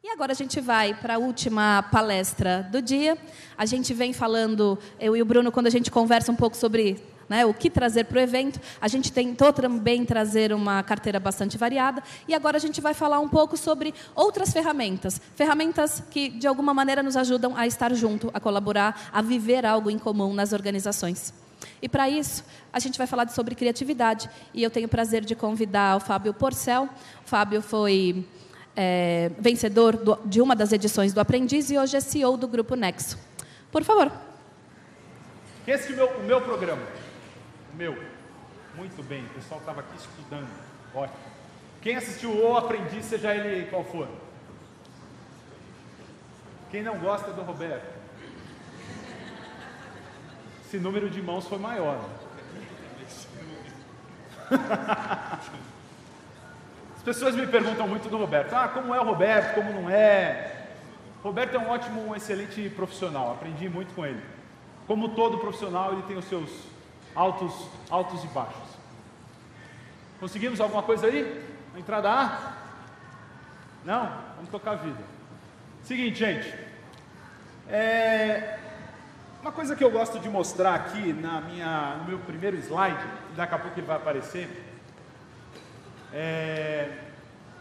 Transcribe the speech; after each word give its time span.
E 0.00 0.10
agora 0.10 0.30
a 0.30 0.34
gente 0.34 0.60
vai 0.60 0.94
para 0.94 1.16
a 1.16 1.18
última 1.18 1.82
palestra 1.90 2.68
do 2.70 2.80
dia. 2.80 3.18
A 3.56 3.66
gente 3.66 3.92
vem 3.92 4.12
falando, 4.12 4.78
eu 5.00 5.16
e 5.16 5.20
o 5.20 5.24
Bruno, 5.24 5.50
quando 5.50 5.66
a 5.66 5.70
gente 5.70 5.90
conversa 5.90 6.30
um 6.30 6.36
pouco 6.36 6.56
sobre 6.56 7.02
né, 7.28 7.44
o 7.44 7.52
que 7.52 7.68
trazer 7.68 8.04
para 8.04 8.18
o 8.18 8.20
evento, 8.20 8.60
a 8.80 8.86
gente 8.86 9.10
tentou 9.10 9.52
também 9.52 10.04
trazer 10.04 10.52
uma 10.52 10.84
carteira 10.84 11.18
bastante 11.18 11.58
variada. 11.58 12.00
E 12.28 12.34
agora 12.34 12.58
a 12.58 12.60
gente 12.60 12.80
vai 12.80 12.94
falar 12.94 13.18
um 13.18 13.28
pouco 13.28 13.56
sobre 13.56 13.92
outras 14.14 14.52
ferramentas. 14.52 15.20
Ferramentas 15.34 16.00
que, 16.12 16.28
de 16.28 16.46
alguma 16.46 16.72
maneira, 16.72 17.02
nos 17.02 17.16
ajudam 17.16 17.56
a 17.56 17.66
estar 17.66 17.92
junto, 17.92 18.30
a 18.32 18.38
colaborar, 18.38 19.10
a 19.12 19.20
viver 19.20 19.66
algo 19.66 19.90
em 19.90 19.98
comum 19.98 20.32
nas 20.32 20.52
organizações. 20.52 21.34
E 21.82 21.88
para 21.88 22.08
isso, 22.08 22.44
a 22.72 22.78
gente 22.78 22.96
vai 22.98 23.08
falar 23.08 23.28
sobre 23.30 23.56
criatividade. 23.56 24.30
E 24.54 24.62
eu 24.62 24.70
tenho 24.70 24.86
o 24.86 24.88
prazer 24.88 25.24
de 25.24 25.34
convidar 25.34 25.96
o 25.96 26.00
Fábio 26.00 26.32
Porcel. 26.32 26.84
O 26.84 27.28
Fábio 27.28 27.60
foi 27.60 28.24
é, 28.80 29.32
vencedor 29.40 29.96
do, 29.96 30.16
de 30.24 30.40
uma 30.40 30.54
das 30.54 30.70
edições 30.70 31.12
do 31.12 31.18
Aprendiz 31.18 31.68
e 31.68 31.76
hoje 31.76 31.96
é 31.96 32.00
CEO 32.00 32.36
do 32.36 32.46
Grupo 32.46 32.76
Nexo. 32.76 33.18
Por 33.72 33.82
favor. 33.82 34.12
Esse 35.66 35.90
é 35.90 35.94
o 35.94 35.96
meu, 35.96 36.06
o 36.06 36.22
meu 36.22 36.40
programa. 36.40 36.82
O 37.74 37.76
meu. 37.76 37.98
Muito 38.76 39.02
bem, 39.02 39.24
o 39.24 39.30
pessoal 39.30 39.58
estava 39.58 39.80
aqui 39.80 39.96
estudando. 39.96 40.48
Ótimo. 40.94 41.18
Quem 41.82 41.96
assistiu 41.96 42.30
o 42.30 42.56
Aprendiz, 42.56 43.04
seja 43.04 43.34
ele 43.34 43.66
qual 43.68 43.82
for. 43.82 44.06
Quem 46.70 46.84
não 46.84 47.00
gosta 47.00 47.32
do 47.32 47.42
Roberto? 47.42 47.98
Esse 50.64 50.78
número 50.78 51.10
de 51.10 51.20
mãos 51.20 51.48
foi 51.48 51.58
maior. 51.58 52.08
pessoas 57.08 57.34
me 57.34 57.46
perguntam 57.46 57.88
muito 57.88 58.10
do 58.10 58.18
Roberto. 58.18 58.52
Ah, 58.52 58.68
como 58.68 58.94
é 58.94 59.00
o 59.00 59.04
Roberto, 59.04 59.54
como 59.54 59.72
não 59.72 59.88
é. 59.88 60.66
Roberto 61.22 61.54
é 61.54 61.58
um 61.58 61.70
ótimo, 61.70 62.06
um 62.06 62.14
excelente 62.14 62.68
profissional. 62.68 63.32
Aprendi 63.32 63.66
muito 63.66 63.94
com 63.94 64.04
ele. 64.04 64.22
Como 64.86 65.08
todo 65.10 65.38
profissional, 65.38 65.94
ele 65.94 66.02
tem 66.02 66.18
os 66.18 66.26
seus 66.26 66.50
altos, 67.14 67.54
altos 67.88 68.22
e 68.24 68.26
baixos. 68.26 68.68
Conseguimos 70.20 70.60
alguma 70.60 70.82
coisa 70.82 71.06
aí? 71.06 71.42
A 71.74 71.78
entrada 71.78 72.10
A? 72.10 72.52
Não? 73.86 74.12
Vamos 74.36 74.50
tocar 74.50 74.72
a 74.72 74.76
vida. 74.76 75.02
Seguinte, 75.82 76.18
gente. 76.18 76.54
É... 77.70 78.58
Uma 79.40 79.52
coisa 79.52 79.74
que 79.74 79.82
eu 79.82 79.90
gosto 79.90 80.18
de 80.18 80.28
mostrar 80.28 80.74
aqui 80.74 81.14
na 81.14 81.40
minha, 81.40 81.96
no 82.00 82.04
meu 82.04 82.18
primeiro 82.18 82.58
slide, 82.58 83.02
daqui 83.34 83.54
a 83.54 83.58
pouco 83.58 83.78
ele 83.78 83.86
vai 83.86 83.96
aparecer, 83.96 84.67
é... 86.12 86.96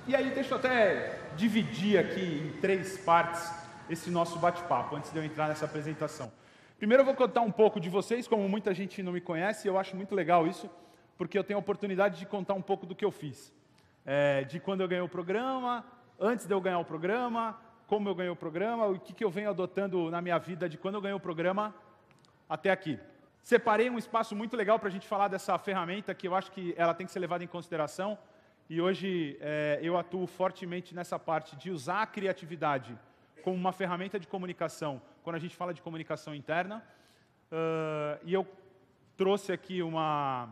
E 0.07 0.15
aí, 0.15 0.31
deixa 0.31 0.53
eu 0.53 0.57
até 0.57 1.19
dividir 1.35 1.99
aqui 1.99 2.21
em 2.21 2.59
três 2.61 2.97
partes 2.97 3.51
esse 3.89 4.09
nosso 4.09 4.39
bate-papo, 4.39 4.95
antes 4.95 5.11
de 5.11 5.17
eu 5.17 5.23
entrar 5.23 5.47
nessa 5.47 5.65
apresentação. 5.65 6.31
Primeiro, 6.77 7.01
eu 7.01 7.05
vou 7.05 7.15
contar 7.15 7.41
um 7.41 7.51
pouco 7.51 7.79
de 7.79 7.89
vocês, 7.89 8.27
como 8.27 8.47
muita 8.47 8.73
gente 8.73 9.01
não 9.01 9.11
me 9.11 9.21
conhece, 9.21 9.67
eu 9.67 9.77
acho 9.77 9.95
muito 9.95 10.13
legal 10.13 10.45
isso, 10.45 10.69
porque 11.17 11.37
eu 11.37 11.43
tenho 11.43 11.57
a 11.57 11.59
oportunidade 11.59 12.19
de 12.19 12.25
contar 12.25 12.53
um 12.53 12.61
pouco 12.61 12.85
do 12.85 12.95
que 12.95 13.03
eu 13.03 13.11
fiz. 13.11 13.51
É, 14.05 14.43
de 14.43 14.59
quando 14.59 14.81
eu 14.81 14.87
ganhei 14.87 15.03
o 15.03 15.09
programa, 15.09 15.83
antes 16.19 16.45
de 16.45 16.53
eu 16.53 16.61
ganhar 16.61 16.79
o 16.79 16.85
programa, 16.85 17.59
como 17.87 18.07
eu 18.07 18.15
ganhei 18.15 18.31
o 18.31 18.35
programa, 18.35 18.85
o 18.85 18.99
que, 18.99 19.13
que 19.13 19.23
eu 19.23 19.29
venho 19.29 19.49
adotando 19.49 20.11
na 20.11 20.21
minha 20.21 20.37
vida 20.37 20.69
de 20.69 20.77
quando 20.77 20.95
eu 20.95 21.01
ganhei 21.01 21.15
o 21.15 21.19
programa 21.19 21.73
até 22.47 22.69
aqui. 22.69 22.99
Separei 23.41 23.89
um 23.89 23.97
espaço 23.97 24.35
muito 24.35 24.55
legal 24.57 24.77
para 24.77 24.89
a 24.89 24.91
gente 24.91 25.07
falar 25.07 25.29
dessa 25.29 25.57
ferramenta 25.57 26.13
que 26.13 26.27
eu 26.27 26.35
acho 26.35 26.51
que 26.51 26.75
ela 26.77 26.93
tem 26.93 27.05
que 27.05 27.13
ser 27.13 27.19
levada 27.19 27.43
em 27.43 27.47
consideração, 27.47 28.17
e 28.69 28.81
hoje 28.81 29.37
é, 29.39 29.79
eu 29.81 29.97
atuo 29.97 30.27
fortemente 30.27 30.93
nessa 30.93 31.17
parte 31.17 31.55
de 31.55 31.71
usar 31.71 32.01
a 32.01 32.07
criatividade 32.07 32.97
como 33.41 33.55
uma 33.55 33.71
ferramenta 33.71 34.19
de 34.19 34.27
comunicação, 34.27 35.01
quando 35.23 35.37
a 35.37 35.39
gente 35.39 35.55
fala 35.55 35.73
de 35.73 35.81
comunicação 35.81 36.35
interna. 36.35 36.83
Uh, 37.49 38.19
e 38.25 38.33
eu 38.33 38.45
trouxe 39.15 39.53
aqui 39.53 39.81
uma, 39.81 40.49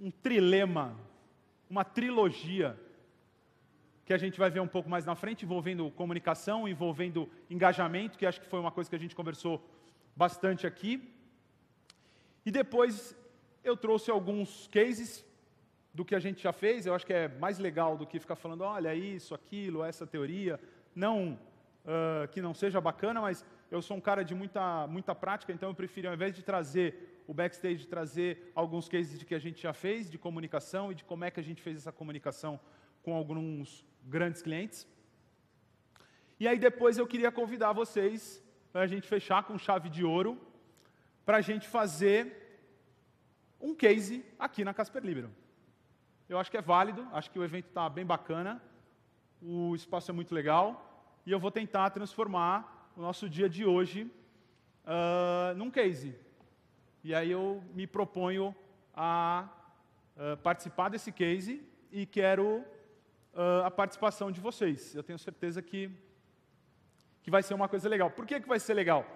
um 0.00 0.10
trilema, 0.10 0.96
uma 1.68 1.84
trilogia, 1.84 2.80
que 4.06 4.14
a 4.14 4.18
gente 4.18 4.38
vai 4.38 4.48
ver 4.48 4.60
um 4.60 4.68
pouco 4.68 4.88
mais 4.88 5.04
na 5.04 5.14
frente, 5.14 5.44
envolvendo 5.44 5.90
comunicação, 5.90 6.66
envolvendo 6.66 7.28
engajamento, 7.50 8.16
que 8.16 8.24
acho 8.24 8.40
que 8.40 8.46
foi 8.46 8.60
uma 8.60 8.70
coisa 8.70 8.88
que 8.88 8.96
a 8.96 8.98
gente 8.98 9.14
conversou 9.14 9.62
bastante 10.14 10.66
aqui. 10.66 11.12
E 12.46 12.50
depois 12.50 13.14
eu 13.66 13.76
trouxe 13.76 14.10
alguns 14.10 14.68
cases 14.68 15.24
do 15.92 16.04
que 16.04 16.14
a 16.14 16.18
gente 16.18 16.42
já 16.42 16.52
fez, 16.52 16.86
eu 16.86 16.94
acho 16.94 17.06
que 17.06 17.12
é 17.12 17.26
mais 17.26 17.58
legal 17.58 17.96
do 17.96 18.06
que 18.06 18.20
ficar 18.20 18.36
falando, 18.36 18.62
olha 18.62 18.94
isso, 18.94 19.34
aquilo, 19.34 19.82
essa 19.82 20.06
teoria. 20.06 20.60
Não 20.94 21.38
uh, 21.84 22.28
que 22.28 22.40
não 22.40 22.54
seja 22.54 22.80
bacana, 22.80 23.20
mas 23.20 23.44
eu 23.70 23.82
sou 23.82 23.96
um 23.96 24.00
cara 24.00 24.22
de 24.24 24.34
muita, 24.34 24.86
muita 24.86 25.14
prática, 25.14 25.52
então 25.52 25.70
eu 25.70 25.74
prefiro, 25.74 26.08
ao 26.08 26.14
invés 26.14 26.34
de 26.34 26.42
trazer 26.42 27.22
o 27.26 27.34
backstage, 27.34 27.86
trazer 27.86 28.52
alguns 28.54 28.88
cases 28.88 29.18
de 29.18 29.24
que 29.24 29.34
a 29.34 29.38
gente 29.38 29.60
já 29.60 29.72
fez, 29.72 30.08
de 30.08 30.18
comunicação 30.18 30.92
e 30.92 30.94
de 30.94 31.02
como 31.02 31.24
é 31.24 31.30
que 31.30 31.40
a 31.40 31.42
gente 31.42 31.60
fez 31.60 31.78
essa 31.78 31.90
comunicação 31.90 32.60
com 33.02 33.14
alguns 33.14 33.84
grandes 34.04 34.42
clientes. 34.42 34.86
E 36.38 36.46
aí 36.46 36.58
depois 36.58 36.98
eu 36.98 37.06
queria 37.06 37.32
convidar 37.32 37.72
vocês 37.72 38.42
para 38.72 38.82
a 38.82 38.86
gente 38.86 39.08
fechar 39.08 39.42
com 39.44 39.58
chave 39.58 39.88
de 39.88 40.04
ouro, 40.04 40.38
para 41.24 41.38
a 41.38 41.40
gente 41.40 41.66
fazer 41.66 42.45
um 43.60 43.74
case 43.74 44.24
aqui 44.38 44.64
na 44.64 44.74
Casper 44.74 45.02
Libero. 45.02 45.30
Eu 46.28 46.38
acho 46.38 46.50
que 46.50 46.56
é 46.56 46.62
válido, 46.62 47.06
acho 47.12 47.30
que 47.30 47.38
o 47.38 47.44
evento 47.44 47.68
está 47.68 47.88
bem 47.88 48.04
bacana, 48.04 48.60
o 49.40 49.74
espaço 49.74 50.10
é 50.10 50.14
muito 50.14 50.34
legal, 50.34 51.20
e 51.24 51.30
eu 51.30 51.38
vou 51.38 51.50
tentar 51.50 51.90
transformar 51.90 52.90
o 52.96 53.00
nosso 53.00 53.28
dia 53.28 53.48
de 53.48 53.64
hoje 53.64 54.10
uh, 54.84 55.56
num 55.56 55.70
case. 55.70 56.14
E 57.04 57.14
aí 57.14 57.30
eu 57.30 57.62
me 57.74 57.86
proponho 57.86 58.54
a 58.94 59.48
uh, 60.16 60.36
participar 60.38 60.88
desse 60.88 61.12
case 61.12 61.62
e 61.92 62.06
quero 62.06 62.64
uh, 63.34 63.64
a 63.64 63.70
participação 63.70 64.32
de 64.32 64.40
vocês. 64.40 64.94
Eu 64.94 65.02
tenho 65.02 65.18
certeza 65.18 65.62
que, 65.62 65.90
que 67.22 67.30
vai 67.30 67.42
ser 67.42 67.54
uma 67.54 67.68
coisa 67.68 67.88
legal. 67.88 68.10
Por 68.10 68.26
que, 68.26 68.40
que 68.40 68.48
vai 68.48 68.58
ser 68.58 68.74
legal? 68.74 69.06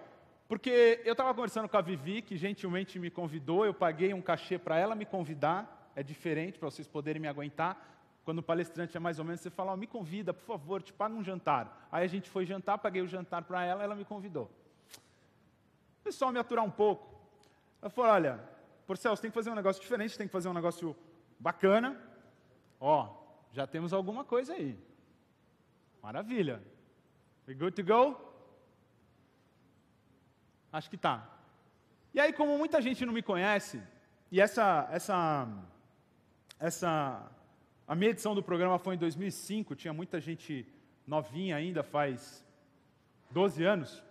Porque 0.50 1.00
eu 1.04 1.12
estava 1.12 1.32
conversando 1.32 1.68
com 1.68 1.76
a 1.76 1.80
Vivi, 1.80 2.20
que 2.20 2.36
gentilmente 2.36 2.98
me 2.98 3.08
convidou, 3.08 3.64
eu 3.64 3.72
paguei 3.72 4.12
um 4.12 4.20
cachê 4.20 4.58
para 4.58 4.76
ela 4.76 4.96
me 4.96 5.06
convidar, 5.06 5.92
é 5.94 6.02
diferente 6.02 6.58
para 6.58 6.68
vocês 6.68 6.88
poderem 6.88 7.22
me 7.22 7.28
aguentar. 7.28 7.80
Quando 8.24 8.40
o 8.40 8.42
palestrante 8.42 8.96
é 8.96 8.98
mais 8.98 9.20
ou 9.20 9.24
menos, 9.24 9.40
você 9.40 9.48
fala, 9.48 9.72
oh, 9.72 9.76
me 9.76 9.86
convida, 9.86 10.34
por 10.34 10.42
favor, 10.42 10.82
te 10.82 10.92
paga 10.92 11.14
um 11.14 11.22
jantar. 11.22 11.86
Aí 11.92 12.04
a 12.04 12.08
gente 12.08 12.28
foi 12.28 12.44
jantar, 12.44 12.78
paguei 12.78 13.00
o 13.00 13.06
jantar 13.06 13.44
para 13.44 13.64
ela, 13.64 13.84
ela 13.84 13.94
me 13.94 14.04
convidou. 14.04 14.50
O 16.00 16.02
pessoal 16.02 16.32
me 16.32 16.40
aturar 16.40 16.64
um 16.64 16.70
pouco. 16.70 17.14
Ela 17.80 17.88
falou, 17.88 18.10
olha, 18.10 18.40
Porcel, 18.88 19.14
você 19.14 19.22
tem 19.22 19.30
que 19.30 19.36
fazer 19.36 19.50
um 19.50 19.54
negócio 19.54 19.80
diferente, 19.80 20.18
tem 20.18 20.26
que 20.26 20.32
fazer 20.32 20.48
um 20.48 20.52
negócio 20.52 20.96
bacana. 21.38 21.96
Ó, 22.80 23.08
já 23.52 23.68
temos 23.68 23.92
alguma 23.92 24.24
coisa 24.24 24.54
aí. 24.54 24.76
Maravilha. 26.02 26.60
We 27.46 27.54
good 27.54 27.80
to 27.80 27.84
go? 27.84 28.29
Acho 30.72 30.88
que 30.88 30.96
tá. 30.96 31.28
E 32.14 32.20
aí, 32.20 32.32
como 32.32 32.56
muita 32.58 32.80
gente 32.80 33.04
não 33.06 33.12
me 33.12 33.22
conhece, 33.22 33.80
e 34.30 34.40
essa, 34.40 34.88
essa, 34.90 35.48
essa, 36.58 37.30
a 37.86 37.94
minha 37.94 38.10
edição 38.10 38.34
do 38.34 38.42
programa 38.42 38.78
foi 38.78 38.94
em 38.94 38.98
2005, 38.98 39.74
tinha 39.74 39.92
muita 39.92 40.20
gente 40.20 40.66
novinha 41.06 41.56
ainda, 41.56 41.82
faz 41.82 42.44
12 43.30 43.64
anos. 43.64 44.02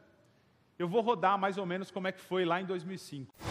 Eu 0.78 0.88
vou 0.88 1.02
rodar 1.02 1.38
mais 1.38 1.58
ou 1.58 1.66
menos 1.66 1.92
como 1.92 2.08
é 2.08 2.12
que 2.12 2.22
foi 2.22 2.46
lá 2.46 2.62
em 2.62 2.66
2005. 2.66 3.49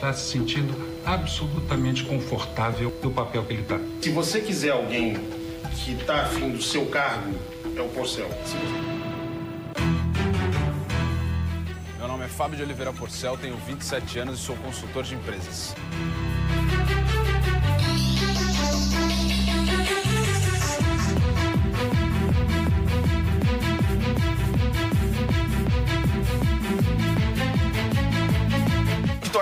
Está 0.00 0.14
se 0.14 0.30
sentindo 0.32 0.74
absolutamente 1.04 2.04
confortável 2.04 2.90
no 3.02 3.10
papel 3.10 3.44
que 3.44 3.52
ele 3.52 3.62
está. 3.62 3.78
Se 4.00 4.08
você 4.08 4.40
quiser 4.40 4.70
alguém 4.70 5.14
que 5.74 5.92
está 5.92 6.22
afim 6.22 6.50
do 6.50 6.62
seu 6.62 6.86
cargo, 6.86 7.38
é 7.76 7.82
o 7.82 7.88
Porcel. 7.90 8.30
Meu 11.98 12.08
nome 12.08 12.24
é 12.24 12.28
Fábio 12.28 12.56
de 12.56 12.62
Oliveira 12.62 12.94
Porcel, 12.94 13.36
tenho 13.36 13.56
27 13.58 14.20
anos 14.20 14.40
e 14.40 14.42
sou 14.42 14.56
consultor 14.56 15.02
de 15.02 15.14
empresas. 15.14 15.74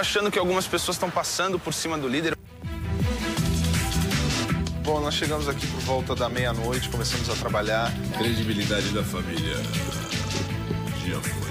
Achando 0.08 0.30
que 0.30 0.38
algumas 0.38 0.66
pessoas 0.66 0.96
estão 0.96 1.10
passando 1.10 1.58
por 1.58 1.74
cima 1.74 1.98
do 1.98 2.08
líder. 2.08 2.34
Bom, 4.82 5.00
nós 5.02 5.12
chegamos 5.12 5.46
aqui 5.50 5.66
por 5.66 5.80
volta 5.80 6.14
da 6.14 6.30
meia-noite, 6.30 6.88
começamos 6.88 7.28
a 7.28 7.34
trabalhar. 7.34 7.92
Credibilidade 8.16 8.88
da 8.88 9.04
família 9.04 9.56
já 11.06 11.20
foi. 11.20 11.47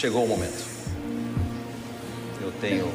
Chegou 0.00 0.24
o 0.24 0.28
momento. 0.28 0.64
Eu 2.40 2.50
tenho 2.58 2.90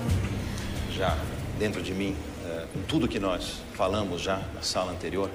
já 0.91 1.15
dentro 1.59 1.79
de 1.83 1.93
mim, 1.93 2.15
eh, 2.43 2.65
com 2.73 2.81
tudo 2.81 3.07
que 3.07 3.19
nós 3.19 3.61
falamos 3.75 4.23
já 4.23 4.37
na 4.55 4.63
sala 4.63 4.91
anterior, 4.91 5.29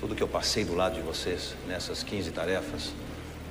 tudo 0.00 0.14
que 0.14 0.22
eu 0.22 0.28
passei 0.28 0.64
do 0.64 0.74
lado 0.74 0.94
de 0.94 1.02
vocês 1.02 1.54
nessas 1.68 2.02
15 2.02 2.30
tarefas, 2.30 2.94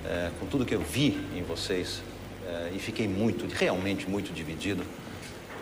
eh, 0.04 0.32
com 0.40 0.48
tudo 0.48 0.66
que 0.66 0.74
eu 0.74 0.82
vi 0.82 1.24
em 1.36 1.44
vocês 1.44 2.02
eh, 2.48 2.72
e 2.74 2.80
fiquei 2.80 3.08
muito, 3.08 3.46
realmente 3.56 4.10
muito 4.10 4.34
dividido. 4.34 4.84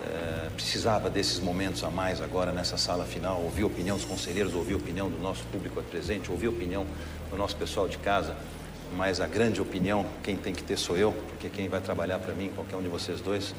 Eh, 0.05 0.49
precisava 0.55 1.09
desses 1.09 1.41
momentos 1.41 1.83
a 1.83 1.89
mais 1.89 2.21
agora 2.21 2.53
nessa 2.53 2.77
sala 2.77 3.03
final, 3.03 3.41
ouvir 3.41 3.63
a 3.63 3.67
opinião 3.67 3.97
dos 3.97 4.05
conselheiros, 4.05 4.53
ouvir 4.55 4.75
a 4.75 4.77
opinião 4.77 5.09
do 5.09 5.21
nosso 5.21 5.43
público 5.51 5.83
presente, 5.83 6.31
ouvir 6.31 6.47
a 6.47 6.51
opinião 6.51 6.85
do 7.29 7.35
nosso 7.35 7.57
pessoal 7.57 7.89
de 7.89 7.97
casa, 7.97 8.37
mas 8.95 9.19
a 9.19 9.27
grande 9.27 9.61
opinião 9.61 10.05
quem 10.23 10.35
tem 10.35 10.53
que 10.53 10.63
ter 10.63 10.77
sou 10.77 10.97
eu, 10.97 11.11
porque 11.29 11.49
quem 11.49 11.67
vai 11.67 11.81
trabalhar 11.81 12.19
para 12.19 12.33
mim, 12.33 12.51
qualquer 12.53 12.75
um 12.75 12.81
de 12.81 12.87
vocês 12.87 13.19
dois, 13.19 13.53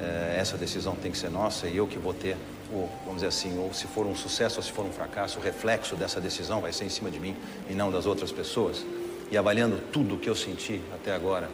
eh, 0.00 0.36
essa 0.38 0.56
decisão 0.56 0.94
tem 0.96 1.12
que 1.12 1.18
ser 1.18 1.30
nossa 1.30 1.68
e 1.68 1.76
eu 1.76 1.86
que 1.86 1.98
vou 1.98 2.12
ter, 2.12 2.36
o, 2.72 2.88
vamos 3.04 3.16
dizer 3.16 3.28
assim, 3.28 3.58
ou 3.58 3.72
se 3.72 3.86
for 3.86 4.06
um 4.06 4.14
sucesso 4.14 4.56
ou 4.56 4.62
se 4.62 4.72
for 4.72 4.84
um 4.84 4.92
fracasso, 4.92 5.38
o 5.38 5.42
reflexo 5.42 5.94
dessa 5.94 6.20
decisão 6.20 6.60
vai 6.60 6.72
ser 6.72 6.84
em 6.84 6.88
cima 6.88 7.10
de 7.10 7.20
mim 7.20 7.36
e 7.70 7.74
não 7.74 7.90
das 7.90 8.06
outras 8.06 8.32
pessoas. 8.32 8.84
E 9.30 9.36
avaliando 9.36 9.78
tudo 9.92 10.16
o 10.16 10.18
que 10.18 10.28
eu 10.28 10.34
senti 10.34 10.80
até 10.94 11.14
agora, 11.14 11.48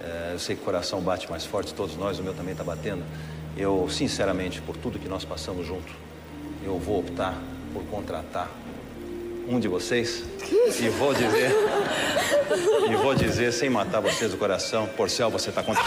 eh, 0.00 0.30
eu 0.34 0.38
sei 0.38 0.54
que 0.54 0.62
o 0.62 0.64
coração 0.64 1.00
bate 1.00 1.28
mais 1.28 1.44
forte, 1.44 1.74
todos 1.74 1.96
nós, 1.96 2.18
o 2.18 2.22
meu 2.22 2.34
também 2.34 2.52
está 2.52 2.64
batendo. 2.64 3.02
Eu, 3.56 3.88
sinceramente, 3.90 4.60
por 4.62 4.76
tudo 4.76 4.98
que 4.98 5.08
nós 5.08 5.24
passamos 5.24 5.66
junto, 5.66 5.92
eu 6.64 6.78
vou 6.78 7.00
optar 7.00 7.36
por 7.72 7.82
contratar 7.84 8.48
um 9.48 9.58
de 9.60 9.68
vocês 9.68 10.24
e 10.80 10.88
vou 10.88 11.14
dizer, 11.14 11.50
e 12.90 12.96
vou 12.96 13.14
dizer 13.14 13.52
sem 13.52 13.68
matar 13.68 14.00
vocês 14.00 14.30
do 14.30 14.38
coração, 14.38 14.86
Porcel, 14.88 15.30
você 15.30 15.50
está 15.50 15.62
contra. 15.62 15.82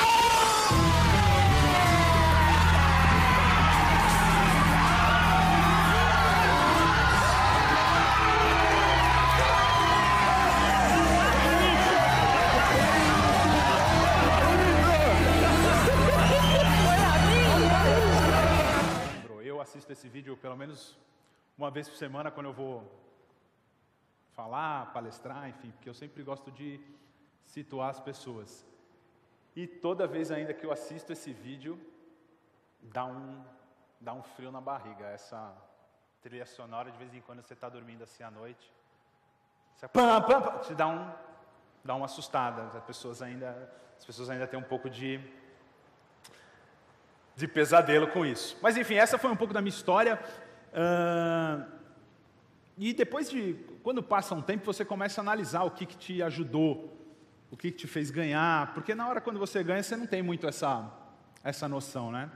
Eu 19.43 19.61
assisto 19.61 19.91
esse 19.91 20.07
vídeo 20.07 20.37
pelo 20.37 20.57
menos 20.57 20.97
uma 21.57 21.71
vez 21.71 21.87
por 21.87 21.97
semana 21.97 22.31
quando 22.31 22.47
eu 22.47 22.53
vou 22.53 23.02
falar, 24.35 24.91
palestrar, 24.93 25.49
enfim, 25.49 25.71
porque 25.71 25.89
eu 25.89 25.93
sempre 25.93 26.23
gosto 26.23 26.51
de 26.51 26.79
situar 27.45 27.89
as 27.89 27.99
pessoas. 27.99 28.65
E 29.55 29.67
toda 29.67 30.07
vez 30.07 30.31
ainda 30.31 30.53
que 30.53 30.65
eu 30.65 30.71
assisto 30.71 31.13
esse 31.13 31.31
vídeo, 31.31 31.79
dá 32.81 33.05
um, 33.05 33.43
dá 34.01 34.13
um 34.13 34.23
frio 34.23 34.51
na 34.51 34.59
barriga. 34.59 35.05
Essa 35.05 35.55
trilha 36.21 36.45
sonora, 36.45 36.91
de 36.91 36.97
vez 36.97 37.13
em 37.13 37.21
quando 37.21 37.41
você 37.41 37.53
está 37.53 37.69
dormindo 37.69 38.03
assim 38.03 38.23
à 38.23 38.31
noite, 38.31 38.73
você 39.75 39.87
te 40.67 40.73
dá, 40.73 40.87
um, 40.87 41.11
dá 41.83 41.95
uma 41.95 42.05
assustada. 42.05 42.77
As 42.77 42.83
pessoas 42.83 43.21
ainda, 43.21 43.71
as 43.97 44.05
pessoas 44.05 44.29
ainda 44.29 44.47
têm 44.47 44.59
um 44.59 44.63
pouco 44.63 44.89
de, 44.89 45.19
de 47.35 47.47
pesadelo 47.47 48.07
com 48.07 48.25
isso. 48.25 48.57
Mas 48.61 48.77
enfim, 48.77 48.95
essa 48.95 49.17
foi 49.17 49.29
um 49.29 49.35
pouco 49.35 49.53
da 49.53 49.61
minha 49.61 49.69
história. 49.69 50.19
Ah, 50.73 51.67
e 52.77 52.93
depois 52.93 53.29
de, 53.29 53.55
quando 53.83 54.01
passa 54.01 54.33
um 54.33 54.41
tempo, 54.41 54.65
você 54.65 54.83
começa 54.83 55.21
a 55.21 55.23
analisar 55.23 55.63
o 55.63 55.71
que, 55.71 55.85
que 55.85 55.97
te 55.97 56.23
ajudou, 56.23 56.97
o 57.51 57.57
que, 57.57 57.71
que 57.71 57.77
te 57.77 57.87
fez 57.87 58.09
ganhar, 58.09 58.73
porque 58.73 58.95
na 58.95 59.07
hora 59.07 59.21
quando 59.21 59.39
você 59.39 59.63
ganha, 59.63 59.83
você 59.83 59.95
não 59.95 60.07
tem 60.07 60.23
muito 60.23 60.47
essa, 60.47 60.91
essa 61.43 61.67
noção, 61.67 62.11
né? 62.11 62.31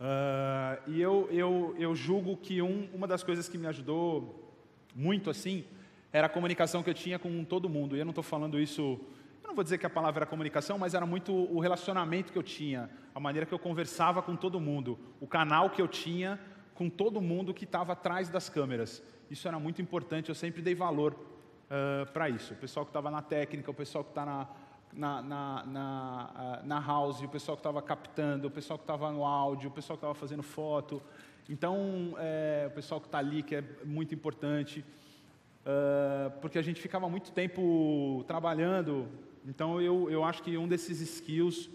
Ah, 0.00 0.78
e 0.86 0.98
eu, 1.00 1.28
eu, 1.30 1.74
eu 1.78 1.94
julgo 1.94 2.34
que 2.36 2.62
um, 2.62 2.88
uma 2.94 3.06
das 3.06 3.22
coisas 3.22 3.48
que 3.48 3.58
me 3.58 3.66
ajudou 3.66 4.50
muito 4.94 5.28
assim, 5.28 5.64
era 6.10 6.26
a 6.26 6.30
comunicação 6.30 6.82
que 6.82 6.88
eu 6.88 6.94
tinha 6.94 7.18
com 7.18 7.44
todo 7.44 7.68
mundo. 7.68 7.94
E 7.94 7.98
eu 7.98 8.04
não 8.04 8.10
estou 8.10 8.24
falando 8.24 8.58
isso, 8.58 8.98
eu 9.42 9.48
não 9.48 9.54
vou 9.54 9.62
dizer 9.62 9.76
que 9.76 9.84
a 9.84 9.90
palavra 9.90 10.20
era 10.20 10.26
comunicação, 10.26 10.78
mas 10.78 10.94
era 10.94 11.04
muito 11.04 11.32
o 11.32 11.60
relacionamento 11.60 12.32
que 12.32 12.38
eu 12.38 12.42
tinha, 12.42 12.88
a 13.14 13.20
maneira 13.20 13.44
que 13.44 13.52
eu 13.52 13.58
conversava 13.58 14.22
com 14.22 14.34
todo 14.34 14.58
mundo, 14.58 14.98
o 15.20 15.26
canal 15.26 15.68
que 15.68 15.82
eu 15.82 15.86
tinha 15.86 16.40
com 16.80 16.88
todo 16.88 17.20
mundo 17.20 17.52
que 17.52 17.64
estava 17.64 17.92
atrás 17.92 18.30
das 18.30 18.48
câmeras. 18.48 19.02
Isso 19.30 19.46
era 19.46 19.58
muito 19.58 19.82
importante, 19.82 20.30
eu 20.30 20.34
sempre 20.34 20.62
dei 20.62 20.74
valor 20.74 21.14
para 22.14 22.30
isso. 22.30 22.54
O 22.54 22.56
pessoal 22.56 22.86
que 22.86 22.88
estava 22.88 23.10
na 23.10 23.20
técnica, 23.20 23.70
o 23.70 23.74
pessoal 23.74 24.02
que 24.02 24.12
está 24.12 24.24
na, 24.24 24.48
na, 24.90 25.20
na, 25.20 25.66
na, 25.66 26.60
na 26.64 26.80
house, 26.80 27.20
o 27.20 27.28
pessoal 27.28 27.54
que 27.54 27.60
estava 27.60 27.82
captando, 27.82 28.48
o 28.48 28.50
pessoal 28.50 28.78
que 28.78 28.84
estava 28.84 29.12
no 29.12 29.26
áudio, 29.26 29.68
o 29.68 29.70
pessoal 29.70 29.98
que 29.98 30.06
estava 30.06 30.14
fazendo 30.14 30.42
foto. 30.42 31.02
Então, 31.50 32.14
é, 32.16 32.68
o 32.68 32.74
pessoal 32.74 32.98
que 32.98 33.08
está 33.08 33.18
ali, 33.18 33.42
que 33.42 33.56
é 33.56 33.64
muito 33.84 34.14
importante, 34.14 34.82
ah, 35.66 36.32
porque 36.40 36.58
a 36.58 36.62
gente 36.62 36.80
ficava 36.80 37.10
muito 37.10 37.30
tempo 37.30 38.24
trabalhando. 38.26 39.06
Então, 39.46 39.82
eu, 39.82 40.10
eu 40.10 40.24
acho 40.24 40.42
que 40.42 40.56
um 40.56 40.66
desses 40.66 40.98
skills 41.02 41.68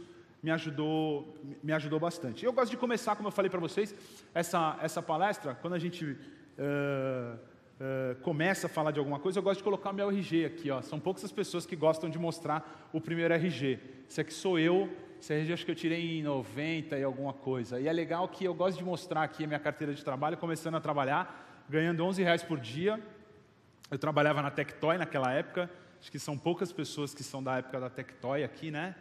me 0.46 0.52
ajudou, 0.52 1.36
me 1.64 1.74
ajudou 1.74 2.00
bastante. 2.00 2.46
Eu 2.46 2.54
gosto 2.54 2.70
de 2.70 2.78
começar, 2.78 3.16
como 3.16 3.30
eu 3.30 3.32
falei 3.32 3.50
para 3.50 3.60
vocês, 3.60 3.96
essa, 4.32 4.78
essa 4.80 5.02
palestra, 5.02 5.56
quando 5.56 5.74
a 5.74 5.80
gente 5.80 6.16
ah, 6.60 7.36
ah, 7.80 8.16
começa 8.22 8.68
a 8.68 8.70
falar 8.70 8.92
de 8.92 9.00
alguma 9.00 9.18
coisa, 9.18 9.40
eu 9.40 9.44
gosto 9.44 9.58
de 9.58 9.64
colocar 9.64 9.92
meu 9.92 10.12
RG 10.12 10.46
aqui. 10.46 10.70
Ó. 10.70 10.84
São 10.84 11.00
poucas 11.00 11.26
as 11.26 11.32
pessoas 11.32 11.66
que 11.66 11.76
gostam 11.76 12.12
de 12.12 12.20
mostrar 12.20 12.90
o 12.94 13.02
primeiro 13.02 13.34
RG. 13.34 13.80
Esse 14.08 14.22
aqui 14.22 14.32
sou 14.32 14.60
eu 14.60 14.88
esse 15.20 15.34
RG 15.34 15.54
acho 15.54 15.66
que 15.66 15.72
eu 15.72 15.76
tirei 15.76 16.20
em 16.20 16.22
90 16.22 17.00
e 17.00 17.04
alguma 17.04 17.34
coisa. 17.34 17.80
E 17.80 17.88
é 17.88 17.92
legal 17.92 18.28
que 18.28 18.46
eu 18.46 18.54
gosto 18.54 18.78
de 18.78 18.84
mostrar 18.84 19.24
aqui 19.24 19.46
a 19.46 19.48
minha 19.48 19.60
carteira 19.60 19.92
de 19.92 20.04
trabalho, 20.04 20.38
começando 20.38 20.76
a 20.76 20.80
trabalhar, 20.80 21.64
ganhando 21.68 22.06
11 22.06 22.22
reais 22.22 22.44
por 22.44 22.60
dia. 22.60 23.02
Eu 23.90 23.98
trabalhava 23.98 24.44
na 24.44 24.52
Tectoy 24.52 25.00
naquela 25.00 25.34
época, 25.34 25.68
acho 26.00 26.12
que 26.12 26.20
são 26.20 26.38
poucas 26.38 26.72
pessoas 26.72 27.16
que 27.16 27.24
são 27.24 27.42
da 27.42 27.58
época 27.58 27.80
da 27.80 27.90
Tectoy 27.90 28.44
aqui, 28.44 28.70
né? 28.70 28.94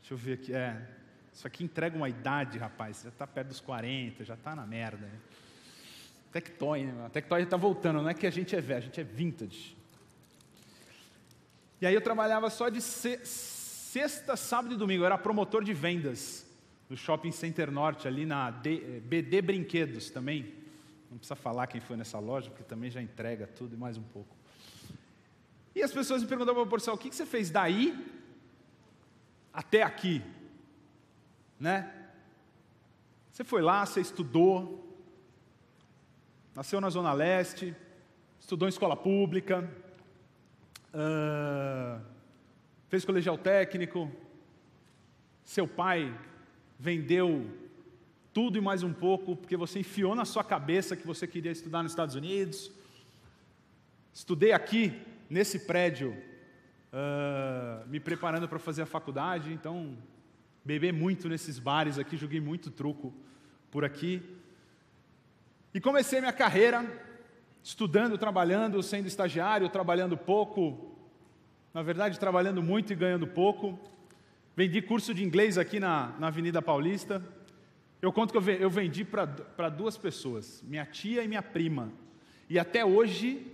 Deixa 0.00 0.14
eu 0.14 0.18
ver 0.18 0.34
aqui, 0.34 0.54
é, 0.54 0.80
isso 1.32 1.46
aqui 1.46 1.64
entrega 1.64 1.96
uma 1.96 2.08
idade, 2.08 2.58
rapaz, 2.58 3.02
já 3.02 3.08
está 3.08 3.26
perto 3.26 3.48
dos 3.48 3.60
40, 3.60 4.24
já 4.24 4.34
está 4.34 4.54
na 4.54 4.66
merda. 4.66 5.06
Né? 5.06 5.18
Tectoy, 6.32 6.84
né? 6.84 7.06
A 7.06 7.10
Tectoy 7.10 7.42
está 7.42 7.56
voltando, 7.56 8.02
não 8.02 8.08
é 8.08 8.14
que 8.14 8.26
a 8.26 8.30
gente 8.30 8.54
é 8.54 8.60
velho, 8.60 8.78
a 8.78 8.84
gente 8.84 9.00
é 9.00 9.04
vintage. 9.04 9.76
E 11.80 11.86
aí 11.86 11.94
eu 11.94 12.00
trabalhava 12.00 12.48
só 12.48 12.68
de 12.68 12.80
sexta, 12.80 14.36
sábado 14.36 14.74
e 14.74 14.78
domingo, 14.78 15.02
eu 15.02 15.06
era 15.06 15.18
promotor 15.18 15.62
de 15.62 15.74
vendas 15.74 16.46
no 16.88 16.96
Shopping 16.96 17.32
Center 17.32 17.70
Norte, 17.70 18.08
ali 18.08 18.24
na 18.24 18.50
BD 18.50 19.36
eh, 19.36 19.42
Brinquedos 19.42 20.10
também. 20.10 20.54
Não 21.10 21.18
precisa 21.18 21.36
falar 21.36 21.66
quem 21.66 21.80
foi 21.80 21.96
nessa 21.96 22.18
loja, 22.18 22.50
porque 22.50 22.64
também 22.64 22.90
já 22.90 23.02
entrega 23.02 23.46
tudo 23.46 23.74
e 23.74 23.78
mais 23.78 23.96
um 23.96 24.02
pouco. 24.02 24.34
E 25.74 25.82
as 25.82 25.92
pessoas 25.92 26.22
me 26.22 26.28
perguntavam, 26.28 26.66
Porcel, 26.66 26.94
o 26.94 26.98
que 26.98 27.14
você 27.14 27.26
fez 27.26 27.50
daí 27.50 27.94
até 29.56 29.82
aqui? 29.82 30.22
Né? 31.58 31.90
Você 33.32 33.42
foi 33.42 33.62
lá, 33.62 33.86
você 33.86 34.02
estudou, 34.02 34.86
nasceu 36.54 36.78
na 36.78 36.90
Zona 36.90 37.14
Leste, 37.14 37.74
estudou 38.38 38.68
em 38.68 38.70
escola 38.70 38.94
pública, 38.94 39.66
uh, 40.92 42.04
fez 42.90 43.02
colegial 43.06 43.38
técnico, 43.38 44.12
seu 45.42 45.66
pai 45.66 46.14
vendeu 46.78 47.50
tudo 48.34 48.58
e 48.58 48.60
mais 48.60 48.82
um 48.82 48.92
pouco, 48.92 49.34
porque 49.34 49.56
você 49.56 49.78
enfiou 49.78 50.14
na 50.14 50.26
sua 50.26 50.44
cabeça 50.44 50.94
que 50.94 51.06
você 51.06 51.26
queria 51.26 51.50
estudar 51.52 51.82
nos 51.82 51.92
Estados 51.92 52.14
Unidos. 52.14 52.70
Estudei 54.12 54.52
aqui, 54.52 55.00
nesse 55.30 55.60
prédio, 55.60 56.14
uh, 56.92 57.86
me 57.88 58.00
preparando 58.00 58.48
para 58.48 58.58
fazer 58.58 58.82
a 58.82 58.86
faculdade, 58.86 59.52
então 59.52 59.96
beber 60.64 60.92
muito 60.92 61.28
nesses 61.28 61.58
bares 61.58 61.98
aqui, 61.98 62.16
joguei 62.16 62.40
muito 62.40 62.70
truco 62.70 63.14
por 63.70 63.84
aqui. 63.84 64.22
E 65.72 65.80
comecei 65.80 66.20
minha 66.20 66.32
carreira 66.32 66.84
estudando, 67.62 68.16
trabalhando, 68.16 68.82
sendo 68.82 69.06
estagiário, 69.06 69.68
trabalhando 69.68 70.16
pouco, 70.16 70.96
na 71.74 71.82
verdade 71.82 72.18
trabalhando 72.18 72.62
muito 72.62 72.92
e 72.92 72.96
ganhando 72.96 73.26
pouco. 73.26 73.78
Vendi 74.56 74.80
curso 74.80 75.12
de 75.12 75.22
inglês 75.22 75.58
aqui 75.58 75.78
na, 75.78 76.14
na 76.18 76.28
Avenida 76.28 76.62
Paulista. 76.62 77.22
Eu 78.00 78.12
conto 78.12 78.32
que 78.32 78.38
eu 78.38 78.70
vendi 78.70 79.04
para 79.04 79.68
duas 79.68 79.96
pessoas, 79.96 80.62
minha 80.66 80.86
tia 80.86 81.22
e 81.22 81.28
minha 81.28 81.42
prima. 81.42 81.92
E 82.48 82.58
até 82.58 82.84
hoje 82.84 83.52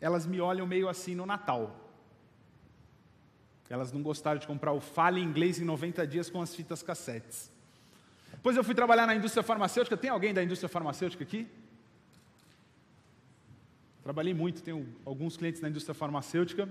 elas 0.00 0.26
me 0.26 0.40
olham 0.40 0.66
meio 0.66 0.88
assim 0.88 1.14
no 1.14 1.26
Natal. 1.26 1.83
Elas 3.74 3.90
não 3.90 4.02
gostaram 4.02 4.38
de 4.38 4.46
comprar 4.46 4.72
o 4.72 4.80
Fale 4.80 5.20
Inglês 5.20 5.58
em 5.58 5.64
90 5.64 6.06
dias 6.06 6.30
com 6.30 6.40
as 6.40 6.54
fitas 6.54 6.80
cassetes. 6.80 7.50
Depois 8.30 8.56
eu 8.56 8.62
fui 8.62 8.72
trabalhar 8.72 9.04
na 9.04 9.16
indústria 9.16 9.42
farmacêutica. 9.42 9.96
Tem 9.96 10.10
alguém 10.10 10.32
da 10.32 10.44
indústria 10.44 10.68
farmacêutica 10.68 11.24
aqui? 11.24 11.48
Trabalhei 14.04 14.32
muito, 14.32 14.62
tenho 14.62 14.86
alguns 15.04 15.36
clientes 15.36 15.60
na 15.60 15.68
indústria 15.68 15.92
farmacêutica. 15.92 16.68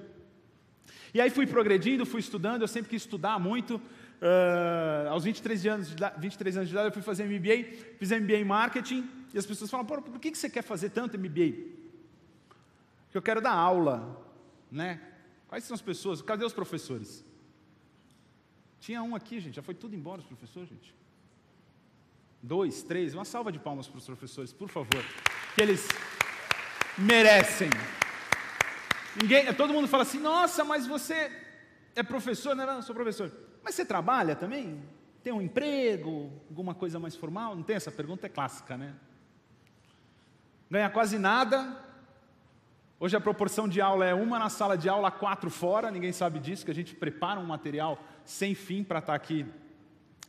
E 1.14 1.20
aí 1.20 1.30
fui 1.30 1.46
progredindo, 1.46 2.06
fui 2.06 2.22
estudando, 2.22 2.62
eu 2.62 2.70
sempre 2.70 2.90
quis 2.92 3.02
estudar 3.02 3.38
muito. 3.38 3.76
Uh, 3.76 5.10
aos 5.10 5.26
23 5.26 5.66
anos, 5.66 5.94
de, 5.94 6.04
23 6.20 6.56
anos 6.56 6.70
de 6.70 6.74
idade 6.74 6.88
eu 6.88 6.94
fui 6.94 7.02
fazer 7.02 7.26
MBA, 7.26 7.98
fiz 8.00 8.12
MBA 8.12 8.38
em 8.38 8.46
Marketing, 8.46 9.10
e 9.34 9.38
as 9.38 9.46
pessoas 9.46 9.70
falam, 9.70 9.86
por 9.86 10.20
que 10.22 10.34
você 10.34 10.50
quer 10.50 10.62
fazer 10.62 10.92
tanto 10.92 11.20
MBA? 11.20 11.52
Porque 13.08 13.18
eu 13.18 13.22
quero 13.22 13.42
dar 13.42 13.52
aula, 13.52 14.26
né? 14.72 15.02
Quais 15.54 15.66
são 15.66 15.76
as 15.76 15.84
pessoas? 15.84 16.20
Cadê 16.20 16.44
os 16.44 16.52
professores? 16.52 17.24
Tinha 18.80 19.04
um 19.04 19.16
aqui, 19.16 19.40
gente, 19.40 19.54
já 19.58 19.62
foi 19.62 19.76
tudo 19.76 19.96
embora 19.96 20.20
os 20.20 20.26
professores, 20.26 20.68
gente. 20.68 20.96
Dois, 22.42 22.82
três, 22.82 23.14
uma 23.14 23.24
salva 23.24 23.52
de 23.52 23.60
palmas 23.60 23.88
para 23.88 24.00
os 24.00 24.06
professores, 24.08 24.52
por 24.52 24.68
favor. 24.68 25.06
Que 25.54 25.62
eles 25.62 25.88
merecem. 26.98 27.70
Ninguém, 29.16 29.54
todo 29.54 29.72
mundo 29.72 29.88
fala 29.88 30.02
assim, 30.02 30.18
nossa, 30.18 30.66
mas 30.66 30.88
você 30.88 31.32
é 31.96 32.02
professor, 32.02 32.56
não, 32.56 32.66
não 32.66 32.82
sou 32.82 32.96
professor. 32.96 33.32
Mas 33.64 33.76
você 33.76 33.86
trabalha 33.86 34.36
também? 34.36 34.84
Tem 35.22 35.32
um 35.32 35.40
emprego, 35.40 36.32
alguma 36.50 36.74
coisa 36.74 37.00
mais 37.00 37.16
formal? 37.16 37.56
Não 37.56 37.62
tem 37.62 37.76
essa 37.76 37.92
pergunta, 37.92 38.26
é 38.26 38.30
clássica, 38.30 38.76
né? 38.76 38.96
Ganha 40.68 40.90
quase 40.90 41.20
nada, 41.20 41.80
Hoje 43.04 43.18
a 43.18 43.20
proporção 43.20 43.68
de 43.68 43.82
aula 43.82 44.06
é 44.06 44.14
uma 44.14 44.40
na 44.40 44.48
sala 44.48 44.78
de 44.78 44.88
aula, 44.88 45.12
quatro 45.12 45.50
fora, 45.50 45.92
ninguém 45.92 46.14
sabe 46.14 46.40
disso, 46.40 46.64
que 46.64 46.72
a 46.72 46.74
gente 46.74 46.96
prepara 46.96 47.38
um 47.38 47.44
material 47.44 48.02
sem 48.24 48.56
fim 48.56 48.82
para 48.82 49.00
estar 49.00 49.12
tá 49.12 49.14
aqui 49.18 49.46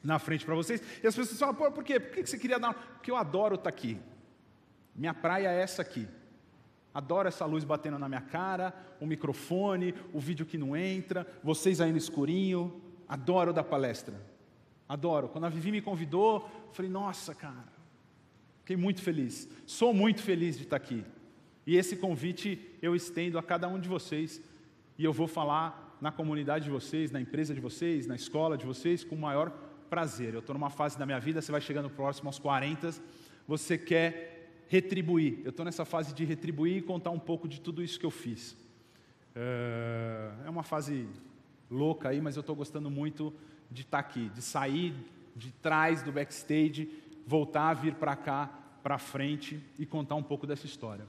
na 0.03 0.19
frente 0.19 0.45
para 0.45 0.57
vocês. 0.57 0.83
E 1.01 1.07
as 1.07 1.15
pessoas 1.15 1.39
falam, 1.39 1.55
Pô, 1.55 1.71
por 1.71 1.85
quê? 1.85 2.01
Por 2.01 2.11
que 2.11 2.27
você 2.27 2.37
queria 2.37 2.59
dar 2.59 2.67
aula? 2.67 2.81
Porque 2.95 3.13
eu 3.13 3.17
adoro 3.17 3.55
estar 3.55 3.71
tá 3.71 3.77
aqui. 3.77 3.97
Minha 4.93 5.15
praia 5.15 5.53
é 5.53 5.63
essa 5.63 5.83
aqui. 5.83 6.09
Adoro 6.93 7.29
essa 7.29 7.47
luz 7.47 7.63
batendo 7.63 7.97
na 7.97 8.09
minha 8.09 8.21
cara, 8.21 8.75
o 9.01 9.07
microfone, 9.07 9.95
o 10.13 10.19
vídeo 10.19 10.45
que 10.45 10.59
não 10.59 10.77
entra, 10.77 11.25
vocês 11.45 11.81
aí 11.81 11.93
no 11.93 11.99
escurinho. 11.99 12.83
Adoro 13.09 13.53
dar 13.53 13.63
palestra. 13.63 14.21
Adoro. 14.89 15.29
Quando 15.29 15.45
a 15.45 15.49
Vivi 15.49 15.71
me 15.71 15.81
convidou, 15.81 16.51
falei, 16.73 16.91
nossa, 16.91 17.37
cara, 17.37 17.73
fiquei 18.63 18.77
muito 18.77 19.01
feliz. 19.01 19.49
Sou 19.65 19.95
muito 19.95 20.21
feliz 20.25 20.57
de 20.57 20.65
estar 20.65 20.77
tá 20.77 20.85
aqui. 20.85 21.05
E 21.67 21.77
esse 21.77 21.97
convite 21.97 22.61
eu 22.83 22.95
estendo 22.95 23.39
a 23.39 23.43
cada 23.43 23.69
um 23.69 23.79
de 23.79 23.89
vocês, 23.89 24.41
e 24.99 25.05
eu 25.05 25.13
vou 25.13 25.27
falar 25.27 25.97
na 26.01 26.13
comunidade 26.13 26.65
de 26.65 26.71
vocês, 26.71 27.11
na 27.11 27.21
empresa 27.21 27.55
de 27.55 27.61
vocês, 27.61 28.07
na 28.07 28.15
escola 28.15 28.57
de 28.57 28.67
vocês, 28.67 29.03
com 29.03 29.15
o 29.15 29.19
maior 29.19 29.51
prazer. 29.89 30.35
Eu 30.35 30.41
estou 30.41 30.55
numa 30.55 30.71
fase 30.71 30.99
da 30.99 31.07
minha 31.07 31.19
vida, 31.19 31.41
você 31.41 31.51
vai 31.51 31.61
chegando 31.61 31.89
próximo 31.89 32.29
aos 32.29 32.39
40, 32.39 32.95
você 33.47 33.79
quer 33.79 34.65
retribuir. 34.69 35.41
Eu 35.45 35.51
estou 35.51 35.65
nessa 35.65 35.85
fase 35.85 36.15
de 36.15 36.25
retribuir 36.25 36.77
e 36.79 36.83
contar 36.83 37.11
um 37.11 37.19
pouco 37.19 37.49
de 37.49 37.61
tudo 37.61 37.83
isso 37.83 37.99
que 37.99 38.07
eu 38.07 38.11
fiz. 38.11 38.57
É, 39.35 40.31
é 40.47 40.51
uma 40.51 40.63
fase 40.63 41.09
louca 41.71 42.11
aí, 42.11 42.21
mas 42.21 42.37
eu 42.37 42.41
estou 42.41 42.55
gostando 42.55 42.91
muito 42.91 43.33
de 43.71 43.83
estar 43.83 44.03
tá 44.03 44.09
aqui, 44.09 44.29
de 44.29 44.43
sair 44.43 44.95
de 45.35 45.51
trás 45.51 46.03
do 46.03 46.13
backstage, 46.13 46.89
voltar 47.27 47.71
a 47.71 47.75
vir 47.75 47.95
para 47.95 48.15
cá, 48.15 48.47
para 48.83 48.99
frente 48.99 49.61
e 49.79 49.85
contar 49.85 50.15
um 50.15 50.23
pouco 50.23 50.47
dessa 50.47 50.67
história. 50.67 51.07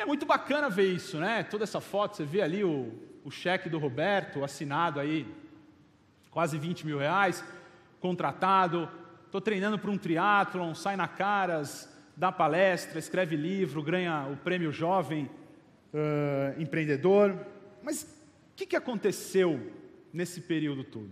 É 0.00 0.06
muito 0.06 0.24
bacana 0.24 0.70
ver 0.70 0.94
isso, 0.94 1.18
né? 1.18 1.42
Toda 1.42 1.64
essa 1.64 1.78
foto, 1.78 2.16
você 2.16 2.24
vê 2.24 2.40
ali 2.40 2.64
o, 2.64 2.90
o 3.22 3.30
cheque 3.30 3.68
do 3.68 3.78
Roberto, 3.78 4.42
assinado 4.42 4.98
aí, 4.98 5.26
quase 6.30 6.56
20 6.56 6.86
mil 6.86 6.96
reais, 6.96 7.44
contratado, 8.00 8.88
estou 9.26 9.42
treinando 9.42 9.78
para 9.78 9.90
um 9.90 9.98
triatlon, 9.98 10.74
sai 10.74 10.96
na 10.96 11.06
caras, 11.06 11.86
dá 12.16 12.32
palestra, 12.32 12.98
escreve 12.98 13.36
livro, 13.36 13.82
ganha 13.82 14.26
o 14.32 14.38
prêmio 14.38 14.72
Jovem 14.72 15.28
uh, 15.92 16.58
Empreendedor. 16.58 17.38
Mas 17.82 18.04
o 18.04 18.56
que, 18.56 18.64
que 18.64 18.76
aconteceu 18.76 19.70
nesse 20.14 20.40
período 20.40 20.82
todo? 20.82 21.10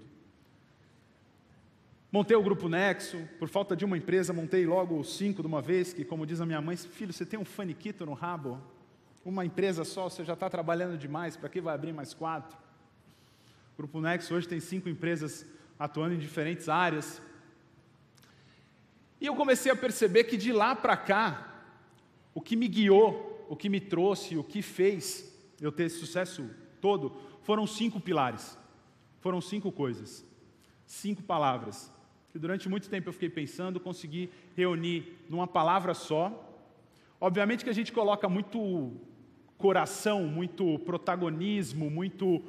Montei 2.10 2.38
o 2.38 2.42
Grupo 2.42 2.70
Nexo, 2.70 3.18
por 3.38 3.50
falta 3.50 3.76
de 3.76 3.84
uma 3.84 3.98
empresa, 3.98 4.32
montei 4.32 4.64
logo 4.64 5.04
cinco 5.04 5.42
de 5.42 5.46
uma 5.46 5.60
vez, 5.60 5.92
que 5.92 6.06
como 6.06 6.24
diz 6.24 6.40
a 6.40 6.46
minha 6.46 6.62
mãe, 6.62 6.74
filho, 6.74 7.12
você 7.12 7.26
tem 7.26 7.38
um 7.38 7.44
faniquito 7.44 8.06
no 8.06 8.14
rabo? 8.14 8.58
Uma 9.28 9.44
empresa 9.44 9.84
só, 9.84 10.08
você 10.08 10.24
já 10.24 10.32
está 10.32 10.48
trabalhando 10.48 10.96
demais, 10.96 11.36
para 11.36 11.50
que 11.50 11.60
vai 11.60 11.74
abrir 11.74 11.92
mais 11.92 12.14
quatro? 12.14 12.56
O 13.74 13.76
Grupo 13.76 14.00
Nexo 14.00 14.34
hoje 14.34 14.48
tem 14.48 14.58
cinco 14.58 14.88
empresas 14.88 15.44
atuando 15.78 16.14
em 16.14 16.18
diferentes 16.18 16.66
áreas. 16.66 17.20
E 19.20 19.26
eu 19.26 19.36
comecei 19.36 19.70
a 19.70 19.76
perceber 19.76 20.24
que 20.24 20.34
de 20.34 20.50
lá 20.50 20.74
para 20.74 20.96
cá, 20.96 21.62
o 22.32 22.40
que 22.40 22.56
me 22.56 22.66
guiou, 22.68 23.44
o 23.50 23.54
que 23.54 23.68
me 23.68 23.80
trouxe, 23.80 24.34
o 24.38 24.42
que 24.42 24.62
fez 24.62 25.30
eu 25.60 25.70
ter 25.70 25.84
esse 25.84 25.98
sucesso 25.98 26.48
todo, 26.80 27.14
foram 27.42 27.66
cinco 27.66 28.00
pilares, 28.00 28.56
foram 29.20 29.42
cinco 29.42 29.70
coisas, 29.70 30.24
cinco 30.86 31.22
palavras 31.22 31.92
que 32.32 32.38
durante 32.38 32.66
muito 32.66 32.88
tempo 32.88 33.10
eu 33.10 33.12
fiquei 33.12 33.28
pensando, 33.28 33.78
consegui 33.78 34.30
reunir 34.56 35.18
numa 35.28 35.46
palavra 35.46 35.92
só. 35.92 36.32
Obviamente 37.20 37.62
que 37.62 37.68
a 37.68 37.74
gente 37.74 37.92
coloca 37.92 38.26
muito 38.26 39.06
coração, 39.58 40.24
muito 40.24 40.78
protagonismo, 40.80 41.90
muito 41.90 42.42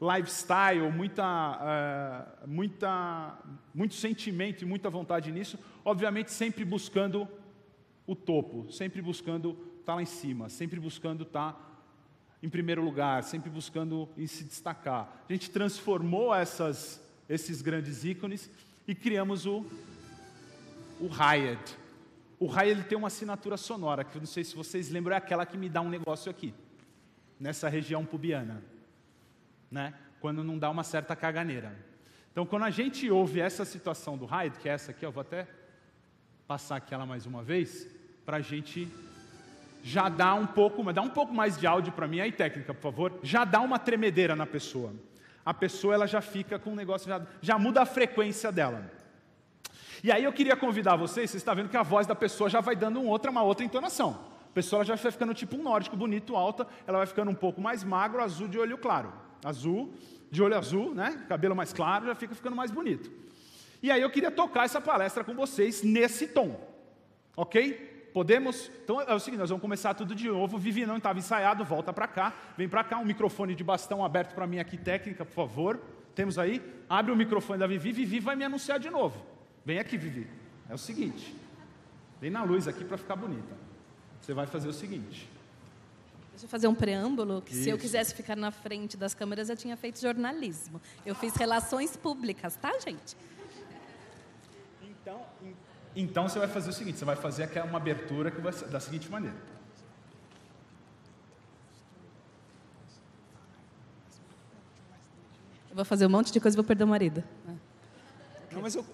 lifestyle, 0.00 0.90
muita, 0.92 2.36
uh, 2.44 2.48
muita, 2.48 3.38
muito 3.74 3.94
sentimento 3.94 4.62
e 4.62 4.66
muita 4.66 4.90
vontade 4.90 5.32
nisso, 5.32 5.58
obviamente 5.84 6.30
sempre 6.30 6.64
buscando 6.64 7.26
o 8.06 8.14
topo, 8.14 8.70
sempre 8.70 9.00
buscando 9.00 9.50
estar 9.50 9.84
tá 9.86 9.94
lá 9.94 10.02
em 10.02 10.06
cima, 10.06 10.48
sempre 10.48 10.78
buscando 10.78 11.22
estar 11.22 11.52
tá 11.52 11.60
em 12.42 12.48
primeiro 12.48 12.84
lugar, 12.84 13.22
sempre 13.22 13.48
buscando 13.48 14.08
se 14.26 14.44
destacar. 14.44 15.24
A 15.26 15.32
gente 15.32 15.50
transformou 15.50 16.34
essas 16.34 17.00
esses 17.28 17.60
grandes 17.60 18.04
ícones 18.04 18.50
e 18.86 18.94
criamos 18.94 19.46
o, 19.46 19.64
o 21.00 21.08
Hyatt. 21.08 21.76
O 22.38 22.46
Hyatt 22.46 22.70
ele 22.70 22.82
tem 22.84 22.98
uma 22.98 23.08
assinatura 23.08 23.56
sonora, 23.56 24.04
que 24.04 24.16
eu 24.16 24.20
não 24.20 24.26
sei 24.26 24.44
se 24.44 24.54
vocês 24.54 24.90
lembram, 24.90 25.14
é 25.14 25.18
aquela 25.18 25.46
que 25.46 25.56
me 25.56 25.68
dá 25.68 25.80
um 25.80 25.88
negócio 25.88 26.30
aqui, 26.30 26.52
nessa 27.40 27.68
região 27.68 28.04
pubiana, 28.04 28.62
né? 29.70 29.94
quando 30.20 30.44
não 30.44 30.58
dá 30.58 30.68
uma 30.70 30.84
certa 30.84 31.16
caganeira. 31.16 31.74
Então, 32.30 32.44
quando 32.44 32.64
a 32.64 32.70
gente 32.70 33.10
ouve 33.10 33.40
essa 33.40 33.64
situação 33.64 34.18
do 34.18 34.26
Hyatt, 34.26 34.58
que 34.58 34.68
é 34.68 34.72
essa 34.72 34.90
aqui, 34.90 35.06
eu 35.06 35.12
vou 35.12 35.22
até 35.22 35.48
passar 36.46 36.76
aquela 36.76 37.06
mais 37.06 37.24
uma 37.24 37.42
vez, 37.42 37.88
para 38.24 38.36
a 38.38 38.40
gente 38.40 38.88
já 39.82 40.08
dar 40.08 40.34
um 40.34 40.46
pouco, 40.46 40.82
mas 40.82 40.94
dá 40.94 41.00
um 41.00 41.08
pouco 41.08 41.32
mais 41.32 41.56
de 41.56 41.66
áudio 41.66 41.92
para 41.92 42.08
mim 42.08 42.20
aí, 42.20 42.32
técnica, 42.32 42.74
por 42.74 42.82
favor. 42.82 43.20
Já 43.22 43.44
dá 43.44 43.60
uma 43.60 43.78
tremedeira 43.78 44.34
na 44.34 44.44
pessoa. 44.44 44.92
A 45.44 45.54
pessoa 45.54 45.94
ela 45.94 46.06
já 46.06 46.20
fica 46.20 46.58
com 46.58 46.72
um 46.72 46.74
negócio, 46.74 47.08
já, 47.08 47.24
já 47.40 47.56
muda 47.56 47.82
a 47.82 47.86
frequência 47.86 48.50
dela. 48.50 48.90
E 50.02 50.12
aí 50.12 50.24
eu 50.24 50.32
queria 50.32 50.56
convidar 50.56 50.96
vocês, 50.96 51.30
vocês 51.30 51.40
estão 51.40 51.54
vendo 51.54 51.68
que 51.68 51.76
a 51.76 51.82
voz 51.82 52.06
da 52.06 52.14
pessoa 52.14 52.48
já 52.50 52.60
vai 52.60 52.76
dando 52.76 53.00
um 53.00 53.08
outra, 53.08 53.30
uma 53.30 53.42
outra 53.42 53.64
entonação. 53.64 54.18
A 54.50 54.52
pessoa 54.54 54.84
já 54.84 54.94
vai 54.94 55.12
ficando 55.12 55.34
tipo 55.34 55.56
um 55.56 55.62
nórdico, 55.62 55.96
bonito, 55.96 56.36
alta, 56.36 56.66
ela 56.86 56.98
vai 56.98 57.06
ficando 57.06 57.30
um 57.30 57.34
pouco 57.34 57.60
mais 57.60 57.84
magro, 57.84 58.22
azul 58.22 58.48
de 58.48 58.58
olho 58.58 58.78
claro. 58.78 59.12
Azul, 59.44 59.92
de 60.30 60.42
olho 60.42 60.56
azul, 60.56 60.94
né? 60.94 61.24
Cabelo 61.28 61.54
mais 61.54 61.72
claro, 61.72 62.06
já 62.06 62.14
fica 62.14 62.34
ficando 62.34 62.56
mais 62.56 62.70
bonito. 62.70 63.10
E 63.82 63.90
aí 63.90 64.00
eu 64.00 64.10
queria 64.10 64.30
tocar 64.30 64.64
essa 64.64 64.80
palestra 64.80 65.22
com 65.22 65.34
vocês 65.34 65.82
nesse 65.82 66.28
tom. 66.28 66.58
Ok? 67.36 68.10
Podemos? 68.12 68.70
Então 68.82 68.98
é 69.00 69.14
o 69.14 69.20
seguinte, 69.20 69.40
nós 69.40 69.50
vamos 69.50 69.60
começar 69.60 69.92
tudo 69.92 70.14
de 70.14 70.26
novo. 70.26 70.56
Vivi 70.56 70.86
não 70.86 70.96
estava 70.96 71.18
ensaiado, 71.18 71.64
volta 71.64 71.92
para 71.92 72.08
cá. 72.08 72.34
Vem 72.56 72.66
para 72.66 72.82
cá, 72.82 72.98
um 72.98 73.04
microfone 73.04 73.54
de 73.54 73.62
bastão 73.62 74.02
aberto 74.02 74.34
para 74.34 74.46
mim 74.46 74.58
aqui, 74.58 74.78
técnica, 74.78 75.24
por 75.24 75.34
favor. 75.34 75.78
Temos 76.14 76.38
aí? 76.38 76.62
Abre 76.88 77.12
o 77.12 77.16
microfone 77.16 77.58
da 77.58 77.66
Vivi. 77.66 77.92
Vivi 77.92 78.18
vai 78.18 78.34
me 78.34 78.42
anunciar 78.42 78.78
de 78.78 78.88
novo. 78.88 79.35
Vem 79.66 79.80
aqui, 79.80 79.98
Vivi. 79.98 80.28
É 80.70 80.74
o 80.74 80.78
seguinte. 80.78 81.34
Vem 82.20 82.30
na 82.30 82.44
luz 82.44 82.68
aqui 82.68 82.84
para 82.84 82.96
ficar 82.96 83.16
bonita. 83.16 83.52
Você 84.22 84.32
vai 84.32 84.46
fazer 84.46 84.68
o 84.68 84.72
seguinte. 84.72 85.28
Deixa 86.30 86.44
eu 86.44 86.48
fazer 86.48 86.68
um 86.68 86.74
preâmbulo, 86.74 87.42
que 87.42 87.52
Isso. 87.52 87.64
se 87.64 87.70
eu 87.70 87.76
quisesse 87.76 88.14
ficar 88.14 88.36
na 88.36 88.52
frente 88.52 88.96
das 88.96 89.12
câmeras, 89.12 89.48
eu 89.48 89.56
tinha 89.56 89.76
feito 89.76 90.00
jornalismo. 90.00 90.80
Eu 91.04 91.16
fiz 91.16 91.34
relações 91.34 91.96
públicas, 91.96 92.54
tá, 92.56 92.78
gente? 92.78 93.16
Então, 94.82 95.26
então 95.96 96.28
você 96.28 96.38
vai 96.38 96.46
fazer 96.46 96.70
o 96.70 96.72
seguinte: 96.72 96.98
você 96.98 97.04
vai 97.04 97.16
fazer 97.16 97.42
aquela 97.42 97.66
uma 97.66 97.78
abertura 97.78 98.30
que 98.30 98.40
vai 98.40 98.52
ser 98.52 98.68
da 98.68 98.78
seguinte 98.78 99.10
maneira. 99.10 99.36
Eu 105.70 105.74
vou 105.74 105.84
fazer 105.84 106.06
um 106.06 106.10
monte 106.10 106.32
de 106.32 106.38
coisa 106.38 106.54
e 106.54 106.58
vou 106.58 106.64
perder 106.64 106.84
o 106.84 106.88
marido. 106.88 107.24
Não, 108.52 108.62
mas 108.62 108.74
eu, 108.74 108.84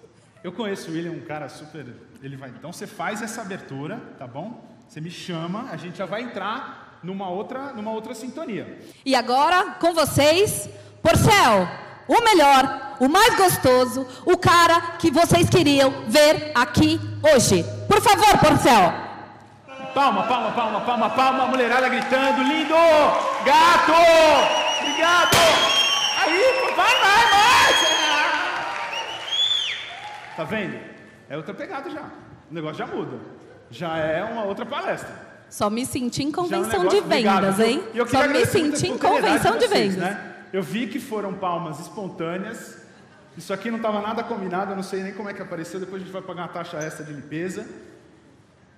eu 0.43 0.51
conheço 0.51 0.91
o 0.91 0.93
William, 0.93 1.11
um 1.11 1.21
cara 1.21 1.47
super. 1.49 1.85
Ele 2.21 2.35
vai. 2.35 2.49
Então 2.49 2.71
você 2.71 2.85
faz 2.85 3.21
essa 3.21 3.41
abertura, 3.41 3.99
tá 4.17 4.27
bom? 4.27 4.63
Você 4.87 4.99
me 4.99 5.09
chama, 5.09 5.69
a 5.71 5.77
gente 5.77 5.97
já 5.97 6.05
vai 6.05 6.21
entrar 6.21 6.99
numa 7.01 7.29
outra, 7.29 7.73
numa 7.73 7.91
outra 7.91 8.13
sintonia. 8.13 8.79
E 9.05 9.15
agora, 9.15 9.75
com 9.79 9.93
vocês, 9.93 10.69
Porcel, 11.01 11.67
o 12.07 12.21
melhor 12.23 12.83
o 12.99 13.09
mais 13.09 13.35
gostoso, 13.35 14.07
o 14.25 14.37
cara 14.37 14.79
que 14.99 15.11
vocês 15.11 15.49
queriam 15.49 15.91
ver 16.07 16.51
aqui 16.55 16.99
hoje. 17.21 17.63
Por 17.87 18.01
favor, 18.01 18.37
Porcel. 18.37 18.93
Palma, 19.93 20.23
palma, 20.23 20.51
palma, 20.51 20.81
palma, 20.81 21.09
palma, 21.09 21.47
mulherada 21.47 21.87
gritando, 21.87 22.41
lindo! 22.43 22.73
Gato! 23.45 23.93
Obrigado! 24.79 25.37
Aí, 26.23 26.73
vai 26.75 27.01
mais, 27.01 27.31
mais! 27.31 27.92
Tá 30.35 30.43
vendo? 30.43 30.79
É 31.29 31.37
outra 31.37 31.53
pegada 31.53 31.89
já. 31.89 32.09
O 32.49 32.53
negócio 32.53 32.77
já 32.77 32.87
muda. 32.87 33.17
Já 33.69 33.97
é 33.97 34.23
uma 34.23 34.43
outra 34.43 34.65
palestra. 34.65 35.33
Só 35.49 35.69
me 35.69 35.85
senti 35.85 36.23
em 36.23 36.31
convenção 36.31 36.83
é 36.83 36.85
um 36.85 36.87
de 36.87 37.01
vendas, 37.01 37.59
Obrigado. 37.59 37.61
hein? 37.61 37.83
Só 38.07 38.27
me 38.27 38.45
senti 38.45 38.87
em 38.87 38.97
convenção 38.97 39.57
de, 39.57 39.67
vocês, 39.67 39.95
vendas. 39.95 39.97
Né? 39.97 40.33
Eu 40.51 40.63
vi 40.63 40.87
que 40.87 40.99
foram 40.99 41.33
palmas 41.33 41.79
espontâneas 41.79 42.83
isso 43.37 43.51
aqui 43.51 43.71
não 43.71 43.77
estava 43.77 43.99
nada 43.99 44.23
combinado, 44.23 44.71
eu 44.71 44.75
não 44.75 44.83
sei 44.83 45.01
nem 45.01 45.13
como 45.13 45.27
é 45.27 45.33
que 45.33 45.41
apareceu, 45.41 45.79
depois 45.79 46.01
a 46.01 46.05
gente 46.05 46.13
vai 46.13 46.21
pagar 46.21 46.43
uma 46.43 46.49
taxa 46.49 46.77
extra 46.77 47.03
de 47.03 47.13
limpeza. 47.13 47.67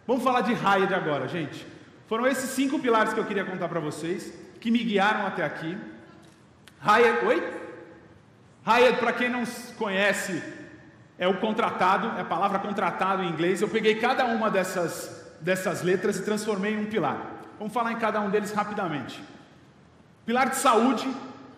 Vamos 0.07 0.23
falar 0.23 0.41
de 0.41 0.53
Hayed 0.53 0.93
agora, 0.93 1.27
gente. 1.27 1.67
Foram 2.07 2.25
esses 2.25 2.51
cinco 2.51 2.79
pilares 2.79 3.13
que 3.13 3.19
eu 3.19 3.25
queria 3.25 3.43
contar 3.43 3.67
para 3.67 3.79
vocês, 3.79 4.31
que 4.61 4.71
me 4.71 4.81
guiaram 4.81 5.25
até 5.25 5.43
aqui. 5.43 5.77
Hayed, 6.81 7.25
oi? 7.25 7.43
Hayed, 8.65 8.97
para 8.99 9.11
quem 9.11 9.29
não 9.29 9.43
conhece, 9.77 10.41
é 11.17 11.27
o 11.27 11.39
contratado, 11.39 12.17
é 12.17 12.21
a 12.21 12.25
palavra 12.25 12.59
contratado 12.59 13.23
em 13.23 13.29
inglês. 13.29 13.61
Eu 13.61 13.69
peguei 13.69 13.95
cada 13.95 14.25
uma 14.25 14.49
dessas, 14.49 15.33
dessas 15.39 15.81
letras 15.81 16.17
e 16.17 16.23
transformei 16.23 16.73
em 16.73 16.81
um 16.81 16.85
pilar. 16.85 17.17
Vamos 17.57 17.73
falar 17.73 17.93
em 17.93 17.97
cada 17.97 18.19
um 18.19 18.29
deles 18.29 18.51
rapidamente. 18.51 19.23
Pilar 20.25 20.49
de 20.49 20.57
saúde, 20.57 21.07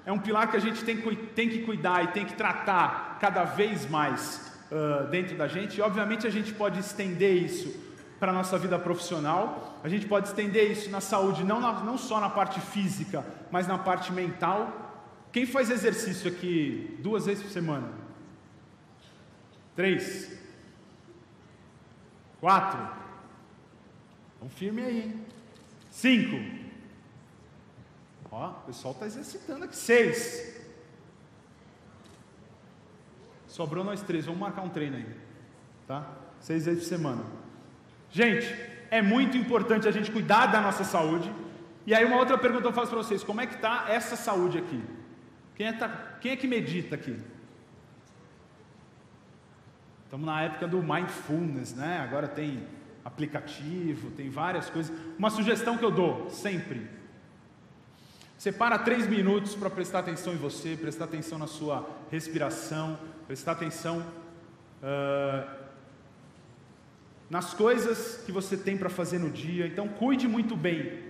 é 0.06 0.12
um 0.12 0.20
pilar 0.20 0.50
que 0.50 0.58
a 0.58 0.60
gente 0.60 0.84
tem, 0.84 0.98
tem 1.36 1.50
que 1.50 1.64
cuidar 1.64 2.04
e 2.04 2.08
tem 2.08 2.26
que 2.26 2.34
tratar 2.34 3.18
cada 3.20 3.44
vez 3.44 3.90
mais 3.90 4.52
uh, 4.72 5.08
dentro 5.08 5.36
da 5.36 5.48
gente. 5.48 5.78
E, 5.78 5.82
obviamente, 5.82 6.28
a 6.28 6.30
gente 6.30 6.54
pode 6.54 6.80
estender 6.80 7.34
isso 7.34 7.88
para 8.20 8.32
a 8.32 8.34
nossa 8.34 8.58
vida 8.58 8.80
profissional, 8.80 9.80
a 9.84 9.90
gente 9.90 10.08
pode 10.08 10.28
estender 10.28 10.72
isso 10.72 10.90
na 10.90 11.00
saúde, 11.00 11.44
não, 11.44 11.60
na, 11.60 11.74
não 11.84 11.98
só 11.98 12.20
na 12.20 12.30
parte 12.30 12.60
física, 12.60 13.24
mas 13.52 13.68
na 13.68 13.78
parte 13.78 14.12
mental. 14.12 15.06
Quem 15.32 15.46
faz 15.46 15.70
exercício 15.70 16.30
aqui 16.32 16.98
duas 17.00 17.26
vezes 17.26 17.44
por 17.44 17.52
semana? 17.52 18.07
Três? 19.78 20.36
Quatro? 22.42 22.80
Então 24.36 24.50
firme 24.50 24.82
aí. 24.82 25.26
Cinco? 25.92 26.36
Ó, 28.32 28.50
o 28.50 28.54
pessoal 28.66 28.96
está 28.96 29.06
exercitando 29.06 29.66
aqui. 29.66 29.76
Seis. 29.76 30.60
Sobrou 33.48 33.84
nós 33.84 34.02
três. 34.02 34.26
Vamos 34.26 34.42
marcar 34.42 34.64
um 34.64 34.70
treino 34.70 34.98
aí. 34.98 35.16
Tá? 35.86 36.12
Seis 36.40 36.66
vezes 36.66 36.82
por 36.82 36.90
semana. 36.90 37.24
Gente, 38.10 38.48
é 38.90 39.04
muito 39.04 39.38
importante 39.38 39.88
a 39.88 39.92
gente 39.92 40.12
cuidar 40.12 40.48
da 40.48 40.60
nossa 40.60 40.84
saúde. 40.84 41.32
E 41.86 41.94
aí 41.94 42.04
uma 42.04 42.18
outra 42.18 42.36
pergunta 42.36 42.68
eu 42.68 42.74
faço 42.74 42.90
para 42.90 42.98
vocês. 42.98 43.24
Como 43.24 43.42
é 43.42 43.46
que 43.46 43.54
está 43.54 43.86
essa 43.90 44.16
saúde 44.16 44.58
aqui? 44.58 44.84
Quem 45.54 45.68
é, 45.68 45.74
tá, 45.74 45.88
quem 46.20 46.32
é 46.32 46.36
que 46.36 46.48
medita 46.48 46.96
aqui? 46.96 47.16
Estamos 50.08 50.26
na 50.26 50.42
época 50.42 50.66
do 50.70 50.82
mindfulness, 50.82 51.76
né? 51.76 52.00
Agora 52.00 52.30
tem 52.30 52.66
aplicativo, 53.04 54.10
tem 54.12 54.30
várias 54.30 54.70
coisas. 54.70 54.98
Uma 55.20 55.30
sugestão 55.30 55.78
que 55.78 55.84
eu 55.84 55.92
dou 55.92 56.30
sempre: 56.30 56.90
Separa 58.38 58.80
três 58.80 59.06
minutos 59.06 59.54
para 59.54 59.70
prestar 59.70 60.00
atenção 60.00 60.32
em 60.32 60.38
você, 60.38 60.78
prestar 60.78 61.04
atenção 61.04 61.38
na 61.38 61.46
sua 61.46 61.86
respiração, 62.10 62.98
prestar 63.28 63.52
atenção 63.52 64.00
uh, 64.82 65.46
nas 67.30 67.54
coisas 67.54 68.24
que 68.26 68.32
você 68.32 68.56
tem 68.56 68.78
para 68.78 68.90
fazer 68.90 69.20
no 69.20 69.30
dia. 69.30 69.68
Então, 69.68 69.90
cuide 69.90 70.26
muito 70.26 70.56
bem 70.56 71.04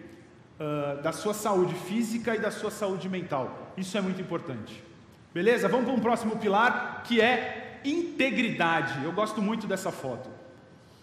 uh, 0.60 1.04
da 1.04 1.12
sua 1.12 1.36
saúde 1.36 1.76
física 1.76 2.36
e 2.36 2.40
da 2.40 2.50
sua 2.50 2.72
saúde 2.72 3.08
mental. 3.08 3.74
Isso 3.78 3.96
é 3.96 4.02
muito 4.02 4.20
importante. 4.20 4.84
Beleza? 5.32 5.68
Vamos 5.68 5.86
para 5.86 5.94
um 5.94 6.00
próximo 6.00 6.38
pilar 6.38 7.04
que 7.04 7.22
é 7.22 7.57
integridade. 7.84 9.04
Eu 9.04 9.12
gosto 9.12 9.42
muito 9.42 9.68
dessa 9.68 9.92
foto. 9.92 10.30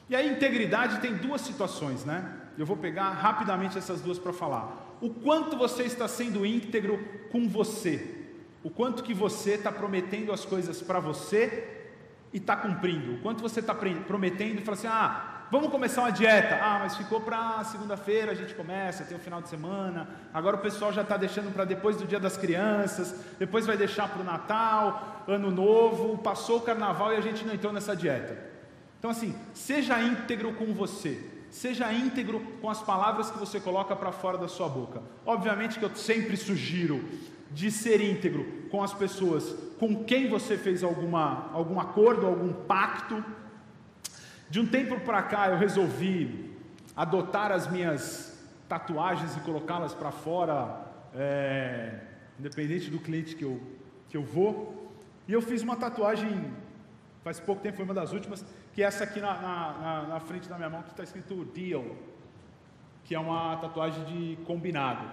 E 0.08 0.14
a 0.14 0.24
integridade 0.24 1.00
tem 1.00 1.14
duas 1.14 1.40
situações, 1.40 2.04
né? 2.04 2.32
Eu 2.58 2.66
vou 2.66 2.76
pegar 2.76 3.10
rapidamente 3.10 3.76
essas 3.78 4.00
duas 4.00 4.18
para 4.18 4.32
falar 4.32 4.84
o 5.00 5.10
quanto 5.10 5.56
você 5.56 5.82
está 5.82 6.08
sendo 6.08 6.46
íntegro 6.46 6.98
com 7.30 7.46
você, 7.48 8.26
o 8.62 8.70
quanto 8.70 9.02
que 9.02 9.12
você 9.12 9.50
está 9.50 9.70
prometendo 9.70 10.32
as 10.32 10.44
coisas 10.46 10.80
para 10.80 10.98
você 10.98 11.90
e 12.32 12.38
está 12.38 12.56
cumprindo, 12.56 13.14
o 13.14 13.18
quanto 13.20 13.42
você 13.42 13.60
está 13.60 13.74
prometendo 13.74 14.60
e 14.60 14.64
fala 14.64 14.76
assim, 14.76 14.86
ah, 14.86 15.33
vamos 15.54 15.70
começar 15.70 16.00
uma 16.02 16.10
dieta, 16.10 16.58
ah, 16.60 16.80
mas 16.80 16.96
ficou 16.96 17.20
para 17.20 17.62
segunda-feira, 17.62 18.32
a 18.32 18.34
gente 18.34 18.52
começa, 18.54 19.04
tem 19.04 19.16
o 19.16 19.20
final 19.20 19.40
de 19.40 19.48
semana, 19.48 20.08
agora 20.32 20.56
o 20.56 20.58
pessoal 20.58 20.92
já 20.92 21.02
está 21.02 21.16
deixando 21.16 21.52
para 21.52 21.64
depois 21.64 21.96
do 21.96 22.04
dia 22.04 22.18
das 22.18 22.36
crianças, 22.36 23.14
depois 23.38 23.64
vai 23.64 23.76
deixar 23.76 24.08
para 24.08 24.20
o 24.20 24.24
Natal, 24.24 25.22
Ano 25.28 25.52
Novo, 25.52 26.18
passou 26.18 26.58
o 26.58 26.62
Carnaval 26.62 27.12
e 27.12 27.16
a 27.18 27.20
gente 27.20 27.44
não 27.44 27.54
entrou 27.54 27.72
nessa 27.72 27.94
dieta. 27.94 28.36
Então 28.98 29.12
assim, 29.12 29.32
seja 29.52 30.02
íntegro 30.02 30.54
com 30.54 30.74
você, 30.74 31.30
Seja 31.54 31.92
íntegro 31.92 32.40
com 32.60 32.68
as 32.68 32.82
palavras 32.82 33.30
que 33.30 33.38
você 33.38 33.60
coloca 33.60 33.94
para 33.94 34.10
fora 34.10 34.36
da 34.36 34.48
sua 34.48 34.68
boca. 34.68 35.00
Obviamente 35.24 35.78
que 35.78 35.84
eu 35.84 35.94
sempre 35.94 36.36
sugiro 36.36 37.00
de 37.52 37.70
ser 37.70 38.00
íntegro 38.00 38.44
com 38.72 38.82
as 38.82 38.92
pessoas 38.92 39.54
com 39.78 40.02
quem 40.02 40.28
você 40.28 40.58
fez 40.58 40.82
alguma, 40.82 41.48
algum 41.52 41.78
acordo, 41.78 42.26
algum 42.26 42.52
pacto. 42.52 43.24
De 44.54 44.60
um 44.60 44.66
tempo 44.66 45.00
para 45.00 45.20
cá 45.20 45.48
eu 45.48 45.58
resolvi 45.58 46.56
adotar 46.94 47.50
as 47.50 47.66
minhas 47.66 48.40
tatuagens 48.68 49.36
e 49.36 49.40
colocá-las 49.40 49.92
para 49.94 50.12
fora, 50.12 50.80
é, 51.12 51.98
independente 52.38 52.88
do 52.88 53.00
cliente 53.00 53.34
que 53.34 53.42
eu, 53.42 53.60
que 54.08 54.16
eu 54.16 54.22
vou. 54.22 54.94
E 55.26 55.32
eu 55.32 55.42
fiz 55.42 55.60
uma 55.62 55.74
tatuagem, 55.74 56.54
faz 57.24 57.40
pouco 57.40 57.62
tempo, 57.62 57.78
foi 57.78 57.84
uma 57.84 57.94
das 57.94 58.12
últimas, 58.12 58.46
que 58.72 58.80
é 58.80 58.86
essa 58.86 59.02
aqui 59.02 59.18
na, 59.18 59.34
na, 59.40 60.02
na 60.02 60.20
frente 60.20 60.48
da 60.48 60.54
minha 60.56 60.70
mão, 60.70 60.84
que 60.84 60.90
está 60.90 61.02
escrito 61.02 61.44
Deal, 61.46 61.84
que 63.02 63.12
é 63.12 63.18
uma 63.18 63.56
tatuagem 63.56 64.04
de 64.04 64.36
combinado. 64.44 65.04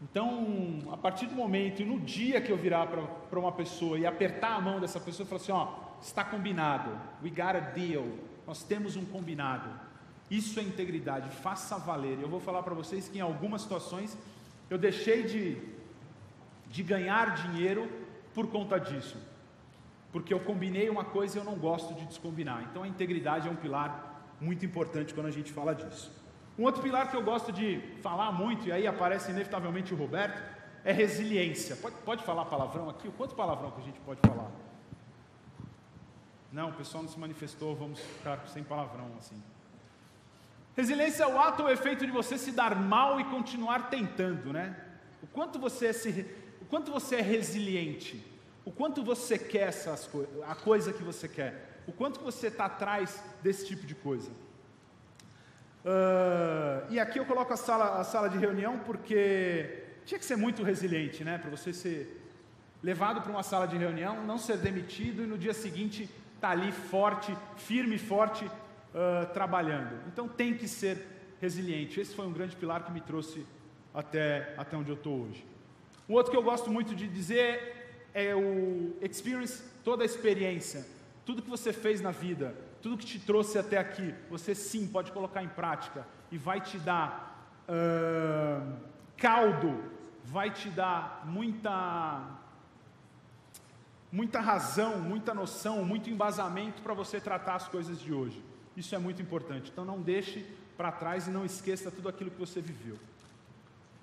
Então, 0.00 0.78
a 0.92 0.96
partir 0.96 1.26
do 1.26 1.34
momento 1.34 1.82
e 1.82 1.84
no 1.84 1.98
dia 1.98 2.40
que 2.40 2.52
eu 2.52 2.56
virar 2.56 2.86
para 2.86 3.40
uma 3.40 3.50
pessoa 3.50 3.98
e 3.98 4.06
apertar 4.06 4.54
a 4.54 4.60
mão 4.60 4.78
dessa 4.78 5.00
pessoa 5.00 5.26
e 5.26 5.28
falar 5.28 5.42
assim: 5.42 5.50
ó, 5.50 5.74
está 6.00 6.22
combinado, 6.22 6.90
we 7.20 7.30
got 7.30 7.56
a 7.56 7.60
deal, 7.74 8.06
nós 8.46 8.62
temos 8.62 8.96
um 8.96 9.04
combinado. 9.04 9.68
Isso 10.30 10.58
é 10.58 10.62
integridade, 10.62 11.30
faça 11.36 11.78
valer. 11.78 12.18
Eu 12.20 12.28
vou 12.28 12.40
falar 12.40 12.62
para 12.62 12.74
vocês 12.74 13.08
que 13.08 13.18
em 13.18 13.20
algumas 13.20 13.62
situações 13.62 14.16
eu 14.68 14.76
deixei 14.76 15.22
de, 15.22 15.56
de 16.68 16.82
ganhar 16.82 17.34
dinheiro 17.34 17.88
por 18.34 18.48
conta 18.48 18.78
disso, 18.78 19.16
porque 20.12 20.34
eu 20.34 20.40
combinei 20.40 20.90
uma 20.90 21.04
coisa 21.04 21.38
e 21.38 21.40
eu 21.40 21.44
não 21.44 21.54
gosto 21.54 21.94
de 21.94 22.04
descombinar. 22.06 22.66
Então 22.70 22.82
a 22.82 22.88
integridade 22.88 23.48
é 23.48 23.50
um 23.50 23.56
pilar 23.56 24.24
muito 24.40 24.64
importante 24.66 25.14
quando 25.14 25.26
a 25.26 25.30
gente 25.30 25.52
fala 25.52 25.74
disso. 25.74 26.10
Um 26.58 26.64
outro 26.64 26.82
pilar 26.82 27.10
que 27.10 27.16
eu 27.16 27.22
gosto 27.22 27.52
de 27.52 27.80
falar 28.02 28.32
muito, 28.32 28.66
e 28.66 28.72
aí 28.72 28.86
aparece 28.86 29.30
inevitavelmente 29.30 29.92
o 29.92 29.96
Roberto, 29.96 30.42
é 30.84 30.92
resiliência. 30.92 31.76
Pode, 31.76 31.96
pode 31.96 32.24
falar 32.24 32.46
palavrão 32.46 32.88
aqui? 32.88 33.08
O 33.08 33.12
quanto 33.12 33.34
palavrão 33.34 33.70
que 33.72 33.80
a 33.80 33.84
gente 33.84 34.00
pode 34.00 34.20
falar? 34.20 34.50
Não, 36.52 36.70
o 36.70 36.72
pessoal 36.72 37.02
não 37.02 37.10
se 37.10 37.18
manifestou, 37.18 37.74
vamos 37.74 37.98
ficar 38.00 38.46
sem 38.48 38.62
palavrão 38.62 39.10
assim. 39.18 39.42
Resiliência 40.76 41.24
é 41.24 41.26
o 41.26 41.40
ato 41.40 41.62
ou 41.62 41.70
efeito 41.70 42.04
de 42.04 42.12
você 42.12 42.36
se 42.36 42.52
dar 42.52 42.76
mal 42.76 43.18
e 43.18 43.24
continuar 43.24 43.88
tentando, 43.88 44.52
né? 44.52 44.76
O 45.22 45.26
quanto 45.26 45.58
você 45.58 45.86
é, 45.86 45.92
se, 45.92 46.26
o 46.60 46.66
quanto 46.66 46.92
você 46.92 47.16
é 47.16 47.22
resiliente, 47.22 48.22
o 48.64 48.70
quanto 48.70 49.02
você 49.02 49.38
quer 49.38 49.68
essas 49.68 50.06
coisas, 50.06 50.42
a 50.46 50.54
coisa 50.54 50.92
que 50.92 51.02
você 51.02 51.28
quer, 51.28 51.82
o 51.86 51.92
quanto 51.92 52.20
você 52.20 52.48
está 52.48 52.66
atrás 52.66 53.22
desse 53.42 53.66
tipo 53.66 53.86
de 53.86 53.94
coisa. 53.94 54.30
Uh, 55.82 56.90
e 56.90 57.00
aqui 57.00 57.18
eu 57.18 57.24
coloco 57.24 57.52
a 57.52 57.56
sala, 57.56 58.00
a 58.00 58.04
sala 58.04 58.28
de 58.28 58.36
reunião 58.36 58.80
porque 58.80 59.84
tinha 60.04 60.18
que 60.18 60.24
ser 60.26 60.36
muito 60.36 60.62
resiliente, 60.62 61.24
né? 61.24 61.38
Para 61.38 61.48
você 61.48 61.72
ser 61.72 62.22
levado 62.82 63.22
para 63.22 63.30
uma 63.30 63.42
sala 63.42 63.66
de 63.66 63.76
reunião, 63.76 64.24
não 64.24 64.36
ser 64.36 64.58
demitido 64.58 65.22
e 65.22 65.26
no 65.26 65.38
dia 65.38 65.54
seguinte 65.54 66.10
estar 66.36 66.48
tá 66.48 66.50
ali 66.50 66.70
forte, 66.70 67.36
firme 67.56 67.96
e 67.96 67.98
forte, 67.98 68.44
uh, 68.44 69.26
trabalhando. 69.32 70.00
Então 70.06 70.28
tem 70.28 70.54
que 70.54 70.68
ser 70.68 71.06
resiliente. 71.40 72.00
Esse 72.00 72.14
foi 72.14 72.26
um 72.26 72.32
grande 72.32 72.56
pilar 72.56 72.84
que 72.84 72.92
me 72.92 73.00
trouxe 73.00 73.46
até, 73.92 74.54
até 74.56 74.76
onde 74.76 74.90
eu 74.90 74.96
estou 74.96 75.22
hoje. 75.22 75.44
Um 76.08 76.14
outro 76.14 76.30
que 76.30 76.38
eu 76.38 76.42
gosto 76.42 76.70
muito 76.70 76.94
de 76.94 77.08
dizer 77.08 78.08
é 78.14 78.34
o 78.34 78.96
experience, 79.02 79.62
toda 79.82 80.04
a 80.04 80.06
experiência, 80.06 80.86
tudo 81.24 81.42
que 81.42 81.50
você 81.50 81.72
fez 81.72 82.00
na 82.00 82.12
vida, 82.12 82.54
tudo 82.80 82.96
que 82.96 83.04
te 83.04 83.18
trouxe 83.18 83.58
até 83.58 83.78
aqui, 83.78 84.14
você 84.30 84.54
sim 84.54 84.86
pode 84.86 85.10
colocar 85.12 85.42
em 85.42 85.48
prática 85.48 86.06
e 86.30 86.38
vai 86.38 86.60
te 86.60 86.78
dar 86.78 87.50
uh, 87.68 88.76
caldo, 89.16 89.82
vai 90.24 90.50
te 90.50 90.70
dar 90.70 91.24
muita 91.26 92.45
muita 94.10 94.40
razão, 94.40 94.98
muita 94.98 95.34
noção, 95.34 95.84
muito 95.84 96.08
embasamento 96.10 96.82
para 96.82 96.94
você 96.94 97.20
tratar 97.20 97.56
as 97.56 97.68
coisas 97.68 97.98
de 98.00 98.12
hoje. 98.12 98.42
Isso 98.76 98.94
é 98.94 98.98
muito 98.98 99.20
importante. 99.20 99.70
Então 99.70 99.84
não 99.84 100.00
deixe 100.00 100.46
para 100.76 100.92
trás 100.92 101.26
e 101.26 101.30
não 101.30 101.44
esqueça 101.44 101.90
tudo 101.90 102.08
aquilo 102.08 102.30
que 102.30 102.38
você 102.38 102.60
viveu. 102.60 102.98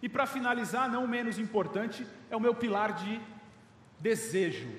E 0.01 0.09
para 0.09 0.25
finalizar, 0.25 0.89
não 0.89 1.07
menos 1.07 1.39
importante, 1.39 2.05
é 2.29 2.35
o 2.35 2.39
meu 2.39 2.53
pilar 2.53 2.93
de 2.93 3.21
desejo. 3.99 4.69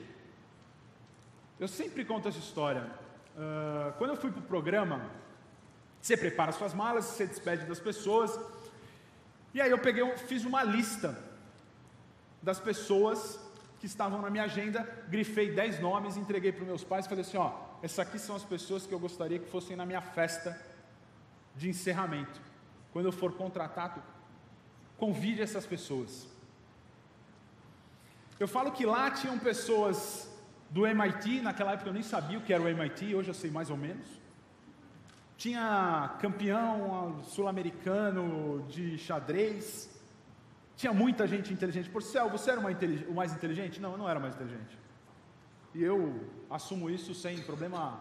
Eu 1.59 1.69
sempre 1.69 2.05
conto 2.05 2.29
essa 2.29 2.39
história. 2.39 2.91
Uh, 3.35 3.93
quando 3.97 4.11
eu 4.11 4.17
fui 4.17 4.31
para 4.31 4.41
o 4.41 4.45
programa, 4.45 5.09
você 6.01 6.17
prepara 6.17 6.53
suas 6.53 6.75
malas, 6.75 7.07
você 7.07 7.27
despede 7.27 7.65
das 7.65 7.81
pessoas. 7.81 8.39
E 9.55 9.61
aí 9.61 9.71
eu 9.71 9.79
peguei, 9.79 10.05
fiz 10.19 10.45
uma 10.45 10.63
lista 10.63 11.19
das 12.43 12.61
pessoas 12.61 13.41
que 13.85 13.89
estavam 13.89 14.23
na 14.23 14.31
minha 14.31 14.45
agenda, 14.45 14.83
grifei 15.11 15.53
10 15.53 15.79
nomes, 15.81 16.17
entreguei 16.17 16.51
para 16.51 16.63
os 16.63 16.67
meus 16.67 16.83
pais 16.83 17.05
e 17.05 17.09
falei 17.11 17.23
assim: 17.23 17.37
ó, 17.37 17.53
essas 17.83 17.99
aqui 17.99 18.19
são 18.19 18.35
as 18.35 18.43
pessoas 18.43 18.87
que 18.87 18.95
eu 18.95 18.99
gostaria 18.99 19.39
que 19.39 19.47
fossem 19.47 19.77
na 19.77 19.85
minha 19.85 20.01
festa 20.01 20.59
de 21.55 21.69
encerramento. 21.69 22.41
Quando 22.95 23.07
eu 23.07 23.13
for 23.13 23.33
contratado, 23.33 24.03
convide 24.97 25.43
essas 25.43 25.67
pessoas. 25.67 26.27
Eu 28.41 28.49
falo 28.49 28.73
que 28.73 28.87
lá 28.87 29.11
tinham 29.11 29.39
pessoas 29.39 30.31
do 30.71 30.87
MIT, 30.87 31.43
naquela 31.43 31.73
época 31.73 31.91
eu 31.91 31.95
nem 31.95 32.03
sabia 32.03 32.39
o 32.39 32.41
que 32.41 32.55
era 32.55 32.63
o 32.63 32.69
MIT, 32.69 33.15
hoje 33.15 33.29
eu 33.29 33.35
sei 33.35 33.51
mais 33.51 33.69
ou 33.69 33.77
menos. 33.77 34.07
Tinha 35.37 36.17
campeão 36.23 37.23
sul-americano 37.25 38.65
de 38.67 38.97
xadrez, 38.97 39.94
tinha 40.77 40.93
muita 40.93 41.27
gente 41.27 41.53
inteligente. 41.53 41.89
Por 41.89 42.03
céu, 42.03 42.29
você 42.29 42.51
era 42.51 42.61
o 42.61 43.15
mais 43.15 43.33
inteligente? 43.33 43.81
Não, 43.81 43.93
eu 43.93 43.99
não 43.99 44.09
era 44.09 44.19
mais 44.19 44.35
inteligente. 44.35 44.77
E 45.75 45.83
eu 45.83 46.29
assumo 46.51 46.91
isso 46.91 47.15
sem 47.15 47.41
problema 47.43 48.01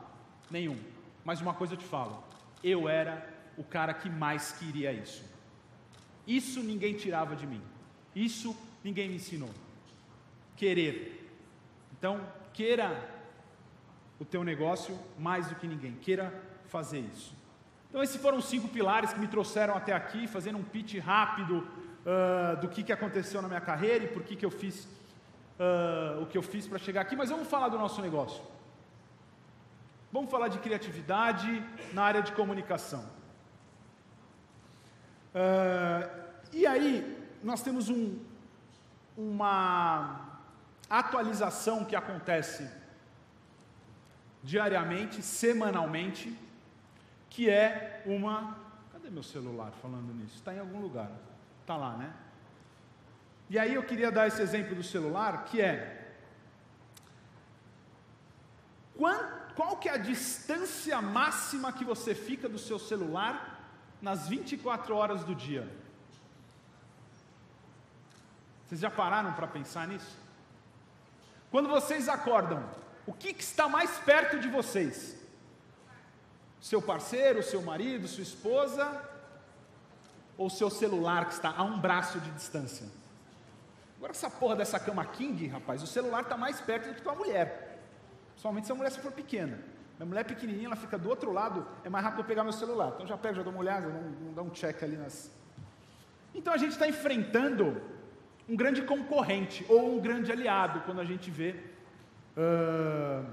nenhum. 0.50 0.78
Mas 1.24 1.42
uma 1.42 1.54
coisa 1.54 1.74
eu 1.74 1.78
te 1.78 1.86
falo: 1.86 2.24
eu 2.64 2.88
era 2.90 3.28
o 3.58 3.64
cara 3.64 3.94
que 3.94 4.10
mais 4.10 4.52
queria 4.54 4.92
isso. 4.92 5.24
Isso 6.26 6.62
ninguém 6.62 6.96
tirava 6.96 7.36
de 7.36 7.46
mim. 7.46 7.62
Isso 8.16 8.56
ninguém 8.84 9.10
me 9.10 9.16
ensinou. 9.16 9.50
Querer. 10.56 11.32
Então, 11.92 12.22
queira 12.54 13.10
o 14.20 14.26
teu 14.26 14.44
negócio 14.44 14.98
mais 15.18 15.48
do 15.48 15.56
que 15.56 15.68
ninguém. 15.68 15.94
Queira 15.96 16.34
fazer 16.68 17.00
isso. 17.00 17.36
Então, 17.90 18.02
esses 18.02 18.20
foram 18.22 18.38
os 18.38 18.46
cinco 18.46 18.68
pilares 18.68 19.14
que 19.14 19.20
me 19.20 19.28
trouxeram 19.28 19.76
até 19.76 19.94
aqui, 19.94 20.28
fazendo 20.28 20.58
um 20.58 20.64
pitch 20.64 20.98
rápido 20.98 21.68
uh, 22.06 22.60
do 22.60 22.68
que, 22.68 22.84
que 22.84 22.92
aconteceu 22.92 23.42
na 23.42 23.48
minha 23.48 23.62
carreira 23.62 24.06
e 24.06 24.08
por 24.08 24.24
que, 24.24 24.36
que 24.36 24.46
eu 24.46 24.52
fiz 24.52 24.88
uh, 25.60 26.22
o 26.22 26.26
que 26.26 26.38
eu 26.38 26.42
fiz 26.42 26.68
para 26.68 26.80
chegar 26.80 27.02
aqui, 27.02 27.16
mas 27.16 27.30
vamos 27.30 27.48
falar 27.48 27.70
do 27.70 27.78
nosso 27.78 28.02
negócio. 28.02 28.44
Vamos 30.12 30.30
falar 30.30 30.48
de 30.48 30.60
criatividade 30.60 31.64
na 31.92 32.04
área 32.04 32.22
de 32.22 32.32
comunicação. 32.34 33.04
Uh, 35.34 36.24
e 36.52 36.68
aí, 36.68 37.28
nós 37.44 37.64
temos 37.64 37.90
um, 37.90 38.20
uma 39.18 40.40
atualização 40.88 41.84
que 41.84 41.96
acontece 41.96 42.70
diariamente, 44.44 45.24
semanalmente, 45.24 46.38
que 47.30 47.50
é 47.50 48.04
uma. 48.06 48.58
Cadê 48.92 49.10
meu 49.10 49.24
celular 49.24 49.72
falando 49.82 50.14
nisso? 50.14 50.36
Está 50.36 50.54
em 50.54 50.60
algum 50.60 50.80
lugar. 50.80 51.10
Está 51.64 51.78
lá, 51.78 51.96
né? 51.96 52.14
E 53.50 53.58
aí 53.58 53.74
eu 53.74 53.84
queria 53.84 54.12
dar 54.12 54.28
esse 54.28 54.42
exemplo 54.42 54.76
do 54.76 54.84
celular, 54.84 55.46
que 55.46 55.62
é 55.62 56.14
qual 59.56 59.78
que 59.78 59.88
é 59.88 59.94
a 59.94 59.98
distância 59.98 61.02
máxima 61.02 61.72
que 61.72 61.86
você 61.86 62.14
fica 62.14 62.50
do 62.50 62.60
seu 62.60 62.78
celular 62.78 63.72
nas 64.02 64.28
24 64.28 64.94
horas 64.94 65.24
do 65.24 65.34
dia? 65.34 65.66
Vocês 68.66 68.82
já 68.82 68.92
pararam 68.92 69.32
para 69.32 69.48
pensar 69.48 69.88
nisso? 69.88 70.18
Quando 71.50 71.70
vocês 71.70 72.10
acordam, 72.10 72.70
o 73.08 73.14
que, 73.14 73.34
que 73.34 73.44
está 73.44 73.70
mais 73.70 73.98
perto 74.00 74.38
de 74.38 74.50
vocês? 74.50 75.18
Seu 76.60 76.82
parceiro, 76.82 77.42
seu 77.42 77.62
marido, 77.62 78.06
sua 78.06 78.24
esposa 78.24 79.13
ou 80.38 80.50
seu 80.50 80.70
celular 80.70 81.26
que 81.26 81.34
está 81.34 81.54
a 81.56 81.64
um 81.64 81.80
braço 81.80 82.20
de 82.20 82.32
distância? 82.32 82.88
Agora 83.98 84.12
essa 84.12 84.30
porra 84.30 84.56
dessa 84.56 84.80
cama 84.80 85.06
king, 85.06 85.48
rapaz, 85.48 85.82
o 85.82 85.88
celular 85.88 86.24
está 86.24 86.36
mais 86.36 86.60
perto 86.60 86.90
do 86.90 86.96
que 86.96 87.02
tua 87.02 87.16
mulher. 87.16 87.80
Principalmente 88.32 88.66
se 88.66 88.72
a 88.72 88.76
mulher 88.76 88.92
for 88.92 89.12
pequena. 89.12 89.60
Minha 89.98 90.06
mulher 90.08 90.22
é 90.22 90.24
pequenininha, 90.26 90.68
ela 90.68 90.76
fica 90.76 90.98
do 90.98 91.08
outro 91.08 91.32
lado, 91.32 91.66
é 91.84 91.90
mais 91.90 92.04
rápido 92.04 92.22
eu 92.22 92.26
pegar 92.26 92.44
meu 92.44 92.52
celular. 92.52 92.92
Então 92.96 93.08
já 93.08 93.18
pego, 93.18 93.36
já 93.36 93.44
dou 93.44 93.54
uma 93.54 93.62
olhada, 93.62 93.88
não, 93.88 94.34
dá 94.34 94.42
um 94.42 94.50
check 94.50 94.84
ali 94.84 94.98
nas... 94.98 95.32
Então 96.36 96.52
a 96.52 96.58
gente 96.58 96.72
está 96.72 96.88
enfrentando 96.88 97.82
um 98.50 98.56
grande 98.56 98.82
concorrente 98.82 99.66
ou 99.70 99.96
um 99.96 100.02
grande 100.02 100.32
aliado 100.32 100.82
quando 100.82 101.00
a 101.00 101.06
gente 101.06 101.32
vê 101.32 101.56
uh, 102.36 103.26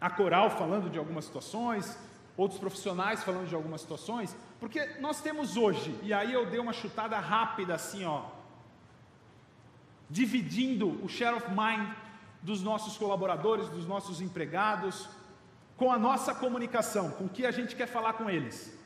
a 0.00 0.10
Coral 0.10 0.50
falando 0.50 0.88
de 0.88 0.98
algumas 0.98 1.24
situações, 1.24 1.98
outros 2.36 2.60
profissionais 2.60 3.24
falando 3.24 3.48
de 3.48 3.54
algumas 3.54 3.80
situações, 3.80 4.36
porque 4.60 4.84
nós 5.00 5.20
temos 5.20 5.56
hoje, 5.56 5.98
e 6.02 6.12
aí 6.12 6.32
eu 6.32 6.46
dei 6.46 6.58
uma 6.58 6.72
chutada 6.72 7.18
rápida 7.18 7.74
assim, 7.74 8.04
ó, 8.04 8.24
dividindo 10.10 11.04
o 11.04 11.08
share 11.08 11.36
of 11.36 11.46
mind 11.50 11.88
dos 12.42 12.62
nossos 12.62 12.96
colaboradores, 12.96 13.68
dos 13.68 13.86
nossos 13.86 14.20
empregados, 14.20 15.08
com 15.76 15.92
a 15.92 15.98
nossa 15.98 16.34
comunicação, 16.34 17.10
com 17.12 17.24
o 17.24 17.28
que 17.28 17.46
a 17.46 17.50
gente 17.50 17.76
quer 17.76 17.86
falar 17.86 18.14
com 18.14 18.28
eles. 18.28 18.76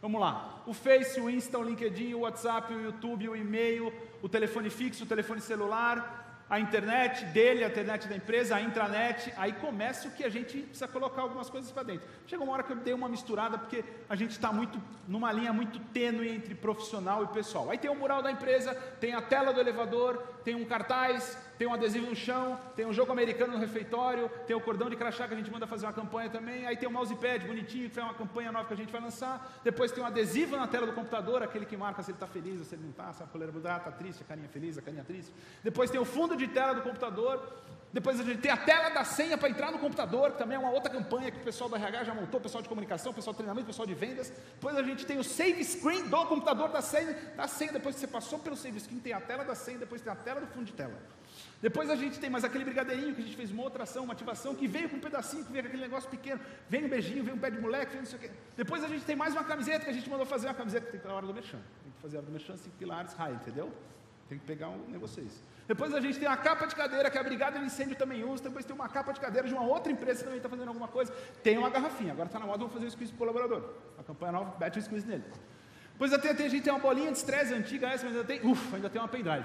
Vamos 0.00 0.18
lá. 0.18 0.62
O 0.66 0.72
Face, 0.72 1.20
o 1.20 1.28
Insta, 1.28 1.58
o 1.58 1.62
LinkedIn, 1.62 2.14
o 2.14 2.20
WhatsApp, 2.20 2.72
o 2.72 2.82
YouTube, 2.82 3.28
o 3.28 3.36
e-mail, 3.36 3.92
o 4.22 4.28
telefone 4.28 4.70
fixo, 4.70 5.04
o 5.04 5.06
telefone 5.06 5.42
celular, 5.42 6.19
a 6.50 6.58
internet 6.58 7.24
dele, 7.26 7.62
a 7.62 7.68
internet 7.68 8.08
da 8.08 8.16
empresa, 8.16 8.56
a 8.56 8.60
intranet, 8.60 9.32
aí 9.36 9.52
começa 9.52 10.08
o 10.08 10.10
que 10.10 10.24
a 10.24 10.28
gente 10.28 10.58
precisa 10.62 10.88
colocar 10.88 11.22
algumas 11.22 11.48
coisas 11.48 11.70
para 11.70 11.84
dentro. 11.84 12.08
Chega 12.26 12.42
uma 12.42 12.52
hora 12.52 12.64
que 12.64 12.72
eu 12.72 12.76
dei 12.76 12.92
uma 12.92 13.08
misturada, 13.08 13.56
porque 13.56 13.84
a 14.08 14.16
gente 14.16 14.32
está 14.32 14.52
muito 14.52 14.82
numa 15.06 15.30
linha 15.30 15.52
muito 15.52 15.78
tênue 15.92 16.28
entre 16.28 16.56
profissional 16.56 17.22
e 17.22 17.28
pessoal. 17.28 17.70
Aí 17.70 17.78
tem 17.78 17.88
o 17.88 17.94
mural 17.94 18.20
da 18.20 18.32
empresa, 18.32 18.74
tem 18.98 19.14
a 19.14 19.22
tela 19.22 19.52
do 19.52 19.60
elevador, 19.60 20.16
tem 20.44 20.56
um 20.56 20.64
cartaz, 20.64 21.38
tem 21.60 21.68
um 21.68 21.74
adesivo 21.74 22.06
no 22.06 22.16
chão, 22.16 22.58
tem 22.74 22.86
um 22.86 22.92
jogo 22.98 23.12
americano 23.12 23.52
no 23.52 23.58
refeitório, 23.58 24.30
tem 24.46 24.56
o 24.56 24.60
cordão 24.62 24.88
de 24.88 24.96
crachá 24.96 25.28
que 25.28 25.34
a 25.34 25.36
gente 25.36 25.50
manda 25.50 25.66
fazer 25.66 25.84
uma 25.84 25.92
campanha 25.92 26.30
também, 26.30 26.66
aí 26.66 26.74
tem 26.74 26.88
o 26.88 26.90
mousepad 26.90 27.46
bonitinho, 27.46 27.86
que 27.86 27.94
foi 27.94 28.02
uma 28.02 28.14
campanha 28.14 28.50
nova 28.50 28.66
que 28.66 28.72
a 28.72 28.76
gente 28.78 28.90
vai 28.90 28.98
lançar, 28.98 29.60
depois 29.62 29.92
tem 29.92 30.02
um 30.02 30.06
adesivo 30.06 30.56
na 30.56 30.66
tela 30.66 30.86
do 30.86 30.94
computador, 30.94 31.42
aquele 31.42 31.66
que 31.66 31.76
marca 31.76 32.02
se 32.02 32.12
ele 32.12 32.16
está 32.16 32.26
feliz 32.26 32.66
se 32.66 32.76
ele 32.76 32.84
não 32.84 32.90
está, 32.92 33.12
se 33.12 33.22
a 33.22 33.26
coleira 33.26 33.52
mudar, 33.52 33.76
está 33.76 33.92
triste, 33.92 34.22
a 34.22 34.24
carinha 34.24 34.48
feliz, 34.48 34.78
a 34.78 34.80
carinha 34.80 35.04
triste. 35.04 35.34
Depois 35.62 35.90
tem 35.90 36.00
o 36.00 36.04
fundo 36.06 36.34
de 36.34 36.48
tela 36.48 36.72
do 36.72 36.80
computador, 36.80 37.46
depois 37.92 38.18
a 38.18 38.22
gente 38.22 38.40
tem 38.40 38.50
a 38.50 38.56
tela 38.56 38.88
da 38.88 39.04
senha 39.04 39.36
para 39.36 39.50
entrar 39.50 39.70
no 39.70 39.78
computador, 39.78 40.30
que 40.30 40.38
também 40.38 40.56
é 40.56 40.58
uma 40.58 40.70
outra 40.70 40.90
campanha 40.90 41.30
que 41.30 41.42
o 41.42 41.44
pessoal 41.44 41.68
do 41.68 41.76
RH 41.76 42.04
já 42.04 42.14
montou, 42.14 42.40
o 42.40 42.42
pessoal 42.42 42.62
de 42.62 42.70
comunicação, 42.70 43.12
o 43.12 43.14
pessoal 43.14 43.34
de 43.34 43.36
treinamento, 43.36 43.64
o 43.64 43.66
pessoal 43.66 43.86
de 43.86 43.92
vendas. 43.92 44.32
Depois 44.54 44.74
a 44.78 44.82
gente 44.82 45.04
tem 45.04 45.18
o 45.18 45.24
save 45.24 45.62
screen 45.62 46.08
do 46.08 46.24
computador 46.24 46.70
da 46.70 46.80
senha, 46.80 47.12
da 47.36 47.46
senha, 47.46 47.70
depois 47.70 47.96
que 47.96 48.00
você 48.00 48.06
passou 48.06 48.38
pelo 48.38 48.56
save 48.56 48.80
screen, 48.80 49.00
tem 49.00 49.12
a 49.12 49.20
tela 49.20 49.44
da 49.44 49.54
senha, 49.54 49.76
depois 49.76 50.00
tem 50.00 50.10
a 50.10 50.16
tela 50.16 50.40
do 50.40 50.46
fundo 50.46 50.64
de 50.64 50.72
tela. 50.72 51.19
Depois 51.60 51.90
a 51.90 51.94
gente 51.94 52.18
tem 52.18 52.30
mais 52.30 52.42
aquele 52.42 52.64
brigadeirinho 52.64 53.14
que 53.14 53.20
a 53.20 53.24
gente 53.24 53.36
fez 53.36 53.50
uma 53.50 53.62
outra 53.62 53.82
ação, 53.82 54.04
uma 54.04 54.14
ativação, 54.14 54.54
que 54.54 54.66
veio 54.66 54.88
com 54.88 54.96
um 54.96 55.00
pedacinho, 55.00 55.44
que 55.44 55.52
veio 55.52 55.64
com 55.64 55.68
aquele 55.68 55.82
negócio 55.82 56.08
pequeno, 56.08 56.40
vem 56.68 56.84
um 56.84 56.88
beijinho, 56.88 57.22
vem 57.22 57.34
um 57.34 57.38
pé 57.38 57.50
de 57.50 57.60
moleque, 57.60 57.92
vem 57.92 58.00
não 58.00 58.06
sei 58.06 58.18
o 58.18 58.22
quê. 58.22 58.30
Depois 58.56 58.82
a 58.82 58.88
gente 58.88 59.04
tem 59.04 59.14
mais 59.14 59.34
uma 59.34 59.44
camiseta 59.44 59.84
que 59.84 59.90
a 59.90 59.92
gente 59.92 60.08
mandou 60.08 60.24
fazer, 60.24 60.46
uma 60.46 60.54
camiseta 60.54 60.86
que 60.86 60.92
tem 60.92 61.00
que 61.00 61.06
na 61.06 61.14
hora 61.14 61.26
do 61.26 61.34
mexão. 61.34 61.60
Tem 61.82 61.92
que 61.92 62.00
fazer 62.00 62.16
a 62.16 62.20
hora 62.20 62.26
do 62.26 62.32
mexão, 62.32 62.56
cinco 62.56 62.76
pilares, 62.78 63.12
raio, 63.12 63.34
entendeu? 63.34 63.70
Tem 64.26 64.38
que 64.38 64.46
pegar 64.46 64.68
um 64.68 64.88
negócio 64.88 65.26
Depois 65.66 65.92
a 65.92 66.00
gente 66.00 66.18
tem 66.18 66.28
a 66.28 66.36
capa 66.36 66.64
de 66.64 66.74
cadeira 66.74 67.10
que 67.10 67.18
a 67.18 67.22
Brigada 67.22 67.58
de 67.58 67.64
Incêndio 67.64 67.96
também 67.96 68.24
usa. 68.24 68.44
Depois 68.44 68.64
tem 68.64 68.74
uma 68.74 68.88
capa 68.88 69.12
de 69.12 69.20
cadeira 69.20 69.46
de 69.46 69.52
uma 69.52 69.64
outra 69.64 69.92
empresa 69.92 70.18
que 70.18 70.24
também 70.24 70.36
está 70.38 70.48
fazendo 70.48 70.68
alguma 70.68 70.86
coisa. 70.88 71.12
Tem 71.42 71.58
uma 71.58 71.68
garrafinha. 71.68 72.12
Agora 72.12 72.28
está 72.28 72.38
na 72.38 72.46
moda, 72.46 72.58
vou 72.60 72.68
fazer 72.68 72.86
o 72.86 72.90
squeeze 72.90 73.12
para 73.12 73.24
o 73.24 73.26
colaborador. 73.26 73.74
A 73.98 74.04
campanha 74.04 74.32
nova, 74.32 74.56
bate 74.56 74.78
o 74.78 74.82
squeeze 74.82 75.06
nele. 75.06 75.24
Depois 75.92 76.12
até, 76.12 76.30
a 76.30 76.48
gente 76.48 76.62
tem 76.62 76.72
uma 76.72 76.78
bolinha 76.78 77.10
de 77.10 77.18
estresse 77.18 77.52
antiga, 77.52 77.88
essa, 77.88 78.06
mas 78.06 78.14
ainda 78.14 78.24
tem, 78.24 78.40
ufa, 78.46 78.76
ainda 78.76 78.88
tem 78.88 79.00
uma 79.00 79.08
pendrive. 79.08 79.44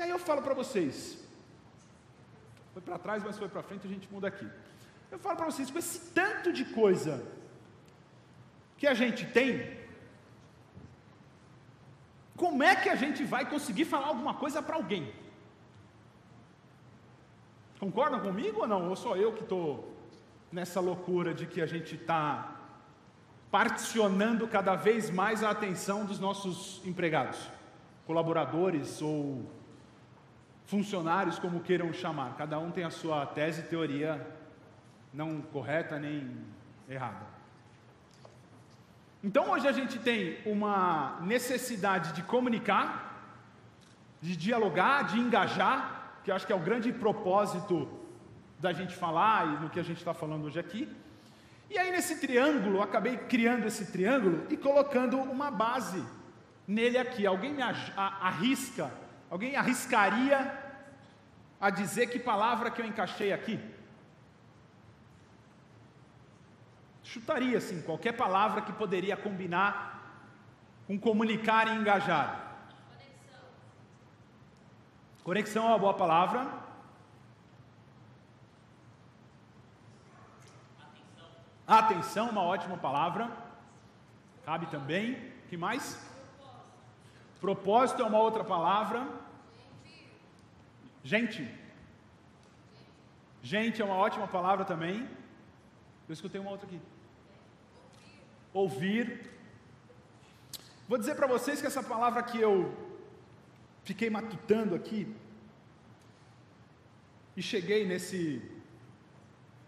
E 0.00 0.02
aí 0.02 0.08
eu 0.08 0.18
falo 0.18 0.40
para 0.40 0.54
vocês, 0.54 1.18
foi 2.72 2.80
para 2.80 2.98
trás, 2.98 3.22
mas 3.22 3.36
foi 3.36 3.48
para 3.50 3.62
frente, 3.62 3.86
a 3.86 3.90
gente 3.90 4.10
muda 4.10 4.28
aqui. 4.28 4.48
Eu 5.10 5.18
falo 5.18 5.36
para 5.36 5.44
vocês, 5.44 5.70
com 5.70 5.78
esse 5.78 5.98
tanto 6.12 6.50
de 6.50 6.64
coisa 6.64 7.22
que 8.78 8.86
a 8.86 8.94
gente 8.94 9.26
tem, 9.26 9.78
como 12.34 12.62
é 12.62 12.74
que 12.74 12.88
a 12.88 12.94
gente 12.94 13.22
vai 13.24 13.44
conseguir 13.44 13.84
falar 13.84 14.06
alguma 14.06 14.32
coisa 14.32 14.62
para 14.62 14.76
alguém? 14.76 15.12
Concordam 17.78 18.20
comigo 18.20 18.62
ou 18.62 18.66
não? 18.66 18.88
Ou 18.88 18.96
só 18.96 19.16
eu 19.16 19.34
que 19.34 19.42
estou 19.42 19.94
nessa 20.50 20.80
loucura 20.80 21.34
de 21.34 21.46
que 21.46 21.60
a 21.60 21.66
gente 21.66 21.96
está 21.96 22.56
particionando 23.50 24.48
cada 24.48 24.76
vez 24.76 25.10
mais 25.10 25.44
a 25.44 25.50
atenção 25.50 26.06
dos 26.06 26.18
nossos 26.18 26.80
empregados, 26.86 27.38
colaboradores 28.06 29.02
ou 29.02 29.59
funcionários, 30.70 31.38
como 31.38 31.60
queiram 31.60 31.92
chamar. 31.92 32.36
Cada 32.36 32.56
um 32.58 32.70
tem 32.70 32.84
a 32.84 32.90
sua 32.90 33.26
tese 33.26 33.62
e 33.62 33.64
teoria, 33.64 34.24
não 35.12 35.42
correta 35.42 35.98
nem 35.98 36.30
errada. 36.88 37.26
Então 39.22 39.50
hoje 39.50 39.66
a 39.66 39.72
gente 39.72 39.98
tem 39.98 40.38
uma 40.46 41.18
necessidade 41.22 42.12
de 42.12 42.22
comunicar, 42.22 42.88
de 44.22 44.36
dialogar, 44.36 45.02
de 45.08 45.18
engajar, 45.18 46.20
que 46.22 46.30
eu 46.30 46.36
acho 46.36 46.46
que 46.46 46.52
é 46.52 46.56
o 46.56 46.60
grande 46.60 46.92
propósito 46.92 47.88
da 48.60 48.72
gente 48.72 48.94
falar 48.94 49.46
e 49.48 49.62
no 49.62 49.70
que 49.70 49.80
a 49.80 49.82
gente 49.82 49.98
está 49.98 50.14
falando 50.14 50.44
hoje 50.44 50.60
aqui. 50.60 50.88
E 51.68 51.78
aí 51.78 51.90
nesse 51.90 52.20
triângulo, 52.20 52.76
eu 52.76 52.82
acabei 52.82 53.16
criando 53.16 53.66
esse 53.66 53.90
triângulo 53.90 54.46
e 54.48 54.56
colocando 54.56 55.16
uma 55.16 55.50
base 55.50 56.02
nele 56.66 56.96
aqui. 56.96 57.26
Alguém 57.26 57.52
me 57.52 57.62
arrisca, 57.62 58.90
alguém 59.28 59.56
arriscaria 59.56 60.59
a 61.60 61.68
dizer 61.68 62.06
que 62.06 62.18
palavra 62.18 62.70
que 62.70 62.80
eu 62.80 62.86
encaixei 62.86 63.32
aqui? 63.32 63.60
Chutaria 67.02 67.58
assim, 67.58 67.82
qualquer 67.82 68.12
palavra 68.12 68.62
que 68.62 68.72
poderia 68.72 69.16
combinar 69.16 69.90
com 70.86 70.98
comunicar 70.98 71.68
e 71.68 71.76
engajar. 71.76 72.28
Conexão. 72.88 73.40
Conexão 75.22 75.64
é 75.64 75.68
uma 75.68 75.78
boa 75.78 75.94
palavra. 75.94 76.40
Atenção. 80.80 81.28
Atenção, 81.66 82.30
uma 82.30 82.42
ótima 82.42 82.76
palavra. 82.76 83.30
Cabe 84.44 84.66
também. 84.66 85.30
que 85.48 85.56
mais? 85.56 85.98
Propósito 87.40 88.02
é 88.02 88.04
uma 88.04 88.18
outra 88.18 88.44
palavra. 88.44 89.06
Gente. 91.02 91.48
Gente 93.42 93.80
é 93.80 93.84
uma 93.84 93.96
ótima 93.96 94.28
palavra 94.28 94.64
também. 94.64 95.08
Eu 96.08 96.12
escutei 96.12 96.40
uma 96.40 96.50
outra 96.50 96.66
aqui. 96.66 96.80
Ouvir. 98.52 99.30
Vou 100.88 100.98
dizer 100.98 101.14
para 101.14 101.26
vocês 101.26 101.60
que 101.60 101.66
essa 101.66 101.82
palavra 101.82 102.22
que 102.22 102.38
eu 102.38 102.74
fiquei 103.84 104.10
matutando 104.10 104.74
aqui 104.74 105.14
e 107.36 107.42
cheguei 107.42 107.86
nesse 107.86 108.42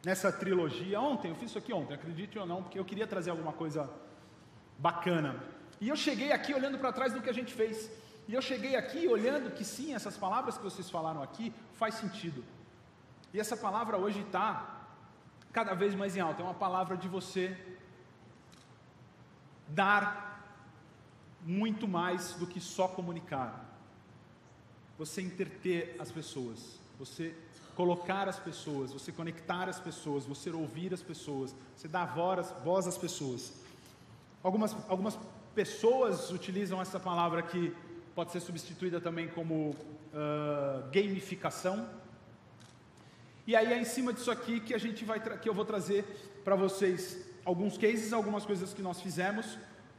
nessa 0.05 0.33
trilogia 0.33 1.01
ontem, 1.01 1.29
eu 1.29 1.37
fiz 1.37 1.51
isso 1.51 1.59
aqui 1.59 1.73
ontem, 1.73 1.95
acredite 1.95 2.37
ou 2.39 2.45
não, 2.45 2.61
porque 2.63 2.79
eu 2.79 2.85
queria 2.85 3.07
trazer 3.07 3.31
alguma 3.31 3.53
coisa 3.53 3.89
bacana. 4.79 5.41
E 5.81 5.89
eu 5.89 5.97
cheguei 5.97 6.33
aqui 6.33 6.53
olhando 6.53 6.79
para 6.79 6.93
trás 6.93 7.13
do 7.13 7.21
que 7.21 7.31
a 7.31 7.33
gente 7.33 7.55
fez. 7.55 7.89
E 8.29 8.35
eu 8.35 8.43
cheguei 8.43 8.77
aqui 8.77 9.09
olhando 9.09 9.51
que 9.51 9.65
sim, 9.65 9.95
essas 9.95 10.17
palavras 10.17 10.57
que 10.57 10.65
vocês 10.65 10.89
falaram 10.89 11.23
aqui 11.23 11.53
faz 11.75 11.95
sentido. 11.97 12.45
E 13.35 13.41
essa 13.41 13.57
palavra 13.57 13.97
hoje 13.97 14.21
está 14.21 14.81
cada 15.53 15.75
vez 15.75 15.95
mais 15.95 16.17
em 16.17 16.21
alta. 16.21 16.43
É 16.43 16.45
uma 16.45 16.55
palavra 16.55 16.97
de 16.97 17.09
você 17.09 17.57
dar 19.69 20.33
muito 21.45 21.89
mais 21.89 22.35
do 22.35 22.47
que 22.47 22.61
só 22.61 22.87
comunicar. 22.87 23.65
Você 24.99 25.21
interter 25.21 25.97
as 25.99 26.13
pessoas, 26.13 26.79
você 26.99 27.35
colocar 27.75 28.29
as 28.29 28.39
pessoas, 28.39 28.93
você 28.93 29.11
conectar 29.11 29.69
as 29.69 29.81
pessoas, 29.81 30.27
você 30.27 30.51
ouvir 30.51 30.93
as 30.93 31.03
pessoas, 31.03 31.55
você 31.77 31.89
dar 31.89 32.07
voz, 32.15 32.87
às 32.87 32.99
pessoas. 32.99 33.53
Algumas, 34.43 34.77
algumas 34.89 35.19
pessoas 35.55 36.31
utilizam 36.31 36.81
essa 36.81 37.01
palavra 37.01 37.41
aqui 37.41 37.75
pode 38.15 38.31
ser 38.33 38.41
substituída 38.41 39.01
também 39.01 39.29
como 39.29 39.71
uh, 39.71 40.91
gamificação. 40.93 41.89
E 43.47 43.57
aí 43.57 43.73
é 43.73 43.79
em 43.79 43.85
cima 43.85 44.13
disso 44.13 44.31
aqui 44.31 44.61
que 44.61 44.75
a 44.75 44.79
gente 44.79 45.05
vai 45.05 45.21
que 45.39 45.49
eu 45.49 45.55
vou 45.55 45.65
trazer 45.65 46.05
para 46.45 46.55
vocês 46.55 47.27
alguns 47.45 47.77
cases, 47.77 48.13
algumas 48.13 48.47
coisas 48.47 48.73
que 48.73 48.83
nós 48.83 49.01
fizemos 49.01 49.59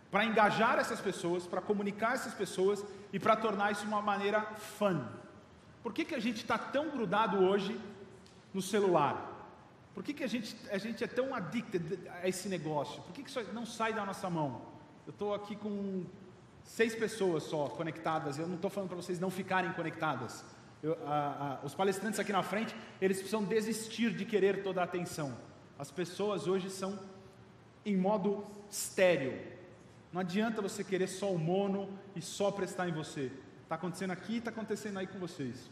para 0.09 0.25
engajar 0.25 0.77
essas 0.77 1.01
pessoas, 1.01 1.47
para 1.47 1.59
comunicar 1.59 2.13
essas 2.13 2.33
pessoas 2.33 2.85
e 3.11 3.19
para 3.19 3.35
tornar 3.35 3.71
isso 3.71 3.85
uma 3.85 4.01
maneira 4.01 4.41
fun. 4.77 5.03
Por 5.81 5.91
que, 5.91 6.05
que 6.05 6.15
a 6.15 6.19
gente 6.19 6.37
está 6.37 6.57
tão 6.57 6.89
grudado 6.91 7.43
hoje 7.43 7.79
no 8.53 8.61
celular? 8.61 9.31
Por 9.93 10.03
que, 10.03 10.13
que 10.13 10.23
a, 10.23 10.27
gente, 10.27 10.55
a 10.71 10.77
gente 10.77 11.03
é 11.03 11.07
tão 11.07 11.33
addicted 11.33 11.99
a 12.21 12.27
esse 12.27 12.47
negócio? 12.47 13.01
Por 13.01 13.11
que, 13.11 13.23
que 13.23 13.29
isso 13.29 13.41
não 13.53 13.65
sai 13.65 13.91
da 13.91 14.05
nossa 14.05 14.29
mão? 14.29 14.61
Eu 15.05 15.11
estou 15.11 15.33
aqui 15.33 15.55
com 15.55 16.05
seis 16.63 16.95
pessoas 16.95 17.43
só 17.43 17.67
conectadas. 17.67 18.37
Eu 18.37 18.47
não 18.47 18.55
estou 18.55 18.69
falando 18.69 18.89
para 18.89 18.97
vocês 18.97 19.19
não 19.19 19.29
ficarem 19.29 19.71
conectadas. 19.73 20.43
Eu, 20.81 20.97
a, 21.07 21.59
a, 21.61 21.65
os 21.65 21.73
palestrantes 21.73 22.19
aqui 22.19 22.31
na 22.33 22.43
frente, 22.43 22.75
eles 22.99 23.17
precisam 23.17 23.43
desistir 23.43 24.13
de 24.13 24.25
querer 24.25 24.63
toda 24.63 24.81
a 24.81 24.83
atenção. 24.83 25.33
As 25.77 25.91
pessoas 25.91 26.47
hoje 26.47 26.69
são 26.69 26.99
em 27.85 27.95
modo 27.95 28.45
estéreo. 28.69 29.39
Não 30.11 30.21
adianta 30.21 30.61
você 30.61 30.83
querer 30.83 31.07
só 31.07 31.31
o 31.31 31.39
mono 31.39 31.89
e 32.15 32.21
só 32.21 32.51
prestar 32.51 32.87
em 32.87 32.91
você. 32.91 33.31
Está 33.63 33.75
acontecendo 33.75 34.11
aqui, 34.11 34.37
está 34.37 34.51
acontecendo 34.51 34.99
aí 34.99 35.07
com 35.07 35.17
vocês. 35.17 35.69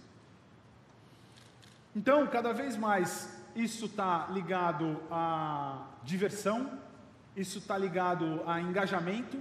Então, 1.96 2.26
cada 2.28 2.54
vez 2.54 2.78
mais, 2.78 3.38
isso 3.56 3.86
está 3.86 4.28
ligado 4.32 5.00
à 5.12 5.88
diversão, 6.04 6.80
isso 7.36 7.60
está 7.60 7.78
ligado 7.78 8.42
a 8.48 8.62
engajamento, 8.62 9.38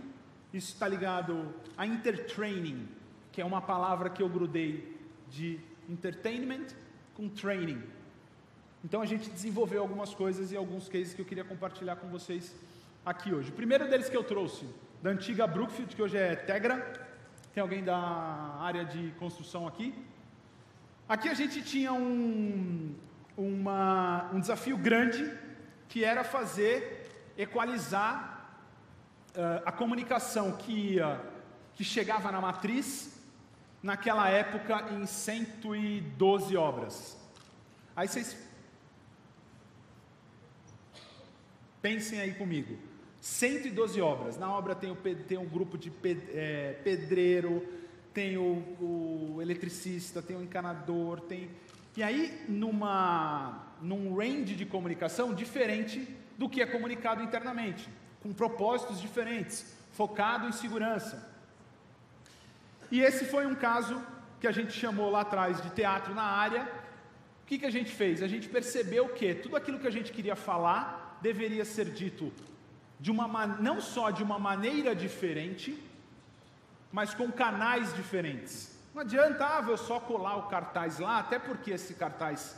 isso 0.52 0.72
está 0.72 0.88
ligado 0.88 1.54
a 1.76 1.86
intertraining, 1.86 2.88
que 3.30 3.40
é 3.40 3.44
uma 3.44 3.60
palavra 3.60 4.10
que 4.10 4.22
eu 4.22 4.28
grudei 4.28 4.98
de 5.28 5.60
entertainment 5.88 6.66
com 7.14 7.28
training. 7.28 7.82
Então 8.84 9.00
a 9.02 9.06
gente 9.06 9.30
desenvolveu 9.30 9.82
algumas 9.82 10.14
coisas 10.14 10.50
e 10.52 10.56
alguns 10.56 10.88
cases 10.88 11.14
que 11.14 11.20
eu 11.20 11.24
queria 11.24 11.44
compartilhar 11.44 11.96
com 11.96 12.08
vocês 12.08 12.54
aqui 13.04 13.32
hoje. 13.32 13.50
O 13.50 13.54
primeiro 13.54 13.88
deles 13.88 14.08
que 14.08 14.16
eu 14.16 14.24
trouxe, 14.24 14.66
da 15.02 15.10
antiga 15.10 15.46
Brookfield, 15.46 15.94
que 15.94 16.02
hoje 16.02 16.16
é 16.16 16.34
Tegra. 16.34 17.08
Tem 17.54 17.60
alguém 17.60 17.82
da 17.82 17.96
área 18.60 18.84
de 18.84 19.12
construção 19.18 19.66
aqui? 19.66 19.94
Aqui 21.08 21.28
a 21.28 21.34
gente 21.34 21.62
tinha 21.62 21.92
um, 21.92 22.94
uma, 23.36 24.30
um 24.32 24.40
desafio 24.40 24.76
grande, 24.76 25.30
que 25.88 26.04
era 26.04 26.22
fazer, 26.22 27.32
equalizar 27.36 28.39
a 29.64 29.72
comunicação 29.72 30.52
que 30.52 30.94
ia, 30.94 31.20
que 31.74 31.84
chegava 31.84 32.30
na 32.32 32.40
matriz, 32.40 33.20
naquela 33.82 34.28
época 34.28 34.92
em 34.92 35.06
112 35.06 36.56
obras. 36.56 37.16
Aí 37.96 38.08
vocês 38.08 38.36
pensem 41.80 42.20
aí 42.20 42.34
comigo. 42.34 42.78
112 43.20 44.00
obras. 44.00 44.36
Na 44.38 44.52
obra 44.52 44.74
tem, 44.74 44.90
o, 44.90 44.96
tem 44.96 45.38
um 45.38 45.46
grupo 45.46 45.76
de 45.76 45.92
é, 46.32 46.78
pedreiro, 46.82 47.66
tem 48.14 48.36
o, 48.36 48.62
o, 48.80 49.38
eletricista, 49.40 50.22
tem 50.22 50.36
o 50.36 50.42
encanador, 50.42 51.20
tem. 51.20 51.50
E 51.96 52.02
aí, 52.02 52.44
numa, 52.48 53.74
num 53.82 54.14
range 54.16 54.54
de 54.54 54.64
comunicação 54.64 55.34
diferente 55.34 56.08
do 56.38 56.48
que 56.48 56.62
é 56.62 56.66
comunicado 56.66 57.22
internamente, 57.22 57.88
com 58.22 58.32
propósitos 58.32 59.00
diferentes, 59.00 59.74
focado 59.92 60.46
em 60.46 60.52
segurança. 60.52 61.28
E 62.90 63.00
esse 63.00 63.24
foi 63.24 63.46
um 63.46 63.54
caso 63.54 64.00
que 64.40 64.46
a 64.46 64.52
gente 64.52 64.72
chamou 64.72 65.10
lá 65.10 65.20
atrás 65.20 65.60
de 65.62 65.70
teatro 65.70 66.14
na 66.14 66.22
área. 66.22 66.62
O 67.42 67.46
que, 67.46 67.58
que 67.58 67.66
a 67.66 67.70
gente 67.70 67.92
fez? 67.92 68.22
A 68.22 68.28
gente 68.28 68.48
percebeu 68.48 69.08
que 69.08 69.34
tudo 69.34 69.56
aquilo 69.56 69.78
que 69.78 69.86
a 69.86 69.92
gente 69.92 70.12
queria 70.12 70.36
falar 70.36 71.18
deveria 71.20 71.64
ser 71.64 71.86
dito 71.86 72.32
de 72.98 73.10
uma 73.10 73.46
não 73.46 73.80
só 73.80 74.10
de 74.10 74.22
uma 74.22 74.38
maneira 74.38 74.94
diferente, 74.94 75.82
mas 76.92 77.14
com 77.14 77.30
canais 77.30 77.94
diferentes. 77.94 78.78
Não 78.94 79.02
adiantava 79.02 79.70
eu 79.70 79.78
só 79.78 80.00
colar 80.00 80.36
o 80.36 80.48
cartaz 80.48 80.98
lá, 80.98 81.18
até 81.18 81.38
porque 81.38 81.70
esse 81.70 81.94
cartaz 81.94 82.56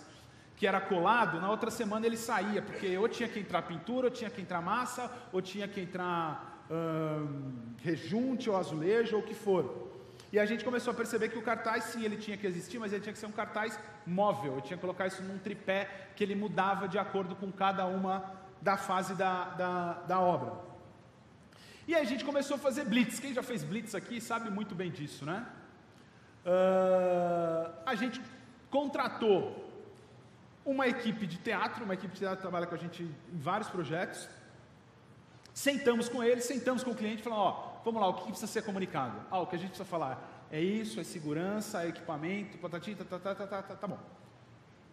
que 0.62 0.66
era 0.68 0.80
colado, 0.80 1.40
na 1.40 1.50
outra 1.50 1.72
semana 1.72 2.06
ele 2.06 2.16
saía, 2.16 2.62
porque 2.62 2.96
ou 2.96 3.08
tinha 3.08 3.28
que 3.28 3.40
entrar 3.40 3.62
pintura, 3.62 4.06
ou 4.06 4.12
tinha 4.12 4.30
que 4.30 4.40
entrar 4.40 4.62
massa, 4.62 5.10
ou 5.32 5.42
tinha 5.42 5.66
que 5.66 5.80
entrar 5.80 6.64
hum, 6.70 7.74
rejunte 7.82 8.48
ou 8.48 8.56
azulejo, 8.56 9.16
ou 9.16 9.22
o 9.22 9.24
que 9.24 9.34
for. 9.34 9.90
E 10.32 10.38
a 10.38 10.46
gente 10.46 10.64
começou 10.64 10.92
a 10.92 10.94
perceber 10.94 11.30
que 11.30 11.36
o 11.36 11.42
cartaz, 11.42 11.86
sim, 11.86 12.04
ele 12.04 12.16
tinha 12.16 12.36
que 12.36 12.46
existir, 12.46 12.78
mas 12.78 12.92
ele 12.92 13.02
tinha 13.02 13.12
que 13.12 13.18
ser 13.18 13.26
um 13.26 13.32
cartaz 13.32 13.76
móvel. 14.06 14.54
Eu 14.54 14.60
tinha 14.60 14.76
que 14.76 14.80
colocar 14.80 15.08
isso 15.08 15.20
num 15.24 15.36
tripé 15.36 16.12
que 16.14 16.22
ele 16.22 16.36
mudava 16.36 16.86
de 16.86 16.96
acordo 16.96 17.34
com 17.34 17.50
cada 17.50 17.84
uma 17.84 18.24
da 18.60 18.76
fase 18.76 19.16
da, 19.16 19.46
da, 19.62 19.92
da 20.06 20.20
obra. 20.20 20.52
E 21.88 21.94
aí 21.96 22.02
a 22.02 22.04
gente 22.04 22.24
começou 22.24 22.54
a 22.54 22.60
fazer 22.60 22.84
blitz. 22.84 23.18
Quem 23.18 23.34
já 23.34 23.42
fez 23.42 23.64
blitz 23.64 23.96
aqui 23.96 24.20
sabe 24.20 24.48
muito 24.48 24.76
bem 24.76 24.92
disso, 24.92 25.24
né? 25.24 25.44
Uh, 26.46 27.72
a 27.84 27.96
gente 27.96 28.22
contratou 28.70 29.61
uma 30.64 30.86
equipe 30.86 31.26
de 31.26 31.38
teatro, 31.38 31.84
uma 31.84 31.94
equipe 31.94 32.12
de 32.12 32.20
teatro 32.20 32.40
trabalha 32.40 32.66
com 32.66 32.74
a 32.74 32.78
gente 32.78 33.02
em 33.02 33.38
vários 33.38 33.68
projetos. 33.68 34.28
Sentamos 35.52 36.08
com 36.08 36.22
eles, 36.22 36.44
sentamos 36.44 36.82
com 36.82 36.92
o 36.92 36.94
cliente 36.94 37.20
e 37.20 37.22
falamos, 37.22 37.46
ó, 37.46 37.82
vamos 37.84 38.00
lá, 38.00 38.08
o 38.08 38.14
que 38.14 38.24
precisa 38.24 38.46
ser 38.46 38.62
comunicado? 38.62 39.20
Ah, 39.30 39.40
o 39.40 39.46
que 39.46 39.56
a 39.56 39.58
gente 39.58 39.70
precisa 39.70 39.88
falar 39.88 40.46
é 40.50 40.60
isso, 40.60 41.00
é 41.00 41.04
segurança, 41.04 41.82
é 41.82 41.88
equipamento, 41.88 42.58
patati, 42.58 42.94
tá, 42.94 43.04
tá, 43.04 43.18
tá, 43.18 43.34
tá, 43.34 43.46
tá, 43.46 43.62
tá, 43.62 43.74
tá 43.76 43.86
bom. 43.86 43.98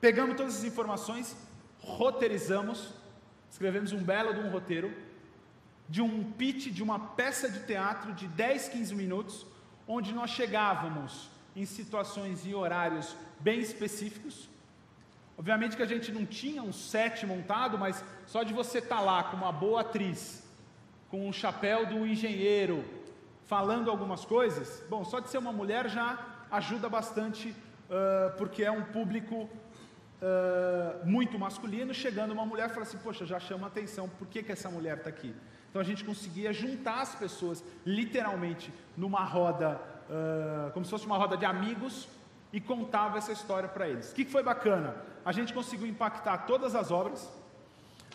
Pegamos 0.02 0.36
todas 0.36 0.58
as 0.58 0.64
informações, 0.64 1.36
roteirizamos, 1.82 2.94
escrevemos 3.52 3.92
um 3.92 4.04
belo 4.04 4.34
de 4.34 4.40
um 4.40 4.50
roteiro, 4.50 4.94
de 5.88 6.02
um 6.02 6.32
pitch 6.32 6.68
de 6.68 6.84
uma 6.84 7.00
peça 7.00 7.50
de 7.50 7.60
teatro 7.66 8.14
de 8.14 8.28
10, 8.28 8.70
15 8.70 8.96
minutos, 8.96 9.46
onde 9.88 10.14
nós 10.14 10.30
chegávamos 10.30 11.30
em 11.56 11.66
situações 11.66 12.46
e 12.46 12.54
horários 12.54 13.16
bem 13.40 13.60
específicos. 13.60 14.48
Obviamente 15.40 15.78
que 15.78 15.82
a 15.82 15.86
gente 15.86 16.12
não 16.12 16.26
tinha 16.26 16.62
um 16.62 16.74
set 16.74 17.26
montado, 17.26 17.78
mas 17.78 18.04
só 18.28 18.44
de 18.44 18.54
você 18.54 18.80
estar 18.80 18.98
tá 18.98 19.02
lá 19.02 19.24
com 19.24 19.38
uma 19.38 19.54
boa 19.54 19.80
atriz, 19.80 20.46
com 21.10 21.22
o 21.22 21.30
um 21.30 21.32
chapéu 21.32 21.86
do 21.86 22.06
engenheiro, 22.06 22.84
falando 23.46 23.90
algumas 23.90 24.26
coisas, 24.26 24.84
bom, 24.90 25.06
só 25.06 25.22
de 25.22 25.30
ser 25.30 25.38
uma 25.38 25.54
mulher 25.54 25.88
já 25.88 26.20
ajuda 26.52 26.90
bastante, 26.90 27.52
uh, 27.52 28.36
porque 28.38 28.66
é 28.66 28.72
um 28.72 28.84
público 28.84 29.50
uh, 30.22 31.08
muito 31.08 31.40
masculino, 31.40 31.94
chegando 31.94 32.34
uma 32.34 32.46
mulher 32.46 32.68
fala 32.72 32.82
assim, 32.82 32.98
poxa, 32.98 33.26
já 33.26 33.40
chama 33.40 33.68
atenção, 33.68 34.10
por 34.10 34.28
que, 34.28 34.44
que 34.44 34.52
essa 34.52 34.70
mulher 34.70 34.98
está 34.98 35.10
aqui? 35.10 35.34
Então 35.70 35.82
a 35.82 35.86
gente 35.86 36.04
conseguia 36.04 36.52
juntar 36.52 37.00
as 37.02 37.16
pessoas, 37.16 37.64
literalmente, 37.86 38.74
numa 38.98 39.24
roda, 39.24 39.80
uh, 40.10 40.70
como 40.74 40.84
se 40.84 40.92
fosse 40.92 41.06
uma 41.06 41.18
roda 41.18 41.38
de 41.38 41.46
amigos, 41.46 42.10
e 42.52 42.60
contava 42.60 43.18
essa 43.18 43.32
história 43.32 43.70
para 43.70 43.88
eles. 43.88 44.12
O 44.12 44.16
que, 44.16 44.26
que 44.26 44.32
foi 44.32 44.44
bacana? 44.44 44.96
A 45.24 45.32
gente 45.32 45.54
conseguiu 45.54 45.88
impactar 45.88 46.40
todas 46.40 46.76
as 46.76 46.92
obras, 46.92 47.30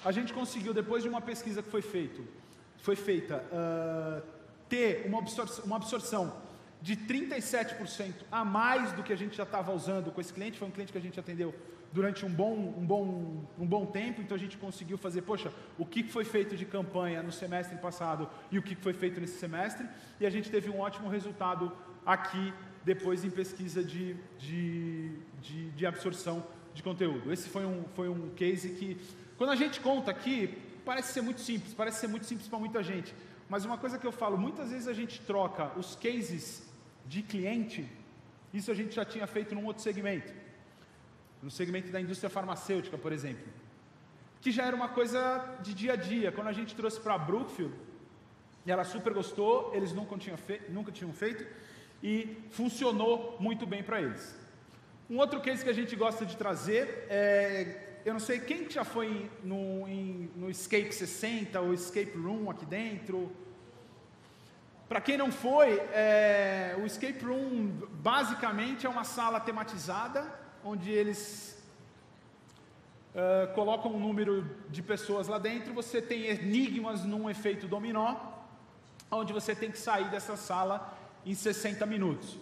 a 0.05 0.13
gente 0.13 0.33
conseguiu, 0.33 0.75
depois 0.75 1.03
de 1.03 1.09
uma 1.09 1.21
pesquisa 1.21 1.63
que 1.63 1.71
foi, 1.71 1.83
feito, 1.83 2.27
foi 2.79 2.97
feita, 2.97 3.45
uh, 3.53 4.23
ter 4.69 5.07
uma 5.07 5.19
absorção, 5.19 5.65
uma 5.65 5.77
absorção 5.77 6.37
de 6.81 6.97
37% 6.97 8.13
a 8.31 8.45
mais 8.45 8.93
do 8.93 9.03
que 9.03 9.13
a 9.13 9.17
gente 9.17 9.37
já 9.37 9.45
estava 9.45 9.73
usando 9.73 10.11
com 10.13 10.21
esse 10.21 10.33
cliente. 10.33 10.59
Foi 10.59 10.69
um 10.69 10.71
cliente 10.71 10.93
que 10.93 10.99
a 10.99 11.01
gente 11.01 11.19
atendeu 11.19 11.55
durante 11.95 12.27
um 12.27 12.29
bom, 12.29 12.75
um, 12.77 12.85
bom, 12.85 13.47
um 13.59 13.67
bom 13.67 13.87
tempo, 13.87 14.21
então 14.21 14.37
a 14.37 14.39
gente 14.39 14.59
conseguiu 14.59 14.99
fazer, 14.99 15.23
poxa, 15.23 15.53
o 15.79 15.87
que 15.87 16.03
foi 16.03 16.25
feito 16.25 16.57
de 16.57 16.67
campanha 16.67 17.23
no 17.23 17.31
semestre 17.31 17.79
passado 17.79 18.29
e 18.51 18.59
o 18.59 18.63
que 18.63 18.75
foi 18.75 18.93
feito 18.93 19.21
nesse 19.21 19.39
semestre, 19.39 19.87
e 20.19 20.27
a 20.27 20.31
gente 20.31 20.51
teve 20.51 20.69
um 20.69 20.81
ótimo 20.81 21.09
resultado 21.09 21.73
aqui, 22.05 22.53
depois 22.85 23.25
em 23.25 23.31
pesquisa 23.31 23.83
de, 23.83 24.15
de, 24.39 25.13
de, 25.41 25.71
de 25.71 25.87
absorção 25.87 26.45
de 26.75 26.83
conteúdo. 26.83 27.33
Esse 27.33 27.49
foi 27.49 27.65
um, 27.65 27.85
foi 27.95 28.09
um 28.09 28.31
case 28.31 28.71
que, 28.71 29.01
quando 29.39 29.51
a 29.51 29.57
gente 29.57 29.81
conta 29.81 30.11
aqui, 30.11 30.59
parece 30.85 31.13
ser 31.13 31.23
muito 31.23 31.41
simples, 31.41 31.73
parece 31.73 32.01
ser 32.01 32.09
muito 32.09 32.27
simples 32.27 32.49
para 32.49 32.59
muita 32.59 32.83
gente, 32.83 33.15
mas 33.49 33.65
uma 33.65 33.79
coisa 33.79 33.99
que 33.99 34.07
eu 34.07 34.13
falo, 34.13 34.37
muitas 34.37 34.71
vezes 34.71 34.89
a 34.89 34.93
gente 34.93 35.21
troca 35.21 35.73
os 35.79 35.95
cases 35.97 36.69
de 37.07 37.23
cliente, 37.23 37.89
isso 38.53 38.71
a 38.71 38.75
gente 38.75 38.95
já 38.95 39.05
tinha 39.05 39.27
feito 39.27 39.55
num 39.55 39.65
outro 39.65 39.83
segmento 39.83 40.45
no 41.45 41.51
segmento 41.51 41.93
da 41.93 42.01
indústria 42.01 42.31
farmacêutica, 42.31 42.97
por 42.97 43.13
exemplo, 43.13 43.45
que 44.41 44.51
já 44.51 44.65
era 44.65 44.75
uma 44.75 44.89
coisa 44.89 45.59
de 45.63 45.75
dia 45.75 45.93
a 45.93 45.97
dia. 45.97 46.33
Quando 46.33 46.49
a 46.49 46.53
gente 46.53 46.75
trouxe 46.75 46.99
para 46.99 47.19
Brookfield, 47.19 47.75
ela 48.67 48.83
super 48.83 49.13
gostou, 49.13 49.71
eles 49.75 49.93
nunca 49.93 50.17
tinham, 50.17 50.39
nunca 50.71 50.91
tinham 50.91 51.13
feito 51.13 51.47
e 52.03 52.39
funcionou 52.51 53.37
muito 53.39 53.67
bem 53.67 53.83
para 53.83 54.01
eles. 54.01 54.35
Um 55.09 55.19
outro 55.19 55.41
case 55.41 55.63
que 55.63 55.71
a 55.71 55.75
gente 55.75 55.95
gosta 55.95 56.25
de 56.25 56.37
trazer 56.37 57.07
é, 57.11 57.99
eu 58.05 58.13
não 58.13 58.21
sei 58.21 58.39
quem 58.39 58.69
já 58.71 58.85
foi 58.85 59.31
no, 59.43 59.89
em, 59.89 60.31
no 60.37 60.51
Escape 60.51 60.93
60 60.93 61.59
ou 61.61 61.73
Escape 61.73 62.17
Room 62.17 62.51
aqui 62.51 62.67
dentro. 62.67 63.33
Para 64.89 65.01
quem 65.01 65.17
não 65.17 65.33
foi, 65.33 65.79
é, 65.93 66.77
o 66.79 66.85
Escape 66.85 67.25
Room 67.25 67.69
basicamente 68.03 68.87
é 68.87 68.89
uma 68.89 69.05
sala 69.05 69.41
tematizada 69.41 70.31
onde 70.63 70.91
eles 70.91 71.63
uh, 73.15 73.53
colocam 73.55 73.93
um 73.93 73.99
número 73.99 74.45
de 74.69 74.83
pessoas 74.83 75.29
lá 75.29 75.39
dentro, 75.39 75.73
você 75.73 76.01
tem 76.01 76.27
enigmas 76.27 77.05
num 77.05 77.29
efeito 77.29 77.67
dominó, 77.67 78.17
onde 79.11 79.33
você 79.33 79.55
tem 79.55 79.71
que 79.71 79.79
sair 79.79 80.11
dessa 80.11 80.37
sala 80.37 80.97
em 81.25 81.35
60 81.35 81.85
minutos. 81.87 82.39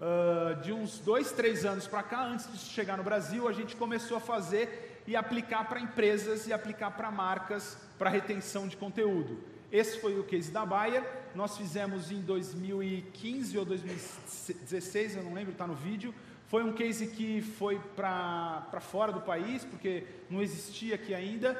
Uh, 0.00 0.58
de 0.62 0.72
uns 0.72 0.98
dois, 0.98 1.30
três 1.30 1.66
anos 1.66 1.86
para 1.86 2.02
cá, 2.02 2.24
antes 2.24 2.50
de 2.50 2.58
chegar 2.70 2.96
no 2.96 3.02
Brasil, 3.02 3.46
a 3.46 3.52
gente 3.52 3.76
começou 3.76 4.16
a 4.16 4.20
fazer 4.20 5.02
e 5.06 5.14
aplicar 5.14 5.68
para 5.68 5.78
empresas 5.78 6.46
e 6.46 6.54
aplicar 6.54 6.92
para 6.92 7.10
marcas 7.10 7.76
para 7.98 8.08
retenção 8.08 8.66
de 8.66 8.78
conteúdo. 8.78 9.38
Esse 9.70 10.00
foi 10.00 10.18
o 10.18 10.24
case 10.24 10.50
da 10.50 10.64
Bayer. 10.64 11.04
Nós 11.34 11.56
fizemos 11.58 12.10
em 12.10 12.22
2015 12.22 13.58
ou 13.58 13.64
2016, 13.66 15.16
eu 15.16 15.22
não 15.22 15.34
lembro, 15.34 15.52
está 15.52 15.66
no 15.66 15.74
vídeo. 15.74 16.14
Foi 16.48 16.64
um 16.64 16.72
case 16.72 17.06
que 17.08 17.42
foi 17.42 17.78
para 17.94 18.80
fora 18.80 19.12
do 19.12 19.20
país, 19.20 19.64
porque 19.64 20.04
não 20.30 20.40
existia 20.40 20.94
aqui 20.94 21.14
ainda. 21.14 21.56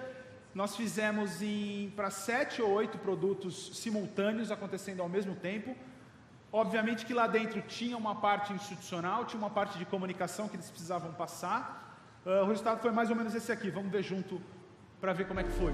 Nós 0.54 0.74
fizemos 0.74 1.38
para 1.94 2.10
sete 2.10 2.62
ou 2.62 2.70
oito 2.70 2.98
produtos 2.98 3.76
simultâneos 3.76 4.50
acontecendo 4.50 5.02
ao 5.02 5.08
mesmo 5.08 5.36
tempo. 5.36 5.76
Obviamente 6.52 7.06
que 7.06 7.14
lá 7.14 7.26
dentro 7.26 7.62
tinha 7.62 7.96
uma 7.96 8.16
parte 8.16 8.52
institucional, 8.52 9.24
tinha 9.24 9.38
uma 9.38 9.50
parte 9.50 9.78
de 9.78 9.84
comunicação 9.84 10.48
que 10.48 10.56
eles 10.56 10.70
precisavam 10.70 11.12
passar. 11.12 11.96
Uh, 12.26 12.42
o 12.42 12.46
resultado 12.46 12.80
foi 12.80 12.90
mais 12.90 13.08
ou 13.08 13.16
menos 13.16 13.34
esse 13.34 13.52
aqui. 13.52 13.70
Vamos 13.70 13.92
ver 13.92 14.02
junto 14.02 14.40
para 15.00 15.12
ver 15.12 15.28
como 15.28 15.38
é 15.40 15.44
que 15.44 15.52
foi. 15.52 15.72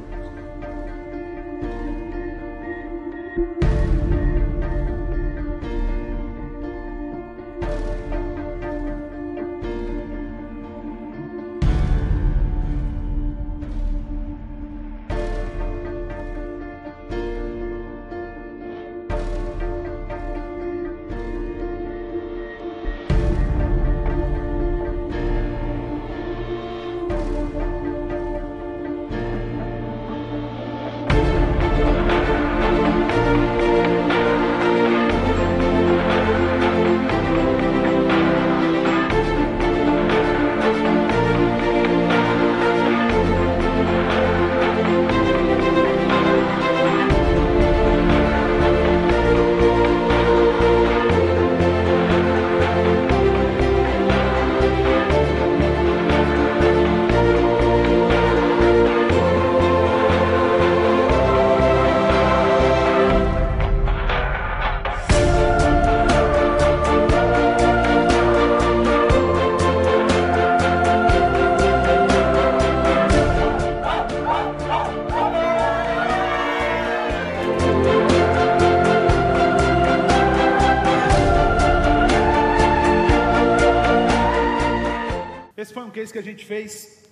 Que 86.17 86.21
a 86.21 86.33
gente 86.33 86.47
fez 86.47 87.05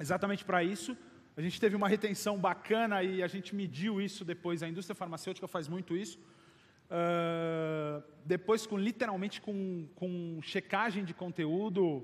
exatamente 0.00 0.42
para 0.42 0.64
isso. 0.64 0.96
A 1.36 1.42
gente 1.42 1.60
teve 1.60 1.76
uma 1.76 1.86
retenção 1.86 2.38
bacana 2.38 3.02
e 3.02 3.22
a 3.22 3.26
gente 3.26 3.54
mediu 3.54 4.00
isso 4.00 4.24
depois. 4.24 4.62
A 4.62 4.68
indústria 4.68 4.94
farmacêutica 4.94 5.46
faz 5.46 5.68
muito 5.68 5.94
isso. 5.94 6.18
Uh, 6.18 8.02
depois, 8.24 8.66
com 8.66 8.78
literalmente 8.78 9.38
com, 9.38 9.86
com 9.94 10.38
checagem 10.40 11.04
de 11.04 11.12
conteúdo, 11.12 12.02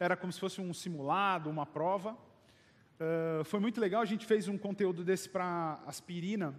era 0.00 0.16
como 0.16 0.32
se 0.32 0.40
fosse 0.40 0.62
um 0.62 0.72
simulado, 0.72 1.50
uma 1.50 1.66
prova. 1.66 2.12
Uh, 2.12 3.44
foi 3.44 3.60
muito 3.60 3.78
legal. 3.78 4.00
A 4.00 4.06
gente 4.06 4.24
fez 4.24 4.48
um 4.48 4.56
conteúdo 4.56 5.04
desse 5.04 5.28
para 5.28 5.78
aspirina, 5.86 6.54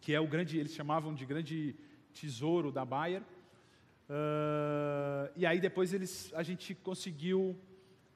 que 0.00 0.12
é 0.12 0.18
o 0.18 0.26
grande, 0.26 0.58
eles 0.58 0.74
chamavam 0.74 1.14
de 1.14 1.24
grande 1.24 1.76
tesouro 2.12 2.72
da 2.72 2.84
Bayer. 2.84 3.22
Uh, 3.22 5.30
e 5.36 5.46
aí 5.46 5.60
depois 5.60 5.94
eles, 5.94 6.32
a 6.34 6.42
gente 6.42 6.74
conseguiu 6.74 7.56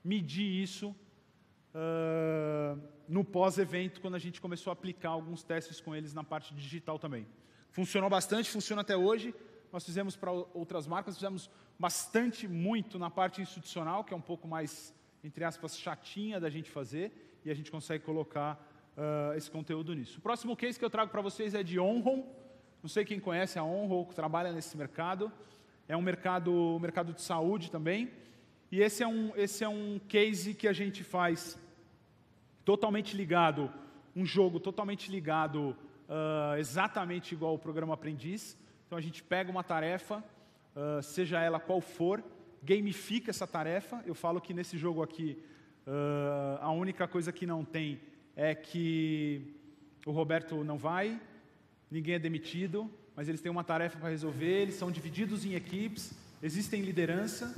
medir 0.04 0.62
isso 0.62 0.94
uh, 1.74 2.80
no 3.08 3.24
pós-evento, 3.24 4.00
quando 4.00 4.14
a 4.14 4.18
gente 4.18 4.40
começou 4.40 4.70
a 4.70 4.74
aplicar 4.74 5.10
alguns 5.10 5.42
testes 5.42 5.80
com 5.80 5.94
eles 5.94 6.12
na 6.12 6.22
parte 6.22 6.54
digital 6.54 6.98
também. 6.98 7.26
Funcionou 7.70 8.10
bastante, 8.10 8.50
funciona 8.50 8.82
até 8.82 8.96
hoje. 8.96 9.34
Nós 9.72 9.84
fizemos 9.84 10.14
para 10.14 10.30
outras 10.30 10.86
marcas, 10.86 11.16
fizemos 11.16 11.50
bastante, 11.78 12.46
muito 12.46 12.98
na 12.98 13.10
parte 13.10 13.42
institucional, 13.42 14.04
que 14.04 14.14
é 14.14 14.16
um 14.16 14.20
pouco 14.20 14.46
mais, 14.46 14.94
entre 15.24 15.42
aspas, 15.42 15.76
chatinha 15.76 16.38
da 16.38 16.48
gente 16.48 16.70
fazer, 16.70 17.40
e 17.44 17.50
a 17.50 17.54
gente 17.54 17.70
consegue 17.70 18.04
colocar 18.04 18.54
uh, 18.96 19.36
esse 19.36 19.50
conteúdo 19.50 19.94
nisso. 19.94 20.18
O 20.18 20.22
próximo 20.22 20.56
case 20.56 20.78
que 20.78 20.84
eu 20.84 20.90
trago 20.90 21.10
para 21.10 21.20
vocês 21.20 21.54
é 21.54 21.62
de 21.62 21.80
Onron. 21.80 22.24
Não 22.82 22.88
sei 22.88 23.04
quem 23.04 23.18
conhece 23.18 23.58
a 23.58 23.64
Onron, 23.64 24.04
que 24.04 24.14
trabalha 24.14 24.52
nesse 24.52 24.76
mercado. 24.76 25.32
É 25.88 25.96
um 25.96 26.02
mercado, 26.02 26.78
mercado 26.80 27.12
de 27.12 27.22
saúde 27.22 27.70
também. 27.70 28.10
E 28.74 28.82
esse 28.82 29.04
é, 29.04 29.06
um, 29.06 29.30
esse 29.36 29.62
é 29.62 29.68
um 29.68 30.00
case 30.08 30.52
que 30.52 30.66
a 30.66 30.72
gente 30.72 31.04
faz 31.04 31.56
totalmente 32.64 33.16
ligado, 33.16 33.72
um 34.16 34.26
jogo 34.26 34.58
totalmente 34.58 35.12
ligado 35.12 35.76
uh, 36.08 36.58
exatamente 36.58 37.36
igual 37.36 37.52
ao 37.52 37.58
programa 37.66 37.94
Aprendiz. 37.94 38.58
Então 38.84 38.98
a 38.98 39.00
gente 39.00 39.22
pega 39.22 39.48
uma 39.48 39.62
tarefa, 39.62 40.24
uh, 40.74 41.00
seja 41.00 41.40
ela 41.40 41.60
qual 41.60 41.80
for, 41.80 42.20
gamifica 42.64 43.30
essa 43.30 43.46
tarefa. 43.46 44.02
Eu 44.04 44.12
falo 44.12 44.40
que 44.40 44.52
nesse 44.52 44.76
jogo 44.76 45.04
aqui, 45.04 45.40
uh, 45.86 46.58
a 46.60 46.72
única 46.72 47.06
coisa 47.06 47.30
que 47.30 47.46
não 47.46 47.64
tem 47.64 48.00
é 48.34 48.56
que 48.56 49.54
o 50.04 50.10
Roberto 50.10 50.64
não 50.64 50.76
vai, 50.76 51.20
ninguém 51.88 52.16
é 52.16 52.18
demitido, 52.18 52.90
mas 53.14 53.28
eles 53.28 53.40
têm 53.40 53.52
uma 53.52 53.62
tarefa 53.62 54.00
para 54.00 54.08
resolver, 54.08 54.62
eles 54.62 54.74
são 54.74 54.90
divididos 54.90 55.44
em 55.44 55.54
equipes, 55.54 56.12
existem 56.42 56.82
liderança, 56.82 57.54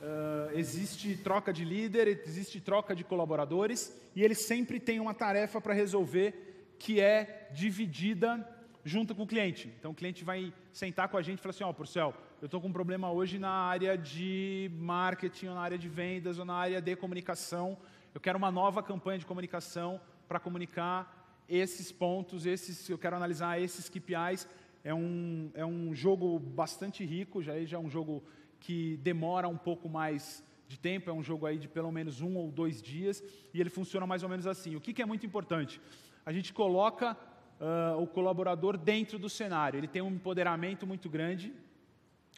Uh, 0.00 0.58
existe 0.58 1.16
troca 1.16 1.52
de 1.52 1.64
líder, 1.64 2.06
existe 2.26 2.60
troca 2.60 2.94
de 2.94 3.02
colaboradores 3.02 3.96
e 4.14 4.22
eles 4.22 4.38
sempre 4.38 4.78
têm 4.78 5.00
uma 5.00 5.14
tarefa 5.14 5.60
para 5.60 5.72
resolver 5.72 6.74
que 6.78 7.00
é 7.00 7.48
dividida 7.54 8.46
junto 8.84 9.14
com 9.14 9.22
o 9.22 9.26
cliente. 9.26 9.72
Então 9.78 9.90
o 9.90 9.94
cliente 9.94 10.22
vai 10.22 10.52
sentar 10.72 11.08
com 11.08 11.16
a 11.16 11.22
gente 11.22 11.38
e 11.38 11.42
falar 11.42 11.50
assim: 11.50 11.64
Ó, 11.64 11.70
oh, 11.70 11.74
Porcel, 11.74 12.14
eu 12.40 12.46
estou 12.46 12.60
com 12.60 12.68
um 12.68 12.72
problema 12.72 13.10
hoje 13.10 13.38
na 13.38 13.50
área 13.50 13.96
de 13.96 14.70
marketing, 14.74 15.48
ou 15.48 15.54
na 15.54 15.60
área 15.60 15.78
de 15.78 15.88
vendas, 15.88 16.38
ou 16.38 16.44
na 16.44 16.54
área 16.54 16.80
de 16.80 16.94
comunicação. 16.94 17.76
Eu 18.14 18.20
quero 18.20 18.38
uma 18.38 18.50
nova 18.50 18.82
campanha 18.82 19.18
de 19.18 19.26
comunicação 19.26 20.00
para 20.28 20.38
comunicar 20.38 21.42
esses 21.48 21.90
pontos, 21.90 22.46
esses, 22.46 22.88
eu 22.88 22.98
quero 22.98 23.16
analisar 23.16 23.60
esses 23.60 23.88
KPIs. 23.88 24.46
É 24.84 24.94
um, 24.94 25.50
é 25.54 25.66
um 25.66 25.94
jogo 25.94 26.38
bastante 26.38 27.04
rico, 27.04 27.42
já, 27.42 27.58
já 27.64 27.76
é 27.76 27.80
um 27.80 27.90
jogo 27.90 28.22
que 28.66 28.96
demora 28.96 29.46
um 29.46 29.56
pouco 29.56 29.88
mais 29.88 30.42
de 30.66 30.76
tempo, 30.76 31.08
é 31.08 31.12
um 31.12 31.22
jogo 31.22 31.46
aí 31.46 31.56
de 31.56 31.68
pelo 31.68 31.92
menos 31.92 32.20
um 32.20 32.34
ou 32.36 32.50
dois 32.50 32.82
dias, 32.82 33.22
e 33.54 33.60
ele 33.60 33.70
funciona 33.70 34.04
mais 34.04 34.24
ou 34.24 34.28
menos 34.28 34.44
assim. 34.44 34.74
O 34.74 34.80
que, 34.80 34.92
que 34.92 35.00
é 35.00 35.06
muito 35.06 35.24
importante? 35.24 35.80
A 36.24 36.32
gente 36.32 36.52
coloca 36.52 37.16
uh, 37.60 38.02
o 38.02 38.08
colaborador 38.08 38.76
dentro 38.76 39.20
do 39.20 39.30
cenário, 39.30 39.78
ele 39.78 39.86
tem 39.86 40.02
um 40.02 40.10
empoderamento 40.10 40.84
muito 40.84 41.08
grande, 41.08 41.52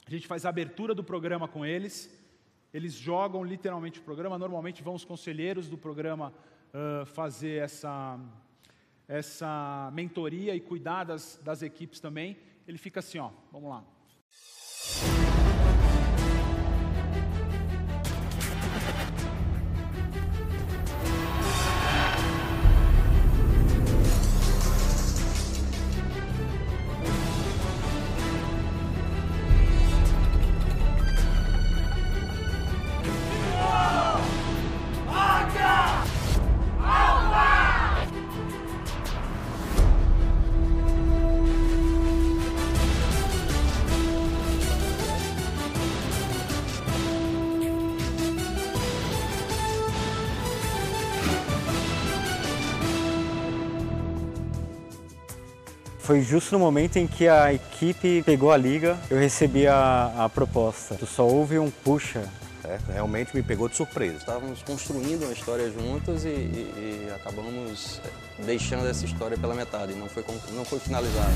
a 0.06 0.10
gente 0.10 0.26
faz 0.26 0.44
a 0.44 0.50
abertura 0.50 0.94
do 0.94 1.02
programa 1.02 1.48
com 1.48 1.64
eles, 1.64 2.14
eles 2.74 2.92
jogam 2.92 3.42
literalmente 3.42 3.98
o 3.98 4.02
programa, 4.02 4.36
normalmente 4.38 4.82
vão 4.82 4.94
os 4.94 5.06
conselheiros 5.06 5.66
do 5.66 5.78
programa 5.78 6.34
uh, 6.74 7.06
fazer 7.06 7.62
essa, 7.62 8.20
essa 9.08 9.90
mentoria 9.94 10.54
e 10.54 10.60
cuidar 10.60 11.04
das, 11.04 11.40
das 11.42 11.62
equipes 11.62 12.00
também. 12.00 12.36
Ele 12.66 12.76
fica 12.76 13.00
assim, 13.00 13.18
ó, 13.18 13.30
vamos 13.50 13.70
lá. 13.70 13.82
Foi 56.09 56.22
justo 56.22 56.52
no 56.54 56.59
momento 56.59 56.96
em 56.96 57.06
que 57.06 57.28
a 57.28 57.52
equipe 57.52 58.22
pegou 58.22 58.50
a 58.50 58.56
liga, 58.56 58.96
eu 59.11 59.18
recebi 59.18 59.66
a, 59.66 60.11
a 60.16 60.26
proposta. 60.26 60.94
Tu 60.94 61.04
só 61.04 61.28
houve 61.28 61.59
um 61.59 61.70
puxa. 61.70 62.24
É, 62.64 62.78
realmente 62.94 63.36
me 63.36 63.42
pegou 63.42 63.68
de 63.68 63.76
surpresa. 63.76 64.16
Estávamos 64.16 64.62
construindo 64.62 65.24
uma 65.24 65.34
história 65.34 65.70
juntos 65.70 66.24
e, 66.24 66.28
e, 66.28 67.09
e 67.09 67.12
acabamos 67.14 68.00
deixando 68.38 68.88
essa 68.88 69.04
história 69.04 69.36
pela 69.36 69.54
metade, 69.54 69.92
não 69.92 70.09
foi, 70.09 70.24
não 70.54 70.64
foi 70.64 70.78
finalizada. 70.78 71.34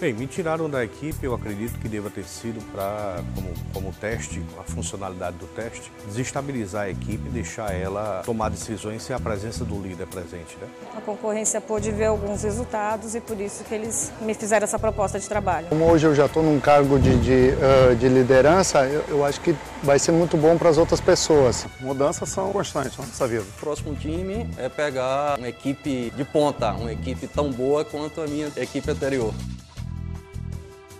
Bem, 0.00 0.14
me 0.14 0.26
tiraram 0.26 0.70
da 0.70 0.82
equipe, 0.82 1.26
eu 1.26 1.34
acredito 1.34 1.78
que 1.78 1.86
deva 1.86 2.08
ter 2.08 2.24
sido 2.24 2.58
para, 2.72 3.22
como, 3.34 3.52
como 3.74 3.92
teste, 4.00 4.42
a 4.58 4.62
funcionalidade 4.62 5.36
do 5.36 5.46
teste, 5.48 5.92
desestabilizar 6.06 6.84
a 6.84 6.90
equipe, 6.90 7.28
deixar 7.28 7.74
ela 7.74 8.22
tomar 8.24 8.48
decisões 8.48 9.02
sem 9.02 9.14
a 9.14 9.20
presença 9.20 9.62
do 9.62 9.78
líder 9.78 10.06
presente. 10.06 10.56
Né? 10.58 10.66
A 10.96 11.02
concorrência 11.02 11.60
pôde 11.60 11.90
ver 11.90 12.06
alguns 12.06 12.42
resultados 12.44 13.14
e 13.14 13.20
por 13.20 13.38
isso 13.38 13.62
que 13.62 13.74
eles 13.74 14.10
me 14.22 14.32
fizeram 14.32 14.64
essa 14.64 14.78
proposta 14.78 15.20
de 15.20 15.28
trabalho. 15.28 15.66
Como 15.68 15.84
hoje 15.84 16.06
eu 16.06 16.14
já 16.14 16.24
estou 16.24 16.42
num 16.42 16.58
cargo 16.58 16.98
de, 16.98 17.18
de, 17.18 17.50
uh, 17.52 17.94
de 17.94 18.08
liderança, 18.08 18.86
eu, 18.86 19.04
eu, 19.06 19.22
acho 19.22 19.38
que 19.42 19.54
vai 19.82 19.98
ser 19.98 20.12
muito 20.12 20.34
bom 20.34 20.56
para 20.56 20.70
as 20.70 20.78
outras 20.78 21.02
pessoas. 21.02 21.66
Mudanças 21.78 22.26
são 22.30 22.50
constantes 22.52 22.96
nessa 22.96 23.28
vida. 23.28 23.42
O 23.42 23.60
próximo 23.60 23.94
time 23.94 24.48
é 24.56 24.70
pegar 24.70 25.36
uma 25.36 25.48
equipe 25.48 26.10
de 26.16 26.24
ponta, 26.24 26.72
uma 26.72 26.90
equipe 26.90 27.26
tão 27.26 27.52
boa 27.52 27.84
quanto 27.84 28.22
a 28.22 28.26
minha 28.26 28.50
equipe 28.56 28.90
anterior. 28.90 29.34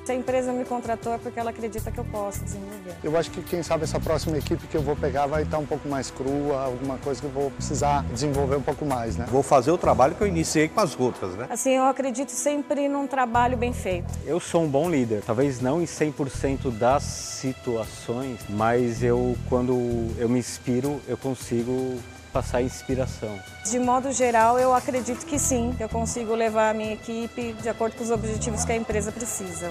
Se 0.05 0.12
a 0.12 0.14
empresa 0.14 0.53
me 0.53 0.64
contratou 0.64 1.12
é 1.12 1.18
porque 1.18 1.38
ela 1.38 1.51
acredita 1.51 1.90
que 1.90 1.98
eu 1.98 2.05
posso 2.05 2.42
desenvolver. 2.42 2.94
Eu 3.05 3.16
acho 3.16 3.30
que 3.30 3.42
quem 3.42 3.62
sabe 3.62 3.84
essa 3.84 4.01
próxima 4.01 4.38
equipe 4.38 4.66
que 4.66 4.76
eu 4.76 4.82
vou 4.82 4.96
pegar 4.96 5.26
vai 5.26 5.42
estar 5.42 5.59
um 5.59 5.66
pouco 5.66 5.88
mais 5.88 6.11
crua, 6.11 6.64
alguma 6.64 6.96
coisa 6.98 7.20
que 7.20 7.26
eu 7.26 7.30
vou 7.30 7.51
precisar 7.51 8.03
desenvolver 8.05 8.57
um 8.57 8.62
pouco 8.62 8.84
mais, 8.84 9.16
né? 9.16 9.26
Vou 9.28 9.42
fazer 9.42 9.70
o 9.70 9.78
trabalho 9.78 10.14
que 10.14 10.22
eu 10.22 10.26
iniciei 10.26 10.68
com 10.68 10.80
as 10.80 10.98
outras, 10.98 11.34
né? 11.34 11.46
Assim, 11.51 11.72
eu 11.72 11.84
acredito 11.84 12.30
sempre 12.30 12.88
num 12.88 13.07
trabalho 13.07 13.57
bem 13.57 13.72
feito. 13.72 14.12
Eu 14.24 14.40
sou 14.40 14.62
um 14.62 14.68
bom 14.68 14.88
líder, 14.88 15.22
talvez 15.24 15.61
não 15.61 15.82
em 15.82 15.84
100% 15.84 16.70
das 16.70 17.03
situações, 17.03 18.40
mas 18.48 19.03
eu 19.03 19.36
quando 19.48 19.72
eu 20.18 20.28
me 20.28 20.38
inspiro, 20.38 21.01
eu 21.07 21.16
consigo 21.16 21.98
passar 22.33 22.62
inspiração? 22.62 23.39
De 23.64 23.78
modo 23.78 24.12
geral, 24.12 24.59
eu 24.59 24.74
acredito 24.74 25.26
que 25.26 25.39
sim, 25.39 25.74
eu 25.78 25.89
consigo 25.89 26.35
levar 26.35 26.70
a 26.70 26.74
minha 26.74 26.93
equipe 26.93 27.53
de 27.55 27.68
acordo 27.68 27.97
com 27.97 28.05
os 28.05 28.11
objetivos 28.11 28.64
que 28.64 28.72
a 28.72 28.76
empresa 28.76 29.12
precisa 29.12 29.70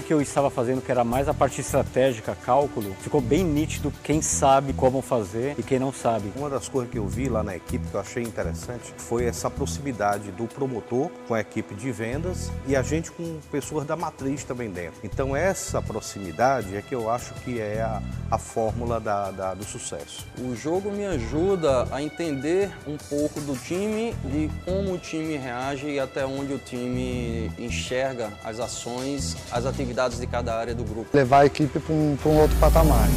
que, 0.00 0.08
que 0.08 0.14
eu 0.14 0.20
estava 0.20 0.50
fazendo, 0.50 0.80
que 0.80 0.90
era 0.90 1.04
mais 1.04 1.28
a 1.28 1.34
parte 1.34 1.60
estratégica, 1.60 2.36
cálculo, 2.44 2.94
ficou 3.00 3.20
bem 3.20 3.44
nítido 3.44 3.92
quem 4.02 4.22
sabe 4.22 4.72
como 4.72 5.02
fazer 5.02 5.54
e 5.58 5.62
quem 5.62 5.78
não 5.78 5.92
sabe. 5.92 6.32
Uma 6.36 6.48
das 6.48 6.68
coisas 6.68 6.90
que 6.90 6.98
eu 6.98 7.06
vi 7.06 7.28
lá 7.28 7.42
na 7.42 7.56
equipe 7.56 7.86
que 7.86 7.94
eu 7.94 8.00
achei 8.00 8.22
interessante 8.22 8.94
foi 8.96 9.24
essa 9.24 9.50
proximidade 9.50 10.30
do 10.32 10.46
promotor 10.46 11.10
com 11.26 11.34
a 11.34 11.40
equipe 11.40 11.74
de 11.74 11.90
vendas 11.90 12.50
e 12.66 12.76
a 12.76 12.82
gente 12.82 13.10
com 13.10 13.38
pessoas 13.50 13.86
da 13.86 13.96
matriz 13.96 14.44
também 14.44 14.70
dentro. 14.70 15.00
Então 15.02 15.34
essa 15.34 15.80
proximidade 15.82 16.76
é 16.76 16.82
que 16.82 16.94
eu 16.94 17.10
acho 17.10 17.34
que 17.34 17.60
é 17.60 17.80
a, 17.80 18.02
a 18.30 18.38
fórmula 18.38 19.00
da, 19.00 19.30
da, 19.30 19.54
do 19.54 19.64
sucesso. 19.64 20.26
O 20.38 20.54
jogo 20.54 20.90
me 20.90 21.06
ajuda 21.06 21.88
a 21.90 22.02
entender 22.02 22.70
um 22.86 22.96
pouco 22.96 23.40
do 23.40 23.56
time, 23.56 24.14
de 24.24 24.50
como 24.64 24.94
o 24.94 24.98
time 24.98 25.36
reage 25.36 25.88
e 25.88 25.98
até 25.98 26.24
onde 26.24 26.52
o 26.52 26.58
time 26.58 27.50
enxerga 27.58 28.32
as 28.44 28.60
ações, 28.60 29.36
as 29.50 29.66
atividades 29.66 29.87
habilidades 29.88 30.20
de 30.20 30.26
cada 30.26 30.54
área 30.54 30.74
do 30.74 30.84
grupo. 30.84 31.08
Levar 31.12 31.40
a 31.40 31.46
equipe 31.46 31.78
para 31.78 31.94
um, 31.94 32.16
um 32.26 32.38
outro 32.38 32.56
patamar. 32.58 33.08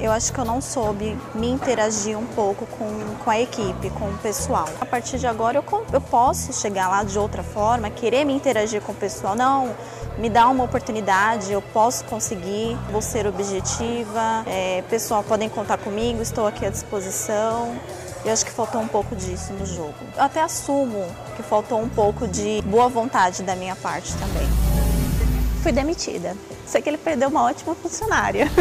Eu 0.00 0.12
acho 0.12 0.32
que 0.32 0.38
eu 0.38 0.44
não 0.44 0.60
soube 0.60 1.18
me 1.34 1.48
interagir 1.48 2.16
um 2.16 2.26
pouco 2.26 2.66
com, 2.66 3.16
com 3.24 3.30
a 3.30 3.40
equipe, 3.40 3.90
com 3.90 4.08
o 4.08 4.18
pessoal. 4.18 4.68
A 4.80 4.86
partir 4.86 5.18
de 5.18 5.26
agora 5.26 5.56
eu, 5.58 5.86
eu 5.92 6.00
posso 6.00 6.52
chegar 6.52 6.88
lá 6.88 7.02
de 7.02 7.18
outra 7.18 7.42
forma, 7.42 7.90
querer 7.90 8.24
me 8.24 8.32
interagir 8.32 8.80
com 8.80 8.92
o 8.92 8.94
pessoal. 8.94 9.34
Não, 9.34 9.74
me 10.16 10.30
dá 10.30 10.48
uma 10.48 10.62
oportunidade, 10.62 11.52
eu 11.52 11.60
posso 11.60 12.04
conseguir, 12.04 12.78
vou 12.92 13.02
ser 13.02 13.26
objetiva. 13.26 14.44
É, 14.46 14.84
pessoal, 14.88 15.24
podem 15.24 15.48
contar 15.48 15.78
comigo, 15.78 16.22
estou 16.22 16.46
aqui 16.46 16.64
à 16.64 16.70
disposição. 16.70 17.76
Eu 18.24 18.32
acho 18.32 18.44
que 18.44 18.50
faltou 18.50 18.80
um 18.80 18.88
pouco 18.88 19.14
disso 19.14 19.52
no 19.52 19.64
jogo. 19.64 19.94
Eu 20.16 20.22
até 20.22 20.42
assumo 20.42 21.06
que 21.36 21.42
faltou 21.42 21.80
um 21.80 21.88
pouco 21.88 22.26
de 22.26 22.62
boa 22.62 22.88
vontade 22.88 23.42
da 23.42 23.54
minha 23.54 23.76
parte 23.76 24.12
também. 24.14 24.46
Fui 25.62 25.72
demitida. 25.72 26.36
Sei 26.66 26.82
que 26.82 26.88
ele 26.88 26.98
perdeu 26.98 27.28
uma 27.28 27.44
ótima 27.44 27.74
funcionária. 27.74 28.46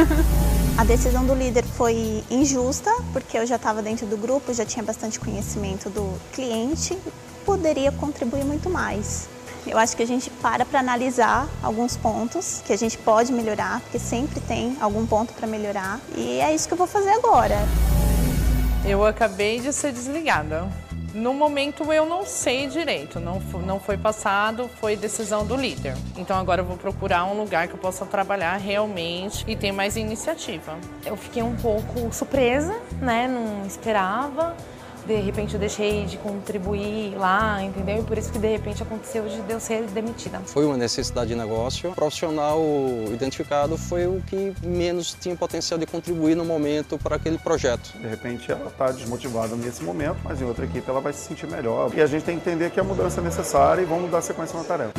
A 0.77 0.83
decisão 0.83 1.25
do 1.25 1.33
líder 1.33 1.63
foi 1.63 2.23
injusta, 2.29 2.91
porque 3.11 3.35
eu 3.35 3.47
já 3.47 3.55
estava 3.55 3.81
dentro 3.81 4.05
do 4.05 4.15
grupo, 4.15 4.53
já 4.53 4.63
tinha 4.63 4.83
bastante 4.83 5.19
conhecimento 5.19 5.89
do 5.89 6.13
cliente, 6.31 6.95
poderia 7.43 7.91
contribuir 7.91 8.45
muito 8.45 8.69
mais. 8.69 9.27
Eu 9.65 9.79
acho 9.79 9.97
que 9.97 10.03
a 10.03 10.05
gente 10.05 10.29
para 10.29 10.63
para 10.65 10.79
analisar 10.79 11.49
alguns 11.63 11.97
pontos 11.97 12.61
que 12.63 12.71
a 12.71 12.77
gente 12.77 12.95
pode 12.95 13.33
melhorar, 13.33 13.81
porque 13.81 13.97
sempre 13.97 14.39
tem 14.39 14.77
algum 14.79 15.05
ponto 15.07 15.33
para 15.33 15.47
melhorar, 15.47 15.99
e 16.15 16.39
é 16.39 16.53
isso 16.53 16.67
que 16.67 16.75
eu 16.75 16.77
vou 16.77 16.87
fazer 16.87 17.09
agora. 17.09 17.57
Eu 18.87 19.05
acabei 19.05 19.59
de 19.59 19.73
ser 19.73 19.91
desligada. 19.91 20.65
No 21.13 21.33
momento 21.33 21.91
eu 21.91 22.05
não 22.05 22.25
sei 22.25 22.67
direito, 22.67 23.19
não, 23.19 23.41
não 23.65 23.81
foi 23.81 23.97
passado, 23.97 24.69
foi 24.79 24.95
decisão 24.95 25.45
do 25.45 25.57
líder. 25.57 25.93
Então 26.15 26.37
agora 26.37 26.61
eu 26.61 26.65
vou 26.65 26.77
procurar 26.77 27.25
um 27.25 27.37
lugar 27.37 27.67
que 27.67 27.73
eu 27.73 27.77
possa 27.77 28.05
trabalhar 28.05 28.55
realmente 28.55 29.43
e 29.45 29.57
ter 29.57 29.73
mais 29.73 29.97
iniciativa. 29.97 30.77
Eu 31.05 31.17
fiquei 31.17 31.43
um 31.43 31.55
pouco 31.57 32.13
surpresa, 32.13 32.79
né? 33.01 33.27
Não 33.27 33.65
esperava 33.65 34.55
de 35.07 35.15
repente 35.15 35.53
eu 35.53 35.59
deixei 35.59 36.05
de 36.05 36.17
contribuir 36.17 37.15
lá, 37.17 37.63
entendeu? 37.63 37.99
E 37.99 38.03
por 38.03 38.17
isso 38.17 38.31
que 38.31 38.37
de 38.37 38.47
repente 38.47 38.83
aconteceu 38.83 39.23
de 39.25 39.51
eu 39.51 39.59
ser 39.59 39.83
demitida. 39.83 40.39
Foi 40.45 40.65
uma 40.65 40.75
necessidade 40.75 41.29
de 41.29 41.35
negócio. 41.35 41.89
O 41.91 41.95
profissional 41.95 42.61
identificado 43.11 43.77
foi 43.77 44.05
o 44.05 44.21
que 44.27 44.53
menos 44.61 45.15
tinha 45.19 45.35
potencial 45.35 45.79
de 45.79 45.85
contribuir 45.85 46.35
no 46.35 46.43
momento 46.43 46.97
para 46.97 47.15
aquele 47.15 47.37
projeto. 47.37 47.97
De 47.97 48.07
repente 48.07 48.51
ela 48.51 48.67
está 48.67 48.91
desmotivada 48.91 49.55
nesse 49.55 49.81
momento, 49.83 50.17
mas 50.23 50.41
em 50.41 50.45
outra 50.45 50.65
equipe 50.65 50.89
ela 50.89 50.99
vai 50.99 51.13
se 51.13 51.21
sentir 51.21 51.47
melhor. 51.47 51.91
E 51.95 52.01
a 52.01 52.05
gente 52.05 52.23
tem 52.23 52.37
que 52.37 52.49
entender 52.49 52.69
que 52.69 52.79
a 52.79 52.83
mudança 52.83 53.21
é 53.21 53.23
necessária 53.23 53.81
e 53.81 53.85
vamos 53.85 54.11
dar 54.11 54.21
sequência 54.21 54.57
na 54.57 54.65
tarefa. 54.65 54.93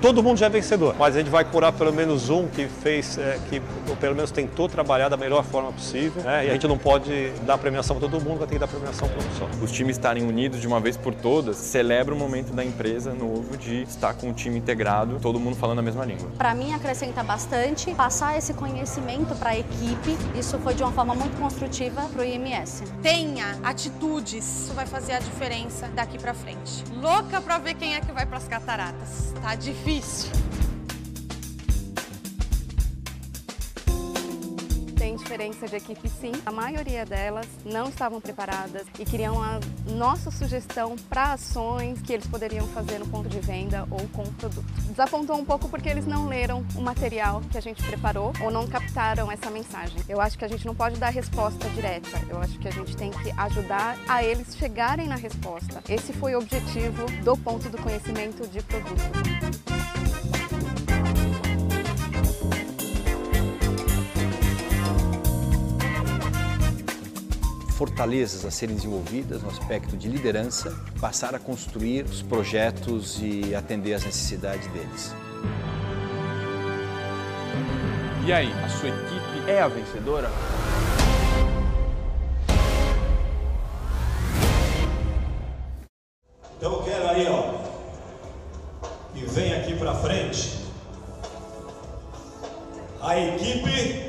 Todo 0.00 0.22
mundo 0.22 0.38
já 0.38 0.46
é 0.46 0.48
vencedor, 0.48 0.94
mas 0.98 1.14
a 1.14 1.18
gente 1.18 1.30
vai 1.30 1.44
curar 1.44 1.72
pelo 1.72 1.92
menos 1.92 2.30
um 2.30 2.46
que 2.46 2.66
fez, 2.66 3.18
é, 3.18 3.38
que 3.48 3.60
pelo 4.00 4.14
menos 4.14 4.30
tentou 4.30 4.68
trabalhar 4.68 5.08
da 5.08 5.16
melhor 5.16 5.44
forma 5.44 5.72
possível. 5.72 6.22
Né? 6.22 6.46
E 6.46 6.50
a 6.50 6.52
gente 6.52 6.66
não 6.68 6.78
pode 6.78 7.30
dar 7.44 7.58
premiação 7.58 7.98
para 7.98 8.08
todo 8.08 8.22
mundo, 8.22 8.38
vai 8.38 8.46
ter 8.46 8.54
que 8.54 8.60
dar 8.60 8.68
premiação 8.68 9.08
para 9.08 9.18
um 9.18 9.30
só. 9.38 9.48
Os 9.62 9.72
times 9.72 9.96
estarem 9.96 10.24
unidos 10.24 10.60
de 10.60 10.66
uma 10.66 10.80
vez 10.80 10.96
por 10.96 11.14
todas 11.14 11.56
celebra 11.56 12.14
o 12.14 12.18
momento 12.18 12.52
da 12.52 12.64
empresa 12.64 13.12
novo 13.12 13.56
de 13.56 13.82
estar 13.82 14.14
com 14.14 14.30
o 14.30 14.32
time 14.32 14.58
integrado, 14.58 15.18
todo 15.20 15.40
mundo 15.40 15.56
falando 15.56 15.80
a 15.80 15.82
mesma 15.82 16.04
língua. 16.04 16.30
Para 16.36 16.54
mim 16.54 16.72
acrescenta 16.72 17.22
bastante 17.22 17.92
passar 17.94 18.38
esse 18.38 18.54
conhecimento 18.54 19.34
para 19.34 19.50
a 19.50 19.58
equipe. 19.58 20.16
Isso 20.38 20.58
foi 20.58 20.74
de 20.74 20.82
uma 20.82 20.92
forma 20.92 21.14
muito 21.14 21.36
construtiva 21.38 22.02
para 22.12 22.22
o 22.22 22.24
IMS. 22.24 22.84
Tenha 23.02 23.58
atitudes, 23.62 24.64
isso 24.64 24.74
vai 24.74 24.86
fazer 24.86 25.12
a 25.12 25.18
diferença 25.18 25.88
daqui 25.94 26.18
para 26.18 26.34
frente. 26.34 26.84
Louca 27.00 27.40
para 27.40 27.58
ver 27.58 27.74
quem 27.74 27.94
é 27.94 28.00
que 28.00 28.12
vai 28.12 28.26
para 28.26 28.38
as 28.38 28.46
cataratas. 28.46 29.34
Tá 29.42 29.54
difícil 29.54 29.87
difícil. 29.88 30.67
Tem 34.98 35.14
diferença 35.14 35.68
de 35.68 35.76
equipe 35.76 36.08
sim. 36.08 36.32
A 36.44 36.50
maioria 36.50 37.06
delas 37.06 37.46
não 37.64 37.88
estavam 37.88 38.20
preparadas 38.20 38.84
e 38.98 39.04
queriam 39.04 39.40
a 39.40 39.60
nossa 39.86 40.28
sugestão 40.28 40.96
para 41.08 41.34
ações 41.34 42.02
que 42.02 42.12
eles 42.12 42.26
poderiam 42.26 42.66
fazer 42.68 42.98
no 42.98 43.06
ponto 43.06 43.28
de 43.28 43.38
venda 43.38 43.86
ou 43.90 44.08
com 44.08 44.22
o 44.22 44.32
produto. 44.32 44.66
Desapontou 44.90 45.36
um 45.36 45.44
pouco 45.44 45.68
porque 45.68 45.88
eles 45.88 46.04
não 46.04 46.26
leram 46.26 46.66
o 46.74 46.82
material 46.82 47.40
que 47.48 47.56
a 47.56 47.60
gente 47.60 47.80
preparou 47.84 48.32
ou 48.42 48.50
não 48.50 48.66
captaram 48.66 49.30
essa 49.30 49.48
mensagem. 49.50 50.02
Eu 50.08 50.20
acho 50.20 50.36
que 50.36 50.44
a 50.44 50.48
gente 50.48 50.66
não 50.66 50.74
pode 50.74 50.98
dar 50.98 51.10
resposta 51.10 51.68
direta. 51.70 52.20
Eu 52.28 52.40
acho 52.40 52.58
que 52.58 52.66
a 52.66 52.72
gente 52.72 52.96
tem 52.96 53.12
que 53.12 53.30
ajudar 53.30 53.96
a 54.08 54.24
eles 54.24 54.56
chegarem 54.56 55.06
na 55.06 55.16
resposta. 55.16 55.80
Esse 55.88 56.12
foi 56.12 56.34
o 56.34 56.38
objetivo 56.38 57.06
do 57.22 57.36
ponto 57.36 57.68
do 57.68 57.78
conhecimento 57.78 58.48
de 58.48 58.60
produto. 58.62 60.07
Fortalezas 67.78 68.44
a 68.44 68.50
serem 68.50 68.74
desenvolvidas 68.74 69.40
no 69.40 69.48
aspecto 69.48 69.96
de 69.96 70.08
liderança, 70.08 70.76
passar 71.00 71.32
a 71.36 71.38
construir 71.38 72.04
os 72.06 72.20
projetos 72.20 73.20
e 73.22 73.54
atender 73.54 73.94
às 73.94 74.04
necessidades 74.04 74.66
deles. 74.72 75.14
E 78.26 78.32
aí, 78.32 78.52
a 78.52 78.68
sua 78.68 78.88
equipe 78.88 79.48
é 79.48 79.60
a 79.60 79.68
vencedora? 79.68 80.28
Então 86.56 86.72
eu 86.72 86.82
quero 86.82 87.08
aí, 87.10 87.28
ó, 87.28 87.58
que 89.14 89.24
vem 89.24 89.54
aqui 89.54 89.76
para 89.76 89.94
frente 89.94 90.66
a 93.00 93.16
equipe 93.16 94.07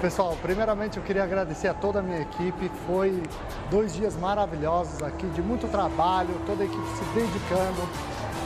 Pessoal, 0.00 0.38
primeiramente 0.40 0.96
eu 0.96 1.02
queria 1.02 1.22
agradecer 1.22 1.68
a 1.68 1.74
toda 1.74 1.98
a 1.98 2.02
minha 2.02 2.20
equipe. 2.20 2.70
Foi 2.86 3.22
dois 3.70 3.92
dias 3.92 4.16
maravilhosos 4.16 5.02
aqui, 5.02 5.26
de 5.26 5.42
muito 5.42 5.66
trabalho, 5.68 6.30
toda 6.46 6.62
a 6.62 6.66
equipe 6.66 6.86
se 6.96 7.04
dedicando. 7.14 7.82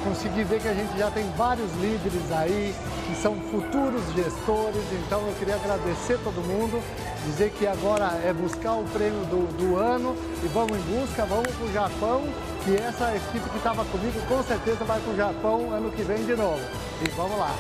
Consegui 0.05 0.43
ver 0.43 0.61
que 0.61 0.67
a 0.67 0.75
gente 0.75 0.99
já 0.99 1.11
tem 1.13 1.31
vários 1.33 1.71
líderes 1.75 2.33
aí 2.33 2.75
que 3.07 3.15
são 3.15 3.41
futuros 3.41 4.03
gestores, 4.13 4.83
então 5.07 5.25
eu 5.29 5.35
queria 5.37 5.55
agradecer 5.55 6.19
todo 6.25 6.43
mundo, 6.43 6.83
dizer 7.25 7.53
que 7.53 7.65
agora 7.67 8.07
é 8.25 8.33
buscar 8.33 8.75
o 8.75 8.85
prêmio 8.91 9.25
do, 9.27 9.47
do 9.57 9.77
ano 9.77 10.17
e 10.43 10.49
vamos 10.49 10.77
em 10.77 10.83
busca, 10.83 11.25
vamos 11.25 11.55
para 11.55 11.67
o 11.67 11.73
Japão, 11.73 12.23
que 12.65 12.75
essa 12.75 13.15
equipe 13.15 13.49
que 13.49 13.57
estava 13.57 13.85
comigo 13.85 14.21
com 14.27 14.43
certeza 14.43 14.85
vai 14.85 15.01
para 15.01 15.13
o 15.13 15.17
Japão 15.17 15.71
ano 15.71 15.93
que 15.93 16.03
vem 16.03 16.27
de 16.27 16.35
novo. 16.35 16.61
E 17.07 17.11
vamos 17.11 17.39
lá! 17.39 17.55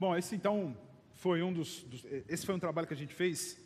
Bom, 0.00 0.16
esse 0.16 0.34
então 0.34 0.76
foi 1.14 1.40
um 1.40 1.52
dos, 1.52 1.82
dos, 1.84 2.04
Esse 2.28 2.44
foi 2.44 2.54
um 2.54 2.58
trabalho 2.58 2.86
que 2.86 2.94
a 2.94 2.96
gente 2.96 3.14
fez 3.14 3.56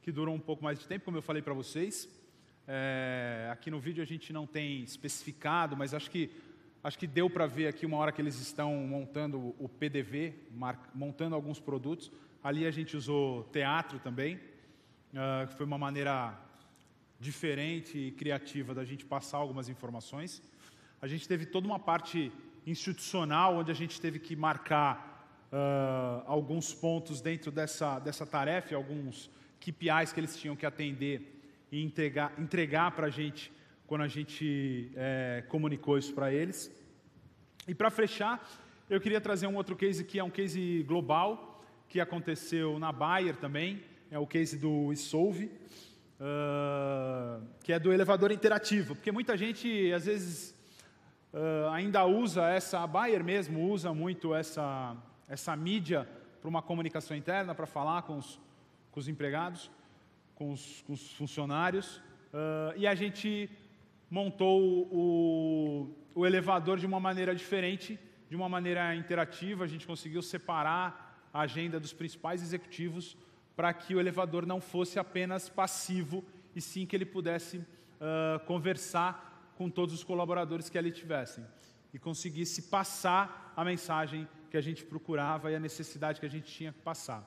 que 0.00 0.10
durou 0.10 0.34
um 0.34 0.40
pouco 0.40 0.64
mais 0.64 0.80
de 0.80 0.88
tempo, 0.88 1.04
como 1.04 1.18
eu 1.18 1.22
falei 1.22 1.40
para 1.40 1.54
vocês. 1.54 2.08
É, 2.66 3.48
aqui 3.50 3.70
no 3.70 3.80
vídeo 3.80 4.02
a 4.02 4.06
gente 4.06 4.32
não 4.32 4.46
tem 4.46 4.82
especificado, 4.82 5.76
mas 5.76 5.92
acho 5.94 6.10
que 6.10 6.30
acho 6.82 6.98
que 6.98 7.06
deu 7.06 7.30
para 7.30 7.46
ver 7.46 7.68
aqui 7.68 7.86
uma 7.86 7.96
hora 7.96 8.10
que 8.10 8.20
eles 8.20 8.40
estão 8.40 8.74
montando 8.74 9.54
o 9.58 9.68
PDV, 9.68 10.34
montando 10.94 11.34
alguns 11.34 11.60
produtos. 11.60 12.10
Ali 12.42 12.66
a 12.66 12.70
gente 12.72 12.96
usou 12.96 13.44
teatro 13.52 14.00
também, 14.00 14.36
uh, 14.36 15.46
que 15.46 15.54
foi 15.54 15.64
uma 15.64 15.78
maneira 15.78 16.36
diferente 17.20 17.96
e 17.96 18.10
criativa 18.10 18.74
da 18.74 18.84
gente 18.84 19.04
passar 19.04 19.38
algumas 19.38 19.68
informações. 19.68 20.42
A 21.00 21.06
gente 21.06 21.28
teve 21.28 21.46
toda 21.46 21.66
uma 21.66 21.78
parte 21.78 22.32
institucional 22.66 23.58
onde 23.58 23.70
a 23.70 23.74
gente 23.74 24.00
teve 24.00 24.18
que 24.18 24.34
marcar 24.34 25.48
uh, 25.52 26.24
alguns 26.26 26.74
pontos 26.74 27.20
dentro 27.20 27.52
dessa, 27.52 28.00
dessa 28.00 28.26
tarefa, 28.26 28.74
alguns 28.74 29.30
KPIs 29.60 30.12
que 30.12 30.18
eles 30.18 30.36
tinham 30.36 30.56
que 30.56 30.66
atender 30.66 31.31
e 31.72 31.82
entregar, 31.82 32.34
entregar 32.38 32.90
para 32.90 33.06
a 33.06 33.10
gente 33.10 33.50
quando 33.86 34.02
a 34.02 34.08
gente 34.08 34.92
é, 34.94 35.42
comunicou 35.48 35.96
isso 35.96 36.12
para 36.14 36.32
eles. 36.32 36.70
E 37.66 37.74
para 37.74 37.90
fechar, 37.90 38.46
eu 38.90 39.00
queria 39.00 39.20
trazer 39.20 39.46
um 39.46 39.56
outro 39.56 39.74
case 39.74 40.04
que 40.04 40.18
é 40.18 40.24
um 40.24 40.30
case 40.30 40.84
global, 40.86 41.64
que 41.88 41.98
aconteceu 41.98 42.78
na 42.78 42.92
Bayer 42.92 43.36
também, 43.36 43.82
é 44.10 44.18
o 44.18 44.26
case 44.26 44.58
do 44.58 44.92
Isolve, 44.92 45.46
uh, 46.20 47.42
que 47.62 47.72
é 47.72 47.78
do 47.78 47.92
elevador 47.92 48.30
interativo, 48.30 48.94
porque 48.94 49.10
muita 49.10 49.36
gente 49.36 49.92
às 49.92 50.04
vezes 50.04 50.54
uh, 51.32 51.70
ainda 51.70 52.04
usa 52.04 52.48
essa, 52.48 52.80
a 52.80 52.86
Bayer 52.86 53.24
mesmo 53.24 53.70
usa 53.70 53.94
muito 53.94 54.34
essa, 54.34 54.96
essa 55.28 55.56
mídia 55.56 56.06
para 56.40 56.48
uma 56.48 56.60
comunicação 56.60 57.16
interna, 57.16 57.54
para 57.54 57.66
falar 57.66 58.02
com 58.02 58.18
os, 58.18 58.38
com 58.90 59.00
os 59.00 59.08
empregados, 59.08 59.70
com 60.42 60.52
os, 60.52 60.82
com 60.82 60.92
os 60.92 61.12
funcionários. 61.12 61.96
Uh, 61.96 62.74
e 62.76 62.84
a 62.84 62.94
gente 62.96 63.48
montou 64.10 64.88
o, 64.90 65.94
o 66.14 66.26
elevador 66.26 66.78
de 66.80 66.86
uma 66.86 66.98
maneira 66.98 67.32
diferente, 67.32 67.98
de 68.28 68.34
uma 68.34 68.48
maneira 68.48 68.94
interativa. 68.96 69.62
A 69.62 69.68
gente 69.68 69.86
conseguiu 69.86 70.20
separar 70.20 71.28
a 71.32 71.42
agenda 71.42 71.78
dos 71.78 71.92
principais 71.92 72.42
executivos 72.42 73.16
para 73.54 73.72
que 73.72 73.94
o 73.94 74.00
elevador 74.00 74.44
não 74.44 74.60
fosse 74.60 74.98
apenas 74.98 75.48
passivo 75.48 76.24
e 76.56 76.60
sim 76.60 76.84
que 76.84 76.96
ele 76.96 77.06
pudesse 77.06 77.58
uh, 77.58 78.44
conversar 78.44 79.52
com 79.56 79.70
todos 79.70 79.94
os 79.94 80.02
colaboradores 80.02 80.68
que 80.68 80.76
ali 80.76 80.90
tivessem 80.90 81.44
e 81.94 81.98
conseguisse 82.00 82.62
passar 82.62 83.52
a 83.56 83.64
mensagem 83.64 84.26
que 84.50 84.56
a 84.56 84.60
gente 84.60 84.84
procurava 84.84 85.52
e 85.52 85.54
a 85.54 85.60
necessidade 85.60 86.18
que 86.18 86.26
a 86.26 86.30
gente 86.30 86.50
tinha 86.50 86.72
que 86.72 86.80
passar. 86.80 87.20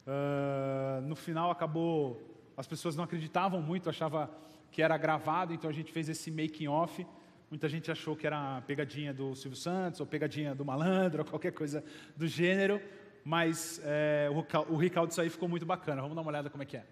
Uh, 0.00 1.00
no 1.06 1.14
final 1.14 1.50
acabou, 1.50 2.30
as 2.56 2.66
pessoas 2.66 2.96
não 2.96 3.04
acreditavam 3.04 3.60
muito, 3.62 3.88
achava 3.88 4.30
que 4.70 4.82
era 4.82 4.96
gravado, 4.96 5.52
então 5.52 5.68
a 5.68 5.72
gente 5.72 5.92
fez 5.92 6.08
esse 6.08 6.30
making 6.30 6.68
off. 6.68 7.06
Muita 7.50 7.68
gente 7.68 7.90
achou 7.90 8.14
que 8.14 8.26
era 8.26 8.62
pegadinha 8.62 9.12
do 9.12 9.34
Silvio 9.34 9.58
Santos 9.58 10.00
ou 10.00 10.06
pegadinha 10.06 10.54
do 10.54 10.64
malandro 10.64 11.22
ou 11.22 11.24
qualquer 11.24 11.52
coisa 11.52 11.82
do 12.16 12.26
gênero, 12.26 12.80
mas 13.24 13.80
é, 13.84 14.28
o, 14.30 14.72
o 14.72 14.76
recall 14.76 15.06
disso 15.06 15.20
aí 15.20 15.28
ficou 15.28 15.48
muito 15.48 15.66
bacana. 15.66 16.00
Vamos 16.00 16.14
dar 16.14 16.22
uma 16.22 16.30
olhada 16.30 16.48
como 16.48 16.62
é 16.62 16.66
que 16.66 16.76
é. 16.76 16.84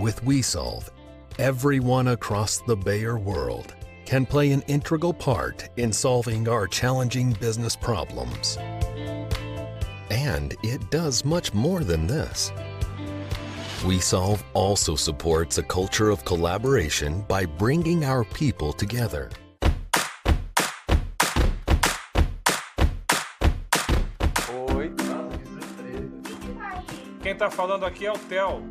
With 0.00 0.22
WeSolve, 0.24 0.90
everyone 1.38 2.08
across 2.08 2.60
the 2.60 2.76
Bayer 2.76 3.16
world 3.16 3.74
can 4.04 4.24
play 4.24 4.52
an 4.52 4.62
integral 4.68 5.12
part 5.12 5.68
in 5.76 5.92
solving 5.92 6.48
our 6.48 6.68
challenging 6.68 7.32
business 7.40 7.74
problems. 7.74 8.56
And 10.10 10.54
it 10.62 10.90
does 10.90 11.24
much 11.24 11.52
more 11.52 11.82
than 11.82 12.06
this. 12.06 12.52
WeSolve 13.84 14.42
also 14.54 14.96
supports 14.96 15.58
a 15.58 15.62
culture 15.62 16.10
of 16.10 16.24
collaboration 16.24 17.20
by 17.28 17.44
bringing 17.44 18.04
our 18.04 18.24
people 18.24 18.72
together. 18.72 19.28
Oi. 24.74 24.90
Quem 27.22 27.32
está 27.32 27.50
falando 27.50 27.84
aqui 27.84 28.06
é 28.06 28.12
o 28.12 28.18
Theo. 28.18 28.62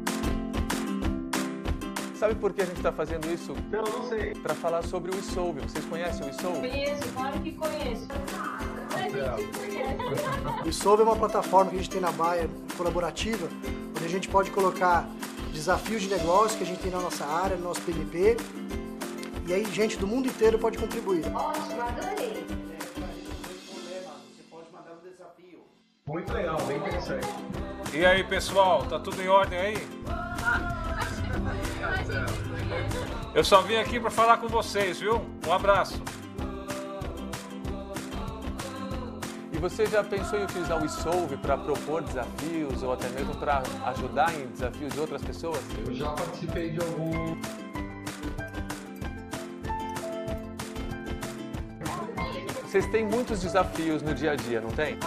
Sabe 2.18 2.36
por 2.36 2.54
que 2.54 2.64
a 2.64 2.66
gente 2.66 2.78
está 2.78 2.92
fazendo 2.92 3.32
isso? 3.32 3.54
Eu 3.72 3.84
não 3.84 4.10
sei. 4.10 4.34
Para 4.34 4.56
falar 4.56 4.84
sobre 4.84 5.12
o 5.12 5.20
Isolve. 5.20 5.62
Vocês 5.62 5.86
conhecem 5.86 6.28
o 6.28 6.30
Isolve? 6.30 6.68
Conheço, 6.68 7.08
claro 7.14 7.40
que 7.42 7.52
conheço. 7.52 8.08
O 10.64 10.68
Isolve 10.68 11.04
é 11.04 11.06
uma 11.06 11.16
plataforma 11.16 11.70
que 11.70 11.78
a 11.78 11.80
gente 11.80 11.92
tem 11.92 12.02
na 12.02 12.12
Baia 12.12 12.50
colaborativa, 12.76 13.48
a 14.06 14.10
gente 14.10 14.30
pode 14.30 14.52
colocar 14.52 15.10
desafios 15.52 16.04
de 16.04 16.10
negócio 16.10 16.58
que 16.58 16.64
a 16.64 16.68
gente 16.68 16.80
tem 16.80 16.92
na 16.92 17.00
nossa 17.00 17.26
área, 17.26 17.58
no 17.58 17.64
nosso 17.64 17.82
PNP. 17.82 18.38
E 19.48 19.54
aí 19.54 19.66
gente 19.66 19.98
do 19.98 20.06
mundo 20.06 20.28
inteiro 20.28 20.60
pode 20.60 20.78
contribuir. 20.78 21.26
Ótimo, 21.34 21.82
adorei. 21.82 22.46
Muito 26.08 26.34
legal, 26.34 26.62
bem 26.68 26.78
interessante. 26.78 27.28
E 27.94 28.06
aí, 28.06 28.24
pessoal, 28.24 28.86
tá 28.86 29.00
tudo 29.00 29.20
em 29.22 29.28
ordem 29.28 29.58
aí? 29.58 29.76
Eu 33.34 33.44
só 33.44 33.62
vim 33.62 33.76
aqui 33.76 34.00
para 34.00 34.12
falar 34.12 34.38
com 34.38 34.48
vocês, 34.48 35.00
viu? 35.00 35.20
Um 35.46 35.52
abraço. 35.52 36.02
Você 39.70 39.88
já 39.88 40.04
pensou 40.04 40.38
em 40.38 40.44
utilizar 40.44 40.80
o 40.80 40.86
Isolve 40.86 41.38
para 41.38 41.58
propor 41.58 42.04
desafios 42.04 42.84
ou 42.84 42.94
até 42.94 43.10
mesmo 43.10 43.34
para 43.34 43.64
ajudar 43.88 44.32
em 44.36 44.46
desafios 44.48 44.94
de 44.94 45.00
outras 45.00 45.24
pessoas? 45.24 45.60
Eu 45.88 45.92
já 45.92 46.12
participei 46.12 46.70
de 46.70 46.80
algum. 46.80 47.36
Vocês 52.62 52.86
têm 52.92 53.08
muitos 53.08 53.42
desafios 53.42 54.04
no 54.04 54.14
dia 54.14 54.34
a 54.34 54.36
dia, 54.36 54.62
não 54.62 54.70
tem? 54.70 55.00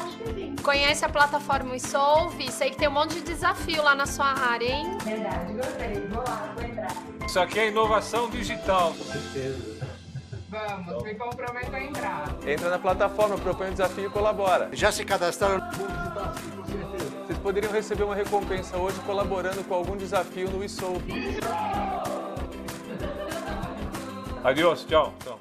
Conhece 0.60 1.04
a 1.04 1.08
plataforma 1.08 1.76
Isolve? 1.76 2.50
Sei 2.50 2.70
que 2.70 2.78
tem 2.78 2.88
um 2.88 2.92
monte 2.92 3.14
de 3.14 3.20
desafio 3.20 3.84
lá 3.84 3.94
na 3.94 4.06
sua 4.06 4.26
área, 4.26 4.66
hein? 4.66 4.98
Verdade, 5.04 5.52
gostei. 5.52 6.00
Vou 6.08 6.24
lá, 6.24 6.52
vou 6.56 6.64
entrar. 6.64 6.96
Isso 7.24 7.38
aqui 7.38 7.60
é 7.60 7.68
inovação 7.68 8.28
digital. 8.28 8.92
Com 8.92 9.04
certeza. 9.04 9.87
Vamos, 10.50 11.02
me 11.02 11.14
comprometo 11.14 11.76
a 11.76 11.80
entrar. 11.80 12.34
Entra 12.46 12.70
na 12.70 12.78
plataforma, 12.78 13.36
propõe 13.36 13.68
um 13.68 13.72
desafio 13.72 14.06
e 14.06 14.10
colabora. 14.10 14.70
Já 14.72 14.90
se 14.90 15.04
cadastraram? 15.04 15.60
Vocês 17.26 17.38
poderiam 17.40 17.70
receber 17.70 18.04
uma 18.04 18.14
recompensa 18.14 18.78
hoje 18.78 18.98
colaborando 19.00 19.62
com 19.64 19.74
algum 19.74 19.96
desafio 19.96 20.50
no 20.50 20.64
Isolve. 20.64 21.12
Adiós, 24.42 24.86
tchau. 24.86 25.12
tchau. 25.22 25.38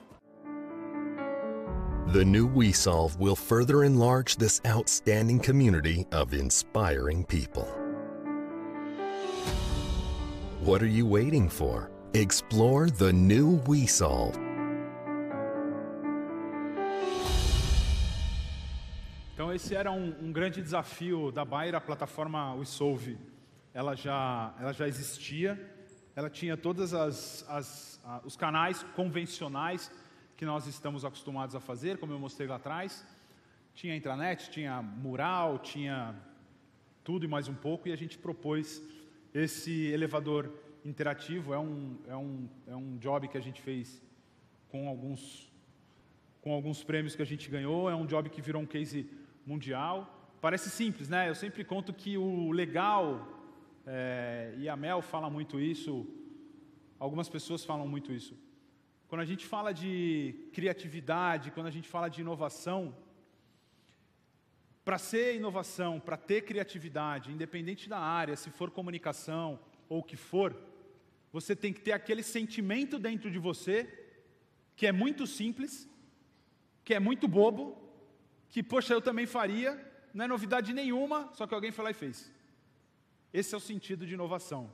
The 2.12 2.26
new 2.26 2.48
WeSolve 2.48 3.18
will 3.20 3.36
further 3.36 3.84
enlarge 3.84 4.38
this 4.38 4.62
outstanding 4.66 5.40
community 5.40 6.06
of 6.12 6.34
inspiring 6.34 7.24
people. 7.26 7.68
What 10.64 10.82
are 10.82 10.90
you 10.90 11.06
waiting 11.06 11.50
for? 11.50 11.92
Explore 12.14 12.90
the 12.90 13.14
new 13.14 13.60
WeSolve. 13.68 14.47
Então 19.38 19.54
esse 19.54 19.76
era 19.76 19.92
um, 19.92 20.16
um 20.20 20.32
grande 20.32 20.64
desafio 20.64 21.32
da 21.32 21.46
Bayer, 21.46 21.76
a 21.76 21.80
plataforma 21.80 22.56
WeSolve. 22.56 23.20
Ela 23.72 23.94
já, 23.94 24.52
ela 24.60 24.74
já 24.74 24.88
existia, 24.88 25.56
ela 26.16 26.28
tinha 26.28 26.58
todos 26.58 26.92
os 28.26 28.36
canais 28.36 28.82
convencionais 28.96 29.92
que 30.36 30.44
nós 30.44 30.66
estamos 30.66 31.06
acostumados 31.06 31.54
a 31.56 31.60
fazer, 31.60 32.00
como 32.00 32.14
eu 32.14 32.18
mostrei 32.18 32.48
lá 32.48 32.56
atrás. 32.56 33.06
Tinha 33.76 33.96
intranet, 33.96 34.50
tinha 34.50 34.82
mural, 34.82 35.60
tinha 35.60 36.16
tudo 37.04 37.24
e 37.24 37.28
mais 37.28 37.48
um 37.48 37.54
pouco, 37.54 37.88
e 37.88 37.92
a 37.92 37.96
gente 37.96 38.18
propôs 38.18 38.82
esse 39.36 39.86
elevador 39.92 40.52
interativo. 40.84 41.54
É 41.54 41.60
um, 41.60 41.96
é 42.08 42.16
um, 42.16 42.50
é 42.66 42.76
um 42.76 42.98
job 42.98 43.28
que 43.28 43.38
a 43.38 43.42
gente 43.42 43.62
fez 43.62 44.02
com 44.70 44.90
alguns, 44.90 45.54
com 46.42 46.52
alguns 46.54 46.84
prêmios 46.84 47.16
que 47.16 47.22
a 47.22 47.26
gente 47.26 47.48
ganhou, 47.52 47.88
é 47.88 47.94
um 47.94 48.08
job 48.08 48.32
que 48.32 48.42
virou 48.42 48.64
um 48.64 48.66
case 48.66 49.08
mundial. 49.48 49.98
Parece 50.42 50.70
simples, 50.70 51.08
né? 51.08 51.30
Eu 51.30 51.36
sempre 51.36 51.64
conto 51.64 51.94
que 51.94 52.18
o 52.18 52.52
legal, 52.52 53.04
é, 53.86 54.54
e 54.58 54.68
a 54.68 54.76
Mel 54.76 55.02
fala 55.02 55.30
muito 55.30 55.58
isso, 55.60 56.06
algumas 57.00 57.30
pessoas 57.30 57.64
falam 57.64 57.88
muito 57.88 58.12
isso. 58.12 58.38
Quando 59.08 59.22
a 59.22 59.26
gente 59.26 59.46
fala 59.46 59.74
de 59.74 60.36
criatividade, 60.52 61.52
quando 61.52 61.68
a 61.68 61.72
gente 61.72 61.88
fala 61.88 62.10
de 62.10 62.20
inovação, 62.20 62.94
para 64.84 64.98
ser 64.98 65.36
inovação, 65.36 66.00
para 66.00 66.18
ter 66.18 66.42
criatividade, 66.42 67.32
independente 67.32 67.88
da 67.88 68.00
área, 68.00 68.36
se 68.36 68.50
for 68.50 68.70
comunicação 68.70 69.60
ou 69.88 70.00
o 70.00 70.04
que 70.04 70.18
for, 70.18 70.56
você 71.32 71.56
tem 71.56 71.72
que 71.72 71.82
ter 71.82 71.94
aquele 71.94 72.24
sentimento 72.24 73.00
dentro 73.00 73.32
de 73.32 73.40
você 73.40 73.88
que 74.76 74.86
é 74.86 74.92
muito 74.92 75.26
simples, 75.26 75.90
que 76.84 76.94
é 76.94 77.00
muito 77.00 77.28
bobo, 77.28 77.87
que, 78.50 78.64
poxa, 78.64 78.94
eu 78.94 79.02
também 79.02 79.26
faria, 79.26 79.80
não 80.14 80.26
é 80.26 80.28
novidade 80.28 80.74
nenhuma, 80.74 81.30
só 81.34 81.46
que 81.46 81.54
alguém 81.54 81.72
foi 81.72 81.86
lá 81.86 81.92
e 81.92 81.94
fez. 81.94 82.32
Esse 83.34 83.54
é 83.54 83.58
o 83.58 83.62
sentido 83.62 84.06
de 84.06 84.14
inovação. 84.14 84.72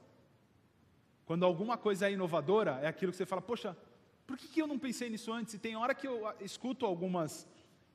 Quando 1.26 1.46
alguma 1.46 1.78
coisa 1.78 2.08
é 2.08 2.12
inovadora, 2.12 2.80
é 2.82 2.88
aquilo 2.88 3.12
que 3.12 3.18
você 3.18 3.26
fala, 3.26 3.42
poxa, 3.42 3.76
por 4.26 4.38
que, 4.38 4.48
que 4.48 4.62
eu 4.62 4.68
não 4.68 4.80
pensei 4.80 5.10
nisso 5.10 5.32
antes? 5.32 5.54
E 5.54 5.60
tem 5.60 5.76
hora 5.76 5.96
que 5.96 6.08
eu 6.08 6.32
escuto 6.40 6.86
algumas 6.86 7.48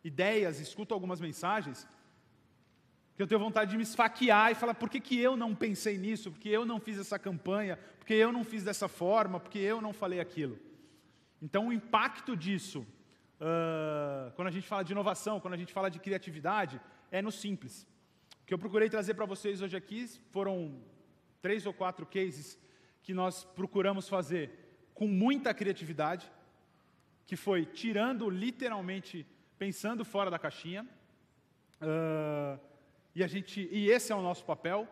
ideias, 0.03 0.61
escuto 0.61 0.95
algumas 0.95 1.21
mensagens, 1.21 1.87
que 3.17 3.23
eu 3.23 3.27
tenho 3.27 3.41
vontade 3.41 3.73
de 3.73 3.77
me 3.77 3.83
esfaquear 3.83 4.53
e 4.53 4.55
falar, 4.55 4.75
por 4.75 4.89
que, 4.89 5.01
que 5.01 5.19
eu 5.19 5.37
não 5.37 5.55
pensei 5.55 5.99
nisso? 5.99 6.31
Porque 6.31 6.49
eu 6.49 6.65
não 6.65 6.79
fiz 6.79 6.99
essa 6.99 7.19
campanha? 7.19 7.79
Porque 7.99 8.15
eu 8.15 8.31
não 8.31 8.45
fiz 8.45 8.63
dessa 8.63 8.89
forma? 8.89 9.41
Porque 9.41 9.59
eu 9.59 9.81
não 9.81 9.93
falei 9.93 10.21
aquilo? 10.21 10.59
Então, 11.43 11.69
o 11.69 11.73
impacto 11.73 12.37
disso, 12.37 12.87
uh, 13.41 14.33
quando 14.33 14.49
a 14.49 14.51
gente 14.51 14.67
fala 14.67 14.83
de 14.85 14.93
inovação, 14.93 15.41
quando 15.41 15.55
a 15.55 15.57
gente 15.57 15.73
fala 15.73 15.91
de 15.91 15.99
criatividade, 15.99 16.81
é 17.11 17.23
no 17.23 17.33
simples. 17.33 17.87
O 18.43 18.47
que 18.47 18.55
eu 18.55 18.59
procurei 18.59 18.89
trazer 18.89 19.15
para 19.15 19.27
vocês 19.27 19.61
hoje 19.61 19.77
aqui 19.77 20.07
foram 20.31 20.81
três 21.41 21.67
ou 21.67 21.73
quatro 21.73 22.07
cases 22.07 22.59
que 23.03 23.15
nós 23.15 23.45
procuramos 23.45 24.09
fazer 24.09 24.51
com 24.95 25.07
muita 25.07 25.55
criatividade, 25.55 26.31
que 27.27 27.37
foi 27.37 27.65
tirando 27.65 28.29
literalmente, 28.29 29.27
pensando 29.59 30.05
fora 30.05 30.31
da 30.31 30.39
caixinha. 30.39 30.87
Uh, 31.81 32.59
e, 33.15 33.23
a 33.23 33.27
gente, 33.27 33.69
e 33.71 33.91
esse 33.91 34.13
é 34.13 34.15
o 34.15 34.23
nosso 34.23 34.45
papel, 34.45 34.89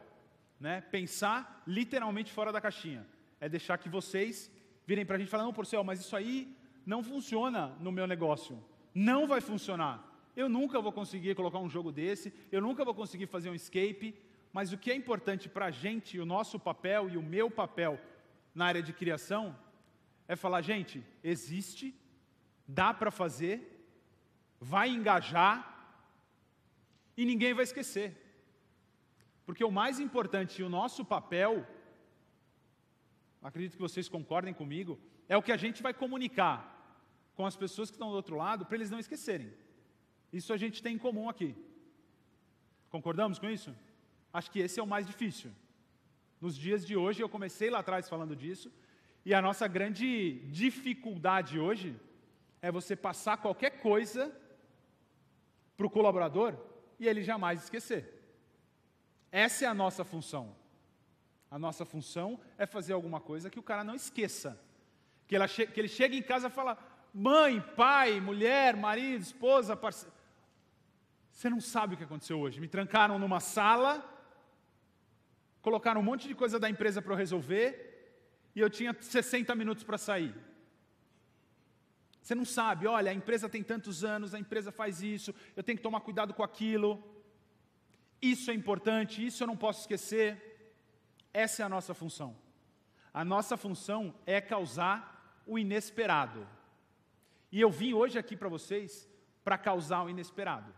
né? 0.60 0.80
pensar 0.80 1.62
literalmente 1.66 2.32
fora 2.32 2.52
da 2.52 2.60
caixinha. 2.60 3.06
É 3.40 3.48
deixar 3.48 3.78
que 3.78 3.88
vocês 3.88 4.50
virem 4.86 5.04
para 5.04 5.16
a 5.16 5.18
gente 5.18 5.28
e 5.28 5.30
falar, 5.30 5.44
não, 5.44 5.52
Porcel, 5.52 5.82
mas 5.82 6.00
isso 6.00 6.14
aí 6.14 6.56
não 6.86 7.02
funciona 7.02 7.76
no 7.80 7.90
meu 7.90 8.06
negócio. 8.06 8.62
Não 8.94 9.26
vai 9.26 9.40
funcionar. 9.40 9.96
Eu 10.36 10.48
nunca 10.48 10.80
vou 10.80 10.92
conseguir 10.92 11.34
colocar 11.34 11.58
um 11.58 11.68
jogo 11.68 11.90
desse, 11.90 12.32
eu 12.52 12.60
nunca 12.60 12.84
vou 12.84 12.94
conseguir 12.94 13.26
fazer 13.26 13.50
um 13.50 13.54
escape, 13.54 14.14
mas 14.52 14.72
o 14.72 14.78
que 14.78 14.90
é 14.90 14.94
importante 14.94 15.48
para 15.48 15.66
a 15.66 15.70
gente, 15.70 16.18
o 16.18 16.24
nosso 16.24 16.58
papel 16.60 17.10
e 17.10 17.16
o 17.16 17.22
meu 17.22 17.50
papel 17.50 17.98
na 18.54 18.66
área 18.66 18.82
de 18.82 18.92
criação, 18.92 19.58
é 20.28 20.36
falar, 20.36 20.62
gente, 20.62 21.04
existe, 21.22 21.94
dá 22.66 22.94
para 22.94 23.10
fazer, 23.10 23.84
vai 24.60 24.88
engajar 24.90 25.98
e 27.16 27.24
ninguém 27.24 27.52
vai 27.52 27.64
esquecer. 27.64 28.14
Porque 29.44 29.64
o 29.64 29.70
mais 29.70 29.98
importante 29.98 30.60
e 30.60 30.64
o 30.64 30.68
nosso 30.68 31.04
papel, 31.04 31.66
acredito 33.42 33.76
que 33.76 33.82
vocês 33.82 34.08
concordem 34.08 34.54
comigo, 34.54 34.98
é 35.28 35.36
o 35.36 35.42
que 35.42 35.52
a 35.52 35.56
gente 35.56 35.82
vai 35.82 35.94
comunicar 35.94 36.75
com 37.36 37.46
as 37.46 37.56
pessoas 37.56 37.90
que 37.90 37.96
estão 37.96 38.10
do 38.10 38.16
outro 38.16 38.36
lado 38.36 38.64
para 38.64 38.76
eles 38.76 38.90
não 38.90 38.98
esquecerem. 38.98 39.52
Isso 40.32 40.52
a 40.52 40.56
gente 40.56 40.82
tem 40.82 40.94
em 40.96 40.98
comum 40.98 41.28
aqui. 41.28 41.54
Concordamos 42.90 43.38
com 43.38 43.48
isso? 43.48 43.74
Acho 44.32 44.50
que 44.50 44.58
esse 44.58 44.80
é 44.80 44.82
o 44.82 44.86
mais 44.86 45.06
difícil. 45.06 45.52
Nos 46.40 46.56
dias 46.56 46.84
de 46.84 46.96
hoje, 46.96 47.22
eu 47.22 47.28
comecei 47.28 47.68
lá 47.70 47.80
atrás 47.80 48.08
falando 48.08 48.34
disso, 48.34 48.72
e 49.24 49.34
a 49.34 49.42
nossa 49.42 49.66
grande 49.68 50.40
dificuldade 50.50 51.58
hoje 51.58 51.98
é 52.62 52.70
você 52.70 52.96
passar 52.96 53.36
qualquer 53.36 53.80
coisa 53.80 54.34
para 55.76 55.86
o 55.86 55.90
colaborador 55.90 56.54
e 56.98 57.06
ele 57.06 57.22
jamais 57.22 57.64
esquecer. 57.64 58.02
Essa 59.30 59.66
é 59.66 59.68
a 59.68 59.74
nossa 59.74 60.04
função. 60.04 60.56
A 61.50 61.58
nossa 61.58 61.84
função 61.84 62.40
é 62.56 62.66
fazer 62.66 62.92
alguma 62.92 63.20
coisa 63.20 63.50
que 63.50 63.58
o 63.58 63.62
cara 63.62 63.84
não 63.84 63.94
esqueça. 63.94 64.60
Que, 65.26 65.36
che 65.48 65.66
que 65.66 65.80
ele 65.80 65.88
chegue 65.88 66.16
em 66.16 66.22
casa 66.22 66.48
e 66.48 66.50
fala: 66.50 66.78
mãe, 67.16 67.62
pai, 67.74 68.20
mulher, 68.20 68.76
marido, 68.76 69.22
esposa, 69.22 69.74
parceiro. 69.74 70.14
Você 71.32 71.48
não 71.48 71.62
sabe 71.62 71.94
o 71.94 71.96
que 71.96 72.04
aconteceu 72.04 72.38
hoje. 72.38 72.60
Me 72.60 72.68
trancaram 72.68 73.18
numa 73.18 73.40
sala, 73.40 74.04
colocaram 75.62 76.02
um 76.02 76.04
monte 76.04 76.28
de 76.28 76.34
coisa 76.34 76.60
da 76.60 76.68
empresa 76.68 77.00
para 77.00 77.14
eu 77.14 77.16
resolver, 77.16 77.68
e 78.54 78.60
eu 78.60 78.68
tinha 78.68 78.94
60 79.00 79.54
minutos 79.54 79.82
para 79.82 79.96
sair. 79.96 80.34
Você 82.20 82.34
não 82.34 82.44
sabe, 82.44 82.86
olha, 82.86 83.10
a 83.10 83.14
empresa 83.14 83.48
tem 83.48 83.62
tantos 83.62 84.04
anos, 84.04 84.34
a 84.34 84.38
empresa 84.38 84.70
faz 84.70 85.02
isso, 85.02 85.34
eu 85.56 85.62
tenho 85.62 85.78
que 85.78 85.82
tomar 85.82 86.00
cuidado 86.00 86.34
com 86.34 86.42
aquilo. 86.42 87.02
Isso 88.20 88.50
é 88.50 88.54
importante, 88.54 89.24
isso 89.24 89.42
eu 89.42 89.46
não 89.46 89.56
posso 89.56 89.80
esquecer. 89.80 90.28
Essa 91.32 91.62
é 91.62 91.64
a 91.64 91.68
nossa 91.68 91.94
função. 91.94 92.36
A 93.14 93.24
nossa 93.24 93.56
função 93.56 94.14
é 94.26 94.38
causar 94.38 95.42
o 95.46 95.58
inesperado. 95.58 96.46
E 97.50 97.60
eu 97.60 97.70
vim 97.70 97.92
hoje 97.92 98.18
aqui 98.18 98.36
para 98.36 98.48
vocês 98.48 99.08
para 99.44 99.56
causar 99.56 100.04
o 100.04 100.10
inesperado. 100.10 100.74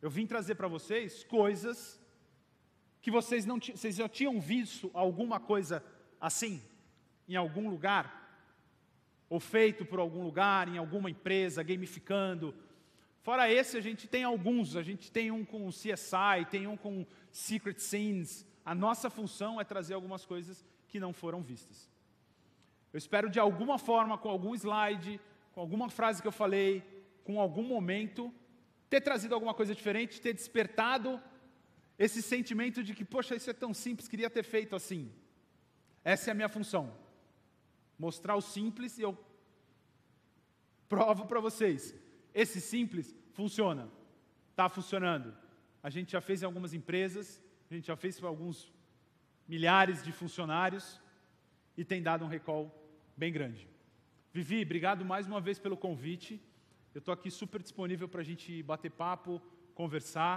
Eu 0.00 0.10
vim 0.10 0.26
trazer 0.26 0.54
para 0.54 0.68
vocês 0.68 1.24
coisas 1.24 2.00
que 3.00 3.10
vocês 3.10 3.46
não 3.46 3.58
vocês 3.58 3.96
já 3.96 4.08
tinham 4.08 4.40
visto 4.40 4.90
alguma 4.92 5.38
coisa 5.38 5.84
assim 6.20 6.62
em 7.28 7.36
algum 7.36 7.70
lugar 7.70 8.18
ou 9.28 9.38
feito 9.38 9.84
por 9.84 9.98
algum 9.98 10.22
lugar, 10.22 10.68
em 10.68 10.78
alguma 10.78 11.10
empresa, 11.10 11.62
gamificando. 11.62 12.54
Fora 13.20 13.50
esse, 13.50 13.76
a 13.76 13.80
gente 13.80 14.08
tem 14.08 14.24
alguns, 14.24 14.74
a 14.74 14.82
gente 14.82 15.12
tem 15.12 15.30
um 15.30 15.44
com 15.44 15.68
CSI, 15.68 16.46
tem 16.50 16.66
um 16.66 16.76
com 16.76 17.06
Secret 17.30 17.78
Scenes. 17.78 18.46
A 18.64 18.74
nossa 18.74 19.10
função 19.10 19.60
é 19.60 19.64
trazer 19.64 19.94
algumas 19.94 20.24
coisas 20.24 20.64
que 20.88 20.98
não 20.98 21.12
foram 21.12 21.42
vistas. 21.42 21.90
Eu 22.92 22.96
espero 22.96 23.28
de 23.28 23.38
alguma 23.38 23.78
forma, 23.78 24.16
com 24.16 24.30
algum 24.30 24.54
slide, 24.54 25.20
com 25.58 25.62
alguma 25.62 25.90
frase 25.90 26.22
que 26.22 26.28
eu 26.28 26.38
falei, 26.44 26.84
com 27.24 27.40
algum 27.40 27.64
momento, 27.64 28.32
ter 28.88 29.00
trazido 29.00 29.34
alguma 29.34 29.52
coisa 29.52 29.74
diferente, 29.74 30.20
ter 30.20 30.32
despertado 30.32 31.20
esse 31.98 32.22
sentimento 32.22 32.80
de 32.80 32.94
que, 32.94 33.04
poxa, 33.04 33.34
isso 33.34 33.50
é 33.50 33.52
tão 33.52 33.74
simples, 33.74 34.06
queria 34.06 34.30
ter 34.30 34.44
feito 34.44 34.76
assim. 34.76 35.12
Essa 36.04 36.30
é 36.30 36.32
a 36.32 36.34
minha 36.34 36.48
função. 36.48 36.96
Mostrar 37.98 38.36
o 38.36 38.40
simples 38.40 38.98
e 38.98 39.02
eu 39.02 39.18
provo 40.88 41.26
para 41.26 41.40
vocês. 41.40 41.92
Esse 42.32 42.60
simples 42.60 43.12
funciona. 43.32 43.90
Está 44.50 44.68
funcionando. 44.68 45.36
A 45.82 45.90
gente 45.90 46.12
já 46.12 46.20
fez 46.20 46.40
em 46.40 46.46
algumas 46.46 46.72
empresas, 46.72 47.42
a 47.68 47.74
gente 47.74 47.88
já 47.88 47.96
fez 47.96 48.20
para 48.20 48.28
alguns 48.28 48.72
milhares 49.48 50.04
de 50.04 50.12
funcionários 50.12 51.00
e 51.76 51.84
tem 51.84 52.00
dado 52.00 52.24
um 52.24 52.28
recall 52.28 52.72
bem 53.16 53.32
grande. 53.32 53.68
Vivi, 54.38 54.62
obrigado 54.62 55.04
mais 55.04 55.26
uma 55.26 55.40
vez 55.40 55.58
pelo 55.58 55.76
convite. 55.76 56.40
Eu 56.94 57.00
estou 57.00 57.12
aqui 57.12 57.28
super 57.28 57.60
disponível 57.60 58.08
para 58.08 58.20
a 58.20 58.24
gente 58.24 58.62
bater 58.62 58.88
papo, 58.88 59.42
conversar, 59.74 60.36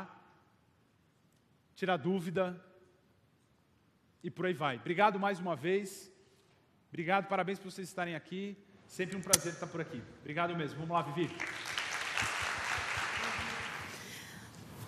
tirar 1.76 1.98
dúvida 1.98 2.60
e 4.24 4.32
por 4.32 4.48
aí 4.48 4.54
vai. 4.54 4.78
Obrigado 4.78 5.20
mais 5.20 5.40
uma 5.40 5.56
vez. 5.56 6.12
Obrigado, 6.90 7.28
parabéns 7.28 7.60
por 7.60 7.72
vocês 7.72 7.88
estarem 7.88 8.16
aqui. 8.16 8.58
Sempre 8.88 9.16
um 9.16 9.22
prazer 9.22 9.54
estar 9.54 9.68
por 9.68 9.82
aqui. 9.82 10.02
Obrigado 10.22 10.58
mesmo. 10.58 10.80
Vamos 10.80 10.96
lá, 10.96 11.04
Vivi. 11.04 11.30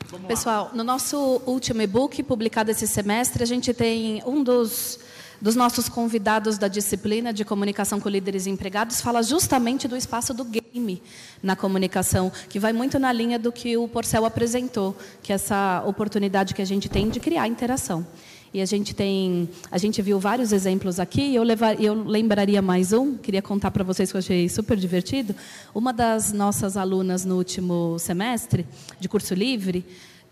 Vamos 0.07 0.27
Pessoal, 0.27 0.65
lá. 0.69 0.73
no 0.73 0.83
nosso 0.83 1.17
último 1.45 1.83
e-book 1.83 2.23
publicado 2.23 2.71
esse 2.71 2.87
semestre, 2.87 3.43
a 3.43 3.45
gente 3.45 3.75
tem 3.75 4.23
um 4.25 4.43
dos 4.43 4.99
dos 5.43 5.57
nossos 5.57 5.89
convidados 5.89 6.57
da 6.57 6.69
disciplina 6.69 7.33
de 7.33 7.43
comunicação 7.43 7.99
com 7.99 8.07
líderes 8.07 8.45
e 8.45 8.49
empregados 8.49 9.01
fala 9.01 9.21
justamente 9.21 9.89
do 9.89 9.97
espaço 9.97 10.33
do 10.33 10.45
game 10.45 11.03
na 11.43 11.53
comunicação, 11.53 12.31
que 12.47 12.57
vai 12.57 12.71
muito 12.71 12.97
na 12.97 13.11
linha 13.11 13.37
do 13.37 13.51
que 13.51 13.75
o 13.75 13.85
Porcel 13.85 14.23
apresentou, 14.23 14.95
que 15.21 15.33
é 15.33 15.35
essa 15.35 15.83
oportunidade 15.85 16.53
que 16.53 16.61
a 16.61 16.65
gente 16.65 16.87
tem 16.87 17.09
de 17.09 17.19
criar 17.19 17.45
interação. 17.49 18.07
E 18.53 18.61
a 18.61 18.65
gente 18.65 18.95
tem, 18.95 19.49
a 19.69 19.77
gente 19.77 20.01
viu 20.01 20.17
vários 20.17 20.53
exemplos 20.53 20.97
aqui. 20.97 21.35
Eu, 21.35 21.43
levar, 21.43 21.81
eu 21.81 21.93
lembraria 21.93 22.61
mais 22.61 22.93
um. 22.93 23.17
Queria 23.17 23.41
contar 23.41 23.71
para 23.71 23.83
vocês 23.83 24.11
que 24.11 24.15
eu 24.15 24.19
achei 24.19 24.47
super 24.47 24.77
divertido. 24.77 25.35
Uma 25.75 25.91
das 25.91 26.31
nossas 26.31 26.77
alunas 26.77 27.25
no 27.25 27.35
último 27.35 27.97
semestre 27.99 28.65
de 28.97 29.09
curso 29.09 29.33
livre 29.33 29.83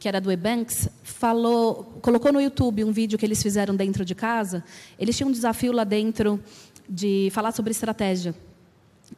que 0.02 0.08
era 0.08 0.20
do 0.20 0.32
Ebanks, 0.32 0.90
falou, 1.04 2.00
colocou 2.02 2.34
no 2.34 2.42
YouTube 2.42 2.84
um 2.84 2.92
vídeo 2.92 3.20
que 3.20 3.26
eles 3.26 3.42
fizeram 3.42 3.76
dentro 3.76 4.04
de 4.04 4.16
casa. 4.16 4.64
Eles 4.98 5.16
tinham 5.16 5.30
um 5.30 5.32
desafio 5.32 5.72
lá 5.72 5.84
dentro 5.84 6.40
de 6.90 7.30
falar 7.32 7.52
sobre 7.52 7.70
estratégia 7.70 8.34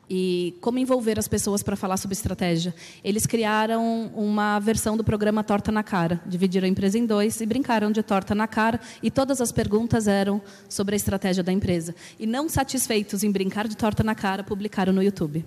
e 0.10 0.58
como 0.60 0.78
envolver 0.78 1.18
as 1.18 1.26
pessoas 1.26 1.64
para 1.64 1.78
falar 1.78 1.96
sobre 1.96 2.12
estratégia. 2.12 2.76
Eles 3.02 3.26
criaram 3.26 4.12
uma 4.14 4.60
versão 4.60 4.98
do 4.98 5.06
programa 5.06 5.42
Torta 5.42 5.72
na 5.72 5.84
Cara, 5.84 6.20
dividiram 6.26 6.66
a 6.66 6.70
empresa 6.70 6.98
em 6.98 7.06
dois 7.06 7.40
e 7.40 7.46
brincaram 7.46 7.90
de 7.90 8.04
torta 8.04 8.36
na 8.36 8.46
cara, 8.46 8.78
e 9.02 9.10
todas 9.10 9.40
as 9.40 9.54
perguntas 9.54 10.06
eram 10.06 10.42
sobre 10.68 10.96
a 10.96 10.98
estratégia 10.98 11.44
da 11.44 11.54
empresa. 11.54 11.96
E 12.20 12.28
não 12.28 12.50
satisfeitos 12.50 13.24
em 13.24 13.32
brincar 13.32 13.70
de 13.70 13.78
torta 13.78 14.04
na 14.04 14.16
cara, 14.16 14.44
publicaram 14.44 14.92
no 14.92 15.02
YouTube. 15.02 15.46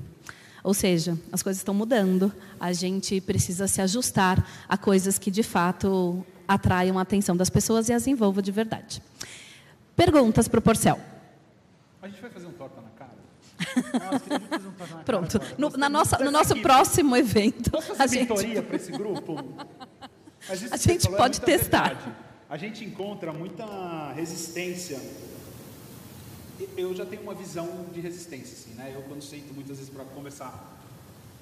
Ou 0.67 0.75
seja, 0.75 1.17
as 1.31 1.45
coisas 1.45 1.61
estão 1.61 1.73
mudando, 1.73 2.33
a 2.59 2.73
gente 2.73 3.21
precisa 3.21 3.69
se 3.69 3.81
ajustar 3.81 4.45
a 4.69 4.77
coisas 4.77 5.17
que 5.17 5.31
de 5.31 5.45
fato 5.45 6.27
atraiam 6.49 6.99
a 6.99 7.03
atenção 7.03 7.37
das 7.37 7.49
pessoas 7.49 7.89
e 7.89 7.93
as 7.93 8.09
envolvam 8.09 8.43
de 8.43 8.51
verdade. 8.51 9.01
Perguntas 9.95 10.49
para 10.49 10.59
o 10.59 10.63
Porcel. 10.63 10.99
A 12.03 12.09
gente 12.09 12.21
vai 12.21 12.31
fazer 12.31 12.47
um 12.49 12.53
torta 12.53 12.81
na 12.81 12.89
cara? 12.89 13.15
Nossa, 14.11 14.19
fazer 14.19 14.67
um 14.67 14.73
torta 14.73 14.97
na 14.97 15.03
Pronto. 15.05 15.39
cara 15.39 15.55
no, 15.57 15.71
na 15.71 15.89
nossa, 15.89 16.19
no 16.19 16.33
nosso 16.33 16.57
próximo 16.61 17.17
evento. 17.17 17.71
Posso 17.71 17.95
fazer 17.95 18.29
a 18.29 18.37
gente... 18.37 18.63
para 18.63 18.75
esse 18.75 18.91
grupo? 18.91 19.37
a 20.51 20.77
gente 20.77 21.09
pode 21.11 21.41
é 21.43 21.45
testar. 21.45 21.95
Verdade. 21.95 22.17
A 22.51 22.57
gente 22.57 22.85
encontra 22.85 23.33
muita 23.33 24.13
resistência 24.15 25.01
eu 26.77 26.95
já 26.95 27.05
tenho 27.05 27.23
uma 27.23 27.35
visão 27.35 27.87
de 27.93 28.01
resistência, 28.01 28.55
assim, 28.55 28.75
né? 28.75 28.93
Eu 28.95 29.03
quando 29.03 29.23
sento 29.23 29.53
muitas 29.53 29.79
vezes 29.79 29.93
para 29.93 30.05
conversar, 30.05 30.77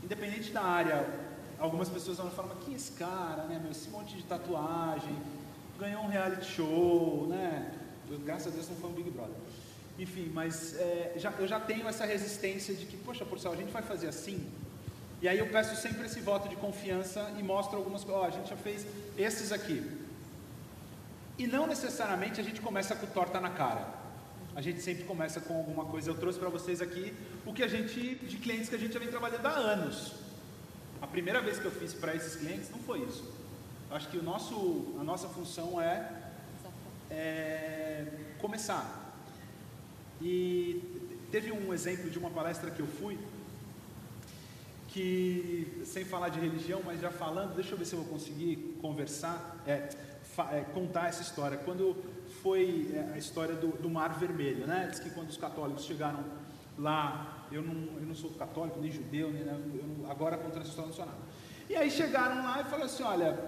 independente 0.02 0.50
da 0.50 0.62
área, 0.62 1.06
algumas 1.58 1.88
pessoas 1.88 2.16
vão 2.18 2.30
falar, 2.30 2.54
mas 2.54 2.64
quem 2.64 2.74
é 2.74 2.76
esse 2.76 2.92
cara, 2.92 3.44
né? 3.44 3.58
Meu, 3.62 3.70
esse 3.70 3.88
monte 3.90 4.16
de 4.16 4.22
tatuagem, 4.24 5.16
ganhou 5.78 6.02
um 6.02 6.08
reality 6.08 6.46
show, 6.46 7.26
né? 7.28 7.72
Eu, 8.10 8.18
graças 8.18 8.48
a 8.48 8.50
Deus 8.50 8.68
não 8.68 8.76
foi 8.76 8.90
um 8.90 8.92
Big 8.94 9.10
Brother. 9.10 9.36
Enfim, 9.98 10.30
mas 10.34 10.74
é, 10.74 11.14
já, 11.16 11.30
eu 11.38 11.46
já 11.46 11.60
tenho 11.60 11.86
essa 11.86 12.04
resistência 12.04 12.74
de 12.74 12.84
que, 12.84 12.96
poxa, 12.96 13.24
por 13.24 13.38
a 13.38 13.56
gente 13.56 13.70
vai 13.70 13.82
fazer 13.82 14.08
assim. 14.08 14.44
E 15.22 15.28
aí 15.28 15.38
eu 15.38 15.48
peço 15.48 15.80
sempre 15.80 16.06
esse 16.06 16.20
voto 16.20 16.48
de 16.48 16.56
confiança 16.56 17.32
e 17.38 17.42
mostro 17.42 17.76
algumas 17.76 18.02
coisas. 18.02 18.22
Ó, 18.22 18.26
a 18.26 18.30
gente 18.30 18.50
já 18.50 18.56
fez 18.56 18.84
esses 19.16 19.52
aqui. 19.52 19.88
E 21.38 21.46
não 21.46 21.66
necessariamente 21.66 22.40
a 22.40 22.44
gente 22.44 22.60
começa 22.60 22.94
com 22.96 23.06
torta 23.06 23.40
na 23.40 23.50
cara 23.50 24.03
a 24.54 24.60
gente 24.60 24.80
sempre 24.80 25.04
começa 25.04 25.40
com 25.40 25.56
alguma 25.56 25.84
coisa. 25.84 26.10
Eu 26.10 26.14
trouxe 26.14 26.38
para 26.38 26.48
vocês 26.48 26.80
aqui 26.80 27.12
o 27.44 27.52
que 27.52 27.62
a 27.62 27.68
gente, 27.68 28.14
de 28.16 28.36
clientes 28.36 28.68
que 28.68 28.74
a 28.74 28.78
gente 28.78 28.92
já 28.92 28.98
vem 28.98 29.08
trabalhando 29.08 29.46
há 29.46 29.50
anos. 29.50 30.14
A 31.02 31.06
primeira 31.06 31.40
vez 31.40 31.58
que 31.58 31.64
eu 31.64 31.72
fiz 31.72 31.92
para 31.92 32.14
esses 32.14 32.36
clientes 32.36 32.70
não 32.70 32.78
foi 32.78 33.00
isso. 33.00 33.24
Acho 33.90 34.08
que 34.08 34.16
o 34.16 34.22
nosso, 34.22 34.94
a 34.98 35.04
nossa 35.04 35.28
função 35.28 35.80
é, 35.80 36.10
é 37.10 38.06
começar. 38.38 39.14
E 40.20 40.80
teve 41.30 41.52
um 41.52 41.74
exemplo 41.74 42.08
de 42.08 42.18
uma 42.18 42.30
palestra 42.30 42.70
que 42.70 42.80
eu 42.80 42.86
fui, 42.86 43.18
que, 44.88 45.82
sem 45.84 46.04
falar 46.04 46.28
de 46.28 46.38
religião, 46.38 46.80
mas 46.84 47.00
já 47.00 47.10
falando, 47.10 47.54
deixa 47.56 47.72
eu 47.72 47.78
ver 47.78 47.84
se 47.84 47.94
eu 47.94 48.02
vou 48.02 48.08
conseguir 48.08 48.78
conversar, 48.80 49.56
é, 49.66 49.88
é, 50.52 50.60
contar 50.72 51.08
essa 51.08 51.22
história. 51.22 51.58
Quando 51.58 51.96
foi 52.44 52.90
é, 52.94 53.14
a 53.14 53.16
história 53.18 53.54
do, 53.54 53.68
do 53.68 53.88
Mar 53.88 54.18
Vermelho, 54.18 54.66
né? 54.66 54.86
Diz 54.90 55.00
que 55.00 55.08
quando 55.08 55.30
os 55.30 55.36
católicos 55.38 55.86
chegaram 55.86 56.22
lá, 56.78 57.46
eu 57.50 57.62
não, 57.62 57.72
eu 57.96 58.06
não 58.06 58.14
sou 58.14 58.28
católico, 58.32 58.78
nem 58.78 58.90
judeu, 58.92 59.32
nem, 59.32 59.42
não- 59.44 60.10
agora 60.10 60.36
contra 60.36 60.60
essa 60.60 60.68
história 60.68 60.88
não 60.88 60.94
sou 60.94 61.06
nada. 61.06 61.16
E 61.70 61.74
aí 61.74 61.90
chegaram 61.90 62.44
lá 62.44 62.60
e 62.60 62.64
falaram 62.64 62.84
assim, 62.84 63.02
olha, 63.02 63.38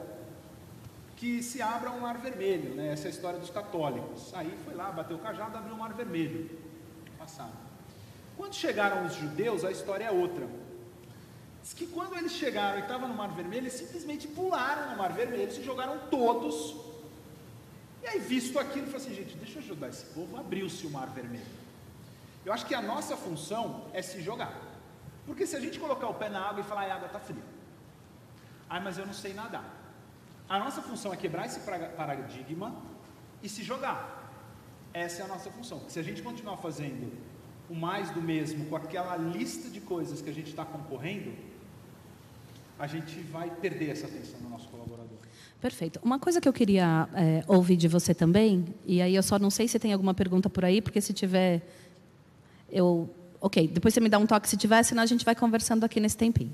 que 1.15 1.43
se 1.43 1.61
abra 1.61 1.91
um 1.91 2.01
mar 2.01 2.17
vermelho, 2.17 2.75
né? 2.75 2.89
Essa 2.93 3.05
é 3.05 3.09
a 3.09 3.11
história 3.11 3.39
dos 3.39 3.51
católicos. 3.51 4.33
Aí 4.33 4.51
foi 4.65 4.75
lá, 4.75 4.91
bateu 4.91 5.19
o 5.19 5.21
cajado, 5.21 5.59
abriu 5.59 5.75
um 5.75 5.79
mar 5.79 5.93
vermelho. 5.93 6.59
Passaram. 7.19 7.53
Quando 8.35 8.55
chegaram 8.55 9.05
os 9.05 9.15
judeus, 9.15 9.63
a 9.63 9.71
história 9.71 10.05
é 10.05 10.11
outra. 10.11 10.49
Diz 11.63 11.75
que 11.75 11.87
quando 11.87 12.17
eles 12.17 12.33
chegaram 12.33 12.79
e 12.79 12.83
estavam 12.83 13.09
no 13.09 13.15
mar 13.15 13.29
vermelho, 13.35 13.65
eles 13.65 13.75
simplesmente 13.75 14.27
pularam 14.27 14.93
no 14.93 14.97
mar 14.97 15.13
vermelho, 15.13 15.53
se 15.53 15.63
jogaram 15.63 15.99
todos. 16.11 16.77
E 18.07 18.09
aí, 18.09 18.21
visto 18.21 18.57
aquilo, 18.57 18.87
falou 18.87 18.99
assim, 18.99 19.13
gente, 19.13 19.37
deixa 19.37 19.59
eu 19.59 19.63
ajudar 19.63 19.89
esse 19.89 20.07
povo, 20.15 20.37
abriu-se 20.37 20.87
o 20.87 20.91
mar 20.91 21.09
vermelho. 21.09 21.45
Eu 22.45 22.53
acho 22.53 22.65
que 22.65 22.73
a 22.73 22.81
nossa 22.81 23.17
função 23.17 23.87
é 23.93 24.01
se 24.01 24.23
jogar. 24.23 24.57
Porque 25.27 25.45
se 25.45 25.57
a 25.57 25.61
gente 25.61 25.81
colocar 25.81 26.07
o 26.07 26.15
pé 26.15 26.29
na 26.29 26.41
água 26.41 26.61
e 26.61 26.65
falar, 26.65 26.83
a 26.83 26.95
água 26.95 27.09
está 27.09 27.19
fria. 27.19 27.43
Ah, 28.71 28.79
mas 28.79 28.97
eu 28.97 29.05
não 29.05 29.13
sei 29.13 29.35
nadar. 29.35 29.69
A 30.49 30.57
nossa 30.57 30.81
função 30.81 31.13
é 31.13 31.17
quebrar 31.17 31.47
esse 31.47 31.59
paradigma 31.97 32.73
e 33.43 33.49
se 33.49 33.65
jogar. 33.65 34.31
Essa 34.95 35.23
é 35.23 35.25
a 35.25 35.29
nossa 35.29 35.51
função. 35.51 35.83
Se 35.89 35.99
a 35.99 36.03
gente 36.05 36.23
continuar 36.23 36.59
fazendo 36.59 37.13
o 37.69 37.75
mais 37.75 38.11
do 38.11 38.23
mesmo 38.23 38.67
com 38.67 38.77
aquela 38.77 39.17
lista 39.17 39.69
de 39.69 39.81
coisas 39.81 40.23
que 40.23 40.31
a 40.31 40.33
gente 40.33 40.51
está 40.51 40.65
concorrendo, 40.65 41.35
a 42.79 42.87
gente 42.87 43.19
vai 43.33 43.51
perder 43.51 43.91
essa 43.91 44.07
atenção 44.07 44.41
do 44.41 44.49
nosso 44.49 44.69
colaborador. 44.69 45.17
Perfeito. 45.61 45.99
Uma 46.03 46.19
coisa 46.19 46.41
que 46.41 46.49
eu 46.49 46.53
queria 46.53 47.09
é, 47.15 47.43
ouvir 47.47 47.77
de 47.77 47.89
você 47.89 48.15
também, 48.15 48.67
e 48.85 49.01
aí 49.01 49.15
eu 49.15 49.23
só 49.23 49.39
não 49.39 49.51
sei 49.51 49.67
se 49.67 49.79
tem 49.79 49.93
alguma 49.93 50.15
pergunta 50.15 50.51
por 50.51 50.65
aí, 50.65 50.83
porque 50.83 51.01
se 51.01 51.13
tiver, 51.13 51.67
eu. 52.71 53.09
Ok, 53.41 53.69
depois 53.69 53.93
você 53.93 54.01
me 54.01 54.09
dá 54.09 54.19
um 54.19 54.27
toque 54.27 54.49
se 54.49 54.57
tiver, 54.57 54.83
senão 54.83 55.03
a 55.03 55.07
gente 55.07 55.25
vai 55.25 55.35
conversando 55.35 55.85
aqui 55.85 56.01
nesse 56.01 56.17
tempinho. 56.17 56.53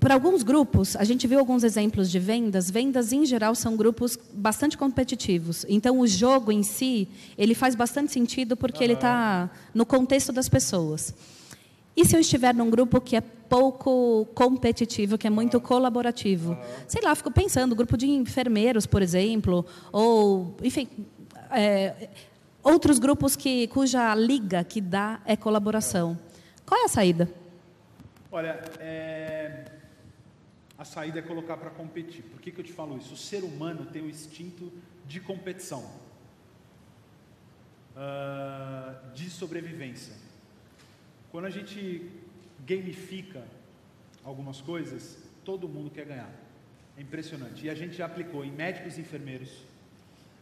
Para 0.00 0.14
alguns 0.14 0.44
grupos, 0.44 0.94
a 0.94 1.02
gente 1.02 1.26
viu 1.26 1.40
alguns 1.40 1.64
exemplos 1.64 2.08
de 2.08 2.20
vendas. 2.20 2.70
Vendas, 2.70 3.12
em 3.12 3.26
geral, 3.26 3.54
são 3.54 3.76
grupos 3.76 4.16
bastante 4.32 4.78
competitivos. 4.78 5.66
Então, 5.68 5.98
o 5.98 6.06
jogo 6.06 6.52
em 6.52 6.62
si, 6.62 7.08
ele 7.36 7.52
faz 7.54 7.74
bastante 7.74 8.12
sentido 8.12 8.56
porque 8.56 8.82
ele 8.82 8.92
está 8.92 9.50
no 9.74 9.84
contexto 9.84 10.32
das 10.32 10.48
pessoas. 10.48 11.12
E 11.98 12.04
se 12.04 12.14
eu 12.14 12.20
estiver 12.20 12.54
num 12.54 12.70
grupo 12.70 13.00
que 13.00 13.16
é 13.16 13.20
pouco 13.20 14.24
competitivo, 14.32 15.18
que 15.18 15.26
é 15.26 15.30
muito 15.30 15.60
colaborativo? 15.60 16.56
Sei 16.86 17.02
lá, 17.02 17.12
fico 17.12 17.28
pensando, 17.28 17.74
grupo 17.74 17.96
de 17.96 18.06
enfermeiros, 18.06 18.86
por 18.86 19.02
exemplo, 19.02 19.66
ou, 19.90 20.54
enfim, 20.62 20.88
é, 21.50 22.08
outros 22.62 23.00
grupos 23.00 23.34
que, 23.34 23.66
cuja 23.66 24.14
liga 24.14 24.62
que 24.62 24.80
dá 24.80 25.20
é 25.24 25.34
colaboração. 25.36 26.16
Qual 26.64 26.80
é 26.80 26.84
a 26.84 26.88
saída? 26.88 27.28
Olha, 28.30 28.60
é, 28.78 29.64
a 30.78 30.84
saída 30.84 31.18
é 31.18 31.22
colocar 31.22 31.56
para 31.56 31.70
competir. 31.70 32.22
Por 32.22 32.40
que, 32.40 32.52
que 32.52 32.60
eu 32.60 32.64
te 32.64 32.72
falo 32.72 32.96
isso? 32.96 33.14
O 33.14 33.16
ser 33.16 33.42
humano 33.42 33.86
tem 33.86 34.02
o 34.02 34.08
instinto 34.08 34.72
de 35.04 35.18
competição, 35.18 35.84
ah, 37.96 38.94
de 39.12 39.28
sobrevivência. 39.28 40.27
Quando 41.30 41.44
a 41.44 41.50
gente 41.50 42.10
gamifica 42.66 43.44
algumas 44.24 44.60
coisas, 44.60 45.18
todo 45.44 45.68
mundo 45.68 45.90
quer 45.90 46.06
ganhar. 46.06 46.30
É 46.96 47.00
impressionante. 47.00 47.66
E 47.66 47.70
a 47.70 47.74
gente 47.74 47.94
já 47.96 48.06
aplicou 48.06 48.44
em 48.44 48.50
médicos 48.50 48.98
e 48.98 49.00
enfermeiros, 49.02 49.50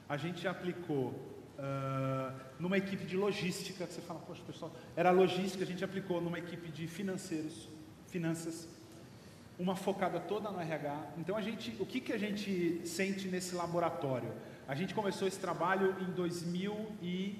a 0.08 0.16
gente 0.16 0.40
já 0.40 0.50
aplicou 0.52 1.14
ah, 1.58 2.32
numa 2.58 2.76
equipe 2.76 3.04
de 3.04 3.16
logística, 3.16 3.86
que 3.86 3.92
você 3.92 4.00
fala, 4.00 4.20
poxa, 4.20 4.42
pessoal, 4.46 4.72
era 4.94 5.10
logística, 5.10 5.64
a 5.64 5.66
gente 5.66 5.84
aplicou 5.84 6.20
numa 6.20 6.38
equipe 6.38 6.70
de 6.70 6.86
financeiros, 6.86 7.68
finanças, 8.08 8.68
uma 9.58 9.74
focada 9.74 10.20
toda 10.20 10.50
no 10.50 10.60
RH. 10.60 11.12
Então 11.18 11.36
a 11.36 11.40
gente, 11.40 11.74
o 11.80 11.86
que, 11.86 12.00
que 12.00 12.12
a 12.12 12.18
gente 12.18 12.82
sente 12.84 13.28
nesse 13.28 13.54
laboratório? 13.54 14.30
A 14.68 14.74
gente 14.74 14.94
começou 14.94 15.26
esse 15.26 15.38
trabalho 15.38 15.96
em 16.00 16.10
2000 16.12 16.92
e 17.00 17.36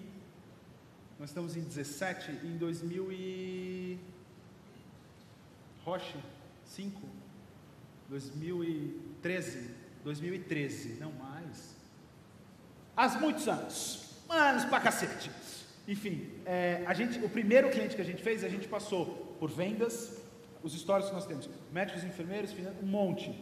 nós 1.19 1.31
estamos 1.31 1.57
em 1.57 1.63
17, 1.63 2.31
em 2.45 2.59
2000 2.59 3.13
e 3.13 3.99
Roche, 5.83 6.17
5, 6.67 7.01
2013, 8.09 9.71
2013, 10.05 10.99
não 11.01 11.13
mais. 11.13 11.75
Há 12.95 13.09
muitos 13.19 13.49
anos, 13.49 14.11
anos 14.29 14.65
pra 14.67 14.81
cacete. 14.81 15.31
Enfim, 15.89 16.29
é, 16.45 16.83
a 16.87 16.93
gente, 16.93 17.19
o 17.25 17.29
primeiro 17.29 17.71
cliente 17.71 17.97
que 17.97 18.03
a 18.03 18.05
gente 18.05 18.23
fez, 18.23 18.45
a 18.45 18.49
gente 18.49 18.69
passou 18.69 19.37
por 19.39 19.51
vendas, 19.51 20.21
os 20.63 20.75
histórios 20.75 21.09
que 21.09 21.15
nós 21.15 21.27
temos, 21.27 21.49
médicos, 21.73 22.05
enfermeiros, 22.05 22.53
um 22.83 22.87
monte. 22.87 23.33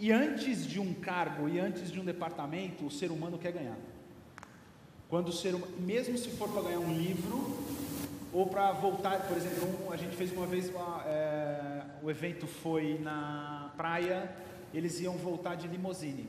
E 0.00 0.10
antes 0.10 0.66
de 0.66 0.80
um 0.80 0.94
cargo 0.94 1.48
e 1.48 1.60
antes 1.60 1.92
de 1.92 2.00
um 2.00 2.04
departamento, 2.04 2.86
o 2.86 2.90
ser 2.90 3.10
humano 3.10 3.38
quer 3.38 3.52
ganhar. 3.52 3.76
Quando 5.08 5.28
o 5.28 5.32
ser 5.32 5.54
humano, 5.54 5.72
mesmo 5.78 6.18
se 6.18 6.30
for 6.30 6.48
para 6.50 6.62
ganhar 6.62 6.80
um 6.80 6.92
livro 6.92 7.38
ou 8.32 8.46
para 8.46 8.72
voltar, 8.72 9.26
por 9.26 9.36
exemplo, 9.36 9.86
um- 9.86 9.92
a 9.92 9.96
gente 9.96 10.14
fez 10.16 10.30
uma 10.32 10.46
vez 10.46 10.68
uma, 10.68 11.02
é, 11.06 11.82
o 12.02 12.10
evento 12.10 12.46
foi 12.46 12.98
na 12.98 13.72
praia, 13.76 14.30
eles 14.74 15.00
iam 15.00 15.16
voltar 15.16 15.54
de 15.54 15.66
limousine, 15.66 16.28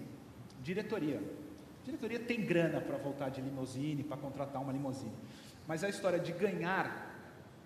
diretoria. 0.62 1.22
Diretoria 1.84 2.20
tem 2.20 2.42
grana 2.42 2.80
para 2.80 2.98
voltar 2.98 3.30
de 3.30 3.42
limousine, 3.42 4.04
para 4.04 4.16
contratar 4.18 4.62
uma 4.62 4.72
limousine, 4.72 5.12
mas 5.68 5.84
a 5.84 5.90
história 5.90 6.20
de 6.20 6.32
ganhar 6.32 7.08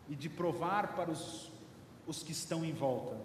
e 0.09 0.16
de 0.16 0.30
provar 0.30 0.95
para 0.95 1.11
os, 1.11 1.51
os 2.07 2.24
que 2.24 2.32
estão 2.32 2.66
em 2.66 2.74
volta 2.74 3.16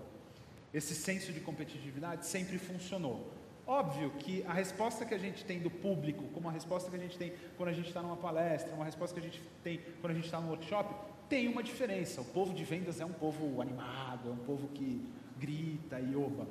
esse 0.74 0.94
senso 0.94 1.32
de 1.32 1.40
competitividade 1.40 2.26
sempre 2.26 2.58
funcionou. 2.58 3.32
Óbvio 3.68 4.10
que 4.18 4.42
a 4.44 4.54
resposta 4.54 5.04
que 5.04 5.12
a 5.12 5.18
gente 5.18 5.44
tem 5.44 5.60
do 5.60 5.68
público, 5.70 6.24
como 6.32 6.48
a 6.48 6.50
resposta 6.50 6.88
que 6.88 6.96
a 6.96 6.98
gente 6.98 7.18
tem 7.18 7.34
quando 7.54 7.68
a 7.68 7.72
gente 7.74 7.88
está 7.88 8.00
numa 8.00 8.16
palestra, 8.16 8.74
uma 8.74 8.86
resposta 8.86 9.12
que 9.12 9.20
a 9.20 9.30
gente 9.30 9.42
tem 9.62 9.78
quando 10.00 10.12
a 10.12 10.14
gente 10.14 10.24
está 10.24 10.40
no 10.40 10.48
workshop, 10.48 10.94
tem 11.28 11.48
uma 11.48 11.62
diferença. 11.62 12.22
O 12.22 12.24
povo 12.24 12.54
de 12.54 12.64
vendas 12.64 12.98
é 12.98 13.04
um 13.04 13.12
povo 13.12 13.60
animado, 13.60 14.30
é 14.30 14.32
um 14.32 14.38
povo 14.38 14.68
que 14.68 15.06
grita 15.38 16.00
e 16.00 16.16
oba. 16.16 16.48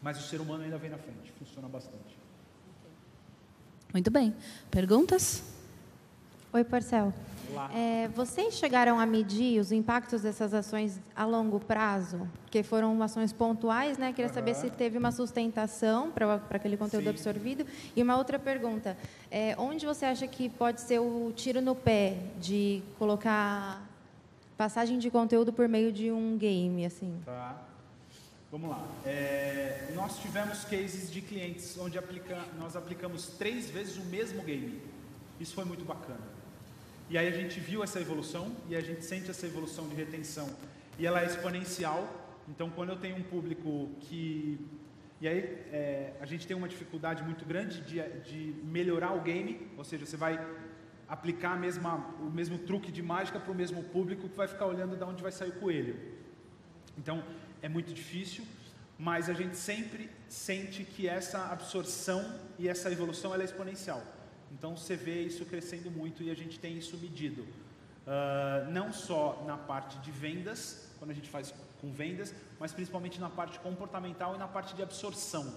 Mas 0.00 0.18
o 0.18 0.26
ser 0.26 0.40
humano 0.40 0.64
ainda 0.64 0.78
vem 0.78 0.88
na 0.88 0.96
frente, 0.96 1.30
funciona 1.32 1.68
bastante. 1.68 2.16
Muito 3.92 4.10
bem. 4.10 4.34
Perguntas? 4.70 5.51
Oi, 6.54 6.64
Parcel. 6.64 7.14
É, 7.74 8.08
vocês 8.08 8.54
chegaram 8.54 9.00
a 9.00 9.06
medir 9.06 9.58
os 9.58 9.72
impactos 9.72 10.20
dessas 10.20 10.52
ações 10.52 11.00
a 11.16 11.24
longo 11.24 11.58
prazo? 11.58 12.28
Porque 12.42 12.62
foram 12.62 13.02
ações 13.02 13.32
pontuais, 13.32 13.96
né? 13.96 14.12
Queria 14.12 14.30
saber 14.30 14.50
Aham. 14.50 14.60
se 14.60 14.70
teve 14.70 14.98
uma 14.98 15.10
sustentação 15.10 16.10
para 16.10 16.42
aquele 16.50 16.76
conteúdo 16.76 17.04
Sim. 17.04 17.10
absorvido. 17.10 17.66
E 17.96 18.02
uma 18.02 18.18
outra 18.18 18.38
pergunta: 18.38 18.98
é, 19.30 19.54
onde 19.58 19.86
você 19.86 20.04
acha 20.04 20.26
que 20.26 20.50
pode 20.50 20.82
ser 20.82 20.98
o 20.98 21.32
tiro 21.34 21.62
no 21.62 21.74
pé 21.74 22.18
de 22.38 22.82
colocar 22.98 23.82
passagem 24.54 24.98
de 24.98 25.10
conteúdo 25.10 25.54
por 25.54 25.66
meio 25.66 25.90
de 25.90 26.12
um 26.12 26.36
game, 26.36 26.84
assim? 26.84 27.18
Tá. 27.24 27.62
Vamos 28.50 28.68
lá. 28.68 28.86
É, 29.06 29.90
nós 29.94 30.18
tivemos 30.18 30.64
cases 30.64 31.10
de 31.10 31.22
clientes 31.22 31.78
onde 31.78 31.96
aplica, 31.96 32.44
nós 32.58 32.76
aplicamos 32.76 33.28
três 33.38 33.70
vezes 33.70 33.96
o 33.96 34.04
mesmo 34.04 34.42
game. 34.42 34.82
Isso 35.40 35.54
foi 35.54 35.64
muito 35.64 35.82
bacana. 35.84 36.31
E 37.12 37.18
aí 37.18 37.28
a 37.28 37.38
gente 37.40 37.60
viu 37.60 37.84
essa 37.84 38.00
evolução 38.00 38.56
e 38.70 38.74
a 38.74 38.80
gente 38.80 39.04
sente 39.04 39.30
essa 39.30 39.46
evolução 39.46 39.86
de 39.86 39.94
retenção. 39.94 40.48
E 40.98 41.06
ela 41.06 41.20
é 41.20 41.26
exponencial. 41.26 42.00
Então, 42.48 42.70
quando 42.70 42.88
eu 42.88 42.96
tenho 42.96 43.16
um 43.16 43.22
público 43.22 43.90
que. 44.00 44.58
E 45.20 45.28
aí 45.28 45.38
é, 45.70 46.14
a 46.22 46.24
gente 46.24 46.46
tem 46.46 46.56
uma 46.56 46.66
dificuldade 46.66 47.22
muito 47.22 47.44
grande 47.44 47.82
de, 47.82 48.00
de 48.28 48.54
melhorar 48.64 49.12
o 49.12 49.20
game, 49.20 49.60
ou 49.76 49.84
seja, 49.84 50.06
você 50.06 50.16
vai 50.16 50.40
aplicar 51.06 51.54
mesma, 51.60 51.96
o 52.18 52.30
mesmo 52.30 52.56
truque 52.56 52.90
de 52.90 53.02
mágica 53.02 53.38
para 53.38 53.52
o 53.52 53.54
mesmo 53.54 53.84
público 53.84 54.26
que 54.26 54.36
vai 54.36 54.48
ficar 54.48 54.64
olhando 54.64 54.96
de 54.96 55.04
onde 55.04 55.22
vai 55.22 55.32
sair 55.32 55.50
o 55.50 55.60
coelho. 55.60 55.94
Então, 56.96 57.22
é 57.60 57.68
muito 57.68 57.92
difícil, 57.92 58.42
mas 58.98 59.28
a 59.28 59.34
gente 59.34 59.58
sempre 59.58 60.08
sente 60.30 60.82
que 60.82 61.06
essa 61.06 61.52
absorção 61.52 62.24
e 62.58 62.68
essa 62.68 62.90
evolução 62.90 63.34
é 63.34 63.44
exponencial. 63.44 64.02
Então, 64.52 64.76
você 64.76 64.96
vê 64.96 65.22
isso 65.22 65.44
crescendo 65.44 65.90
muito 65.90 66.22
e 66.22 66.30
a 66.30 66.34
gente 66.34 66.58
tem 66.58 66.76
isso 66.76 66.96
medido. 66.98 67.46
Ah, 68.06 68.66
não 68.70 68.92
só 68.92 69.42
na 69.46 69.56
parte 69.56 69.98
de 69.98 70.10
vendas, 70.10 70.88
quando 70.98 71.10
a 71.10 71.14
gente 71.14 71.28
faz 71.28 71.54
com 71.80 71.90
vendas, 71.92 72.34
mas 72.58 72.72
principalmente 72.72 73.20
na 73.20 73.30
parte 73.30 73.58
comportamental 73.60 74.34
e 74.34 74.38
na 74.38 74.48
parte 74.48 74.74
de 74.74 74.82
absorção. 74.82 75.54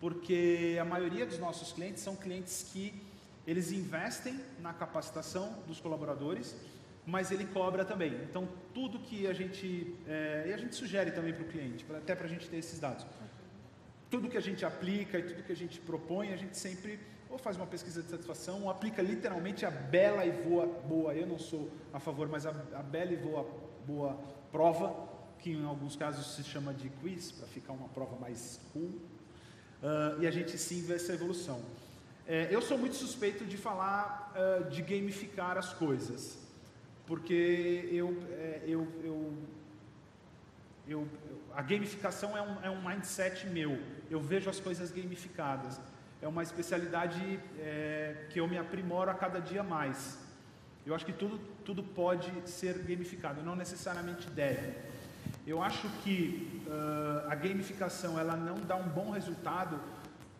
Porque 0.00 0.76
a 0.80 0.84
maioria 0.84 1.24
dos 1.24 1.38
nossos 1.38 1.72
clientes 1.72 2.02
são 2.02 2.16
clientes 2.16 2.70
que 2.72 2.92
eles 3.46 3.72
investem 3.72 4.40
na 4.60 4.72
capacitação 4.72 5.62
dos 5.66 5.80
colaboradores, 5.80 6.56
mas 7.04 7.30
ele 7.30 7.44
cobra 7.46 7.84
também. 7.84 8.12
Então, 8.24 8.48
tudo 8.72 8.98
que 9.00 9.26
a 9.26 9.32
gente. 9.32 9.96
É, 10.06 10.46
e 10.48 10.52
a 10.52 10.56
gente 10.56 10.74
sugere 10.74 11.10
também 11.10 11.32
para 11.32 11.44
o 11.44 11.48
cliente, 11.48 11.84
até 11.96 12.14
para 12.14 12.26
a 12.26 12.28
gente 12.28 12.48
ter 12.48 12.56
esses 12.56 12.78
dados. 12.78 13.04
Tudo 14.10 14.28
que 14.28 14.36
a 14.36 14.40
gente 14.42 14.64
aplica 14.64 15.18
e 15.18 15.22
tudo 15.22 15.42
que 15.42 15.52
a 15.52 15.56
gente 15.56 15.80
propõe, 15.80 16.32
a 16.32 16.36
gente 16.36 16.56
sempre 16.56 17.00
ou 17.32 17.38
faz 17.38 17.56
uma 17.56 17.66
pesquisa 17.66 18.02
de 18.02 18.10
satisfação, 18.10 18.64
ou 18.64 18.70
aplica 18.70 19.00
literalmente 19.00 19.64
a 19.64 19.70
bela 19.70 20.24
e 20.26 20.30
boa, 20.30 20.66
boa. 20.66 21.14
Eu 21.14 21.26
não 21.26 21.38
sou 21.38 21.70
a 21.92 21.98
favor, 21.98 22.28
mas 22.28 22.44
a, 22.44 22.50
a 22.50 22.82
bela 22.82 23.10
e 23.10 23.16
boa, 23.16 23.48
boa 23.86 24.18
prova, 24.52 24.94
que 25.38 25.50
em 25.50 25.64
alguns 25.64 25.96
casos 25.96 26.36
se 26.36 26.44
chama 26.44 26.74
de 26.74 26.90
quiz, 26.90 27.32
para 27.32 27.46
ficar 27.48 27.72
uma 27.72 27.88
prova 27.88 28.16
mais 28.20 28.60
cool, 28.72 28.90
uh, 28.90 30.20
e 30.20 30.26
a 30.26 30.30
gente 30.30 30.58
sim 30.58 30.82
vê 30.82 30.94
essa 30.94 31.14
evolução. 31.14 31.62
É, 32.28 32.48
eu 32.50 32.60
sou 32.60 32.76
muito 32.76 32.94
suspeito 32.96 33.46
de 33.46 33.56
falar 33.56 34.32
uh, 34.36 34.68
de 34.68 34.82
gamificar 34.82 35.56
as 35.56 35.72
coisas, 35.72 36.38
porque 37.06 37.88
eu, 37.90 38.14
é, 38.30 38.62
eu, 38.66 38.86
eu, 39.02 39.34
eu, 40.86 41.08
a 41.54 41.62
gamificação 41.62 42.36
é 42.36 42.42
um, 42.42 42.64
é 42.66 42.70
um 42.70 42.86
mindset 42.86 43.46
meu, 43.46 43.78
eu 44.10 44.20
vejo 44.20 44.50
as 44.50 44.60
coisas 44.60 44.92
gamificadas 44.92 45.80
é 46.22 46.28
uma 46.28 46.42
especialidade 46.42 47.40
é, 47.58 48.26
que 48.30 48.38
eu 48.40 48.46
me 48.46 48.56
aprimoro 48.56 49.10
a 49.10 49.14
cada 49.14 49.40
dia 49.40 49.62
mais. 49.62 50.18
Eu 50.86 50.94
acho 50.94 51.04
que 51.04 51.12
tudo, 51.12 51.38
tudo 51.64 51.82
pode 51.82 52.30
ser 52.48 52.78
gamificado, 52.78 53.42
não 53.42 53.56
necessariamente 53.56 54.30
deve. 54.30 54.72
Eu 55.44 55.60
acho 55.60 55.88
que 56.04 56.62
uh, 56.66 57.28
a 57.28 57.34
gamificação 57.34 58.18
ela 58.18 58.36
não 58.36 58.54
dá 58.60 58.76
um 58.76 58.88
bom 58.88 59.10
resultado 59.10 59.80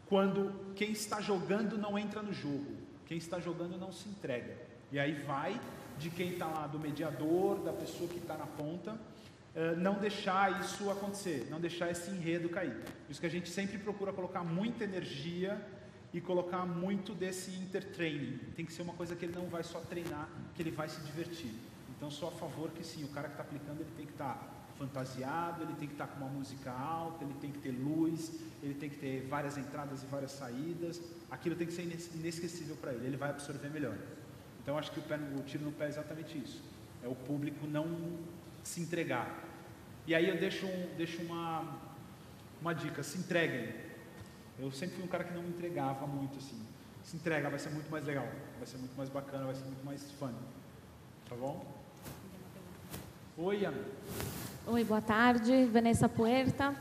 quando 0.07 0.53
quem 0.77 0.93
está 0.93 1.21
jogando 1.21 1.77
não 1.77 1.99
entra 1.99 2.23
no 2.23 2.33
jogo, 2.33 2.77
quem 3.07 3.19
está 3.19 3.41
jogando 3.41 3.77
não 3.77 3.91
se 3.91 4.09
entrega. 4.09 4.57
E 4.93 4.99
aí 5.01 5.15
vai 5.23 5.61
de 5.99 6.11
quem 6.11 6.33
está 6.33 6.47
lá, 6.47 6.67
do 6.67 6.79
mediador, 6.79 7.61
da 7.61 7.73
pessoa 7.73 8.09
que 8.09 8.19
está 8.19 8.37
na 8.37 8.47
ponta, 8.47 8.97
uh, 9.55 9.77
não 9.79 9.95
deixar 9.95 10.61
isso 10.61 10.91
acontecer, 10.91 11.47
não 11.51 11.61
deixar 11.61 11.91
esse 11.91 12.11
enredo 12.11 12.49
cair. 12.49 12.75
Por 12.75 13.11
isso 13.11 13.21
que 13.21 13.27
a 13.27 13.31
gente 13.31 13.51
sempre 13.51 13.79
procura 13.79 14.13
colocar 14.13 14.43
muita 14.43 14.85
energia 14.85 15.61
e 16.13 16.21
colocar 16.21 16.67
muito 16.67 17.15
desse 17.15 17.53
intertraining. 17.53 18.39
Tem 18.55 18.65
que 18.65 18.73
ser 18.73 18.83
uma 18.83 18.93
coisa 18.93 19.17
que 19.17 19.25
ele 19.25 19.35
não 19.35 19.47
vai 19.47 19.63
só 19.63 19.81
treinar, 19.81 20.29
que 20.55 20.63
ele 20.63 20.71
vai 20.71 20.89
se 20.89 21.01
divertir. 21.01 21.53
Então, 21.97 22.11
sou 22.11 22.29
a 22.29 22.33
favor 22.33 22.71
que 22.71 22.85
sim, 22.85 23.05
o 23.05 23.09
cara 23.09 23.29
que 23.29 23.35
está 23.35 23.45
aplicando 23.45 23.81
ele 23.81 23.91
tem 23.97 24.07
que 24.07 24.13
estar 24.13 24.35
tá 24.35 24.49
fantasiado, 24.77 25.63
ele 25.63 25.75
tem 25.75 25.89
que 25.89 25.95
estar 25.95 26.07
tá 26.07 26.13
com 26.13 26.25
uma 26.25 26.31
música 26.31 26.71
alta, 26.71 27.25
ele 27.25 27.35
tem 27.41 27.51
que 27.51 27.61
ter 27.61 27.71
luz, 27.71 28.41
ele 28.63 28.75
tem 28.75 28.91
que 28.91 28.97
ter 28.97 29.27
várias 29.29 29.57
entradas 29.57 30.03
e 30.03 30.07
várias 30.07 30.33
saídas. 30.33 31.01
Aquilo 31.31 31.57
tem 31.57 31.67
que 31.67 31.73
ser 31.73 31.83
inesquecível 31.83 32.77
para 32.77 32.93
ele, 32.93 33.07
ele 33.07 33.17
vai 33.17 33.31
absorver 33.31 33.69
melhor. 33.71 33.97
Então, 34.63 34.77
acho 34.77 34.93
que 34.93 34.99
o, 34.99 35.03
pé, 35.03 35.17
o 35.17 35.43
tiro 35.43 35.65
no 35.65 35.73
pé 35.73 35.87
é 35.87 35.89
exatamente 35.89 36.37
isso. 36.37 36.63
É 37.03 37.09
o 37.09 37.15
público 37.15 37.67
não 37.67 38.19
se 38.63 38.81
entregar. 38.81 39.43
E 40.07 40.15
aí 40.15 40.29
eu 40.29 40.37
deixo, 40.37 40.67
um, 40.67 40.89
deixo 40.97 41.23
uma, 41.23 41.79
uma 42.61 42.75
dica, 42.75 43.03
se 43.03 43.19
entreguem. 43.19 43.73
Eu 44.59 44.71
sempre 44.71 44.97
fui 44.97 45.05
um 45.05 45.09
cara 45.09 45.25
que 45.25 45.33
não 45.33 45.43
me 45.43 45.51
entregava 45.51 46.07
muito 46.07 46.39
assim. 46.39 46.61
Se 47.05 47.17
entrega, 47.17 47.51
vai 47.51 47.59
ser 47.59 47.71
muito 47.71 47.91
mais 47.91 48.05
legal, 48.05 48.27
vai 48.59 48.67
ser 48.67 48.79
muito 48.79 48.97
mais 48.97 49.09
bacana, 49.09 49.45
vai 49.45 49.55
ser 49.55 49.65
muito 49.65 49.85
mais 49.85 50.11
fun. 50.13 50.33
Tá 51.29 51.35
bom? 51.35 51.65
Oi, 53.37 53.65
Ana. 53.65 53.85
Oi, 54.67 54.85
boa 54.85 55.01
tarde. 55.01 55.65
Vanessa 55.67 56.09
Puerta. 56.09 56.75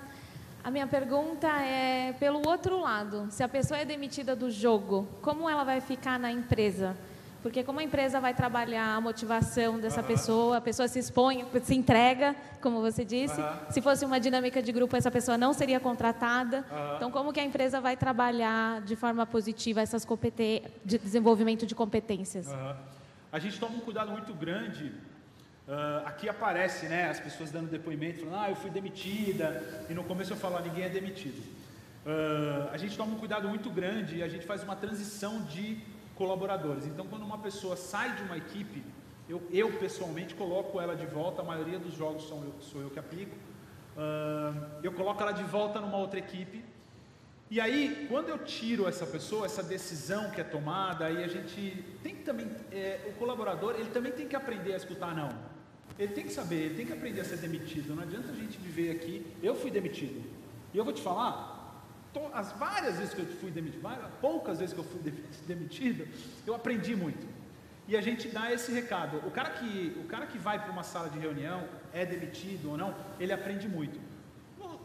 A 0.63 0.69
minha 0.69 0.85
pergunta 0.85 1.47
é 1.47 2.13
pelo 2.19 2.47
outro 2.47 2.79
lado. 2.79 3.27
Se 3.31 3.41
a 3.41 3.47
pessoa 3.47 3.79
é 3.79 3.85
demitida 3.85 4.35
do 4.35 4.51
jogo, 4.51 5.07
como 5.21 5.49
ela 5.49 5.63
vai 5.63 5.81
ficar 5.81 6.19
na 6.19 6.31
empresa? 6.31 6.95
Porque 7.41 7.63
como 7.63 7.79
a 7.79 7.83
empresa 7.83 8.19
vai 8.19 8.33
trabalhar 8.33 8.95
a 8.95 9.01
motivação 9.01 9.79
dessa 9.79 10.03
pessoa, 10.03 10.57
a 10.57 10.61
pessoa 10.61 10.87
se 10.87 10.99
expõe, 10.99 11.45
se 11.63 11.75
entrega, 11.75 12.35
como 12.61 12.81
você 12.81 13.03
disse. 13.03 13.41
Se 13.71 13.81
fosse 13.81 14.05
uma 14.05 14.19
dinâmica 14.19 14.61
de 14.61 14.71
grupo, 14.71 14.95
essa 14.95 15.09
pessoa 15.09 15.37
não 15.37 15.51
seria 15.51 15.79
contratada. 15.79 16.63
Então, 16.95 17.09
como 17.09 17.33
que 17.33 17.39
a 17.39 17.43
empresa 17.43 17.81
vai 17.81 17.97
trabalhar 17.97 18.81
de 18.81 18.95
forma 18.95 19.25
positiva 19.25 19.81
essas 19.81 20.05
competências, 20.05 20.71
de 20.85 20.99
desenvolvimento 20.99 21.65
de 21.65 21.73
competências? 21.73 22.47
A 23.31 23.39
gente 23.39 23.59
toma 23.59 23.75
um 23.75 23.79
cuidado 23.79 24.11
muito 24.11 24.33
grande. 24.33 24.91
Uh, 25.67 26.05
aqui 26.05 26.27
aparece, 26.27 26.87
né, 26.87 27.09
as 27.09 27.19
pessoas 27.19 27.49
dando 27.49 27.69
depoimento, 27.69 28.19
falando, 28.19 28.35
ah, 28.35 28.49
eu 28.49 28.55
fui 28.55 28.69
demitida. 28.69 29.63
E 29.89 29.93
no 29.93 30.03
começo 30.03 30.33
eu 30.33 30.37
falo, 30.37 30.57
ah, 30.57 30.61
ninguém 30.61 30.83
é 30.83 30.89
demitido. 30.89 31.39
Uh, 32.05 32.69
a 32.71 32.77
gente 32.77 32.97
toma 32.97 33.13
um 33.15 33.19
cuidado 33.19 33.47
muito 33.47 33.69
grande 33.69 34.17
e 34.17 34.23
a 34.23 34.27
gente 34.27 34.45
faz 34.45 34.63
uma 34.63 34.75
transição 34.75 35.41
de 35.43 35.77
colaboradores. 36.15 36.85
Então, 36.85 37.07
quando 37.07 37.23
uma 37.23 37.37
pessoa 37.37 37.75
sai 37.75 38.15
de 38.15 38.23
uma 38.23 38.37
equipe, 38.37 38.83
eu, 39.27 39.41
eu 39.51 39.71
pessoalmente 39.79 40.35
coloco 40.35 40.79
ela 40.79 40.95
de 40.95 41.05
volta, 41.05 41.41
a 41.41 41.45
maioria 41.45 41.79
dos 41.79 41.93
jogos 41.93 42.23
sou 42.23 42.43
eu, 42.43 42.53
sou 42.59 42.81
eu 42.81 42.89
que 42.89 42.99
aplico, 42.99 43.35
uh, 43.95 44.79
eu 44.83 44.91
coloco 44.91 45.21
ela 45.21 45.31
de 45.31 45.43
volta 45.43 45.79
numa 45.79 45.97
outra 45.97 46.19
equipe. 46.19 46.63
E 47.49 47.59
aí, 47.59 48.07
quando 48.09 48.29
eu 48.29 48.37
tiro 48.39 48.87
essa 48.87 49.05
pessoa, 49.05 49.45
essa 49.45 49.61
decisão 49.61 50.31
que 50.31 50.39
é 50.39 50.43
tomada, 50.43 51.05
aí 51.05 51.23
a 51.23 51.27
gente 51.27 51.83
tem 52.01 52.15
que 52.15 52.23
também, 52.23 52.49
é, 52.71 53.01
o 53.07 53.13
colaborador, 53.19 53.75
ele 53.77 53.89
também 53.89 54.11
tem 54.11 54.27
que 54.27 54.35
aprender 54.35 54.73
a 54.73 54.77
escutar 54.77 55.13
não. 55.13 55.29
Ele 55.99 56.13
tem 56.13 56.23
que 56.23 56.31
saber, 56.31 56.55
ele 56.55 56.75
tem 56.75 56.85
que 56.85 56.93
aprender 56.93 57.19
a 57.19 57.25
ser 57.25 57.37
demitido. 57.37 57.93
Não 57.93 58.03
adianta 58.03 58.31
a 58.31 58.35
gente 58.35 58.57
viver 58.57 58.91
aqui, 58.91 59.25
eu 59.43 59.53
fui 59.53 59.69
demitido. 59.69 60.23
E 60.73 60.77
eu 60.77 60.85
vou 60.85 60.93
te 60.93 61.01
falar, 61.01 61.50
as 62.33 62.51
várias 62.53 62.97
vezes 62.97 63.13
que 63.13 63.21
eu 63.21 63.25
fui 63.25 63.51
demitido, 63.51 63.81
poucas 64.19 64.59
vezes 64.59 64.73
que 64.73 64.79
eu 64.79 64.83
fui 64.83 65.01
demitido, 65.47 66.07
eu 66.45 66.55
aprendi 66.55 66.95
muito. 66.95 67.25
E 67.87 67.97
a 67.97 68.01
gente 68.01 68.27
dá 68.27 68.51
esse 68.51 68.71
recado. 68.71 69.17
O 69.25 69.31
cara 69.31 69.49
que, 69.49 69.97
o 69.99 70.07
cara 70.07 70.25
que 70.25 70.37
vai 70.37 70.59
para 70.59 70.71
uma 70.71 70.83
sala 70.83 71.09
de 71.09 71.19
reunião, 71.19 71.67
é 71.93 72.05
demitido 72.05 72.71
ou 72.71 72.77
não, 72.77 72.95
ele 73.19 73.33
aprende 73.33 73.67
muito. 73.67 73.99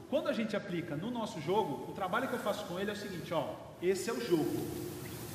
Quando 0.08 0.28
a 0.28 0.32
gente 0.32 0.56
aplica 0.56 0.94
no 0.94 1.10
nosso 1.10 1.40
jogo, 1.40 1.90
o 1.90 1.92
trabalho 1.92 2.28
que 2.28 2.34
eu 2.34 2.38
faço 2.38 2.64
com 2.66 2.78
ele 2.78 2.90
é 2.90 2.92
o 2.92 2.96
seguinte, 2.96 3.34
ó, 3.34 3.54
esse 3.82 4.08
é 4.08 4.12
o 4.12 4.20
jogo. 4.20 4.64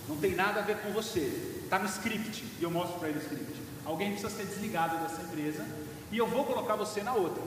Não 0.07 0.17
tem 0.17 0.33
nada 0.33 0.61
a 0.61 0.63
ver 0.63 0.77
com 0.77 0.91
você. 0.91 1.19
Está 1.63 1.77
no 1.77 1.85
script 1.85 2.43
e 2.59 2.63
eu 2.63 2.71
mostro 2.71 2.97
para 2.97 3.09
ele 3.09 3.19
o 3.19 3.21
script. 3.21 3.61
Alguém 3.85 4.11
precisa 4.11 4.29
ser 4.29 4.45
desligado 4.45 4.97
dessa 4.97 5.21
empresa 5.21 5.65
e 6.11 6.17
eu 6.17 6.27
vou 6.27 6.45
colocar 6.45 6.75
você 6.75 7.03
na 7.03 7.13
outra. 7.13 7.43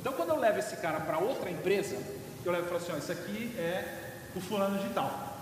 Então, 0.00 0.12
quando 0.12 0.30
eu 0.30 0.38
levo 0.38 0.58
esse 0.58 0.76
cara 0.76 1.00
para 1.00 1.18
outra 1.18 1.50
empresa, 1.50 1.96
eu 2.46 2.52
levo 2.52 2.66
e 2.66 2.68
falo 2.68 2.80
assim, 2.80 2.92
ó, 2.92 2.96
isso 2.96 3.12
aqui 3.12 3.54
é 3.58 4.16
o 4.34 4.40
fulano 4.40 4.78
de 4.78 4.92
tal. 4.94 5.36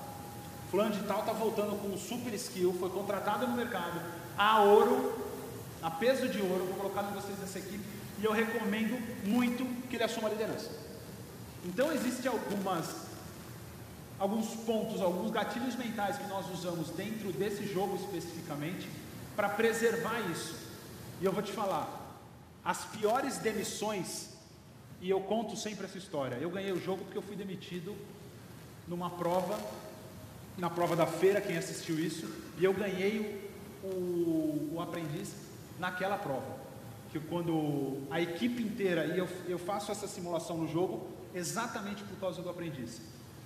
Fulano 0.70 0.94
de 0.94 1.02
tal 1.04 1.20
está 1.20 1.32
voltando 1.32 1.80
com 1.80 1.88
um 1.88 1.98
super 1.98 2.32
skill, 2.34 2.74
foi 2.78 2.90
contratado 2.90 3.46
no 3.46 3.56
mercado, 3.56 4.00
a 4.36 4.60
ouro, 4.60 5.14
a 5.82 5.90
peso 5.90 6.28
de 6.28 6.40
ouro, 6.40 6.66
vou 6.66 6.76
colocar 6.76 7.02
vocês 7.02 7.38
nessa 7.38 7.58
equipe 7.58 7.84
e 8.18 8.24
eu 8.24 8.32
recomendo 8.32 8.98
muito 9.24 9.64
que 9.88 9.96
ele 9.96 10.04
assuma 10.04 10.28
a 10.28 10.30
liderança. 10.30 10.70
Então 11.64 11.92
existem 11.92 12.30
algumas 12.30 13.06
alguns 14.18 14.48
pontos, 14.64 15.02
alguns 15.02 15.30
gatilhos 15.30 15.76
mentais 15.76 16.16
que 16.16 16.26
nós 16.26 16.50
usamos 16.50 16.88
dentro 16.90 17.30
desse 17.32 17.66
jogo 17.66 17.96
especificamente 17.96 18.88
para 19.34 19.48
preservar 19.50 20.18
isso. 20.30 20.56
E 21.20 21.24
eu 21.24 21.32
vou 21.32 21.42
te 21.42 21.52
falar, 21.52 21.86
as 22.64 22.84
piores 22.86 23.36
demissões 23.38 24.28
e 25.00 25.10
eu 25.10 25.20
conto 25.20 25.56
sempre 25.56 25.84
essa 25.84 25.98
história. 25.98 26.36
Eu 26.36 26.50
ganhei 26.50 26.72
o 26.72 26.80
jogo 26.80 27.04
porque 27.04 27.18
eu 27.18 27.22
fui 27.22 27.36
demitido 27.36 27.94
numa 28.88 29.10
prova, 29.10 29.58
na 30.56 30.70
prova 30.70 30.96
da 30.96 31.06
feira, 31.06 31.40
quem 31.40 31.56
assistiu 31.56 31.98
isso, 31.98 32.30
e 32.58 32.64
eu 32.64 32.72
ganhei 32.72 33.50
o, 33.82 33.86
o, 33.86 34.74
o 34.74 34.80
aprendiz 34.80 35.34
naquela 35.78 36.16
prova. 36.16 36.66
Que 37.12 37.20
quando 37.20 38.02
a 38.10 38.20
equipe 38.20 38.62
inteira, 38.62 39.06
e 39.06 39.18
eu, 39.18 39.28
eu 39.46 39.58
faço 39.58 39.92
essa 39.92 40.06
simulação 40.06 40.58
no 40.58 40.68
jogo 40.68 41.08
exatamente 41.34 42.02
por 42.02 42.18
causa 42.18 42.42
do 42.42 42.48
aprendiz. 42.48 43.00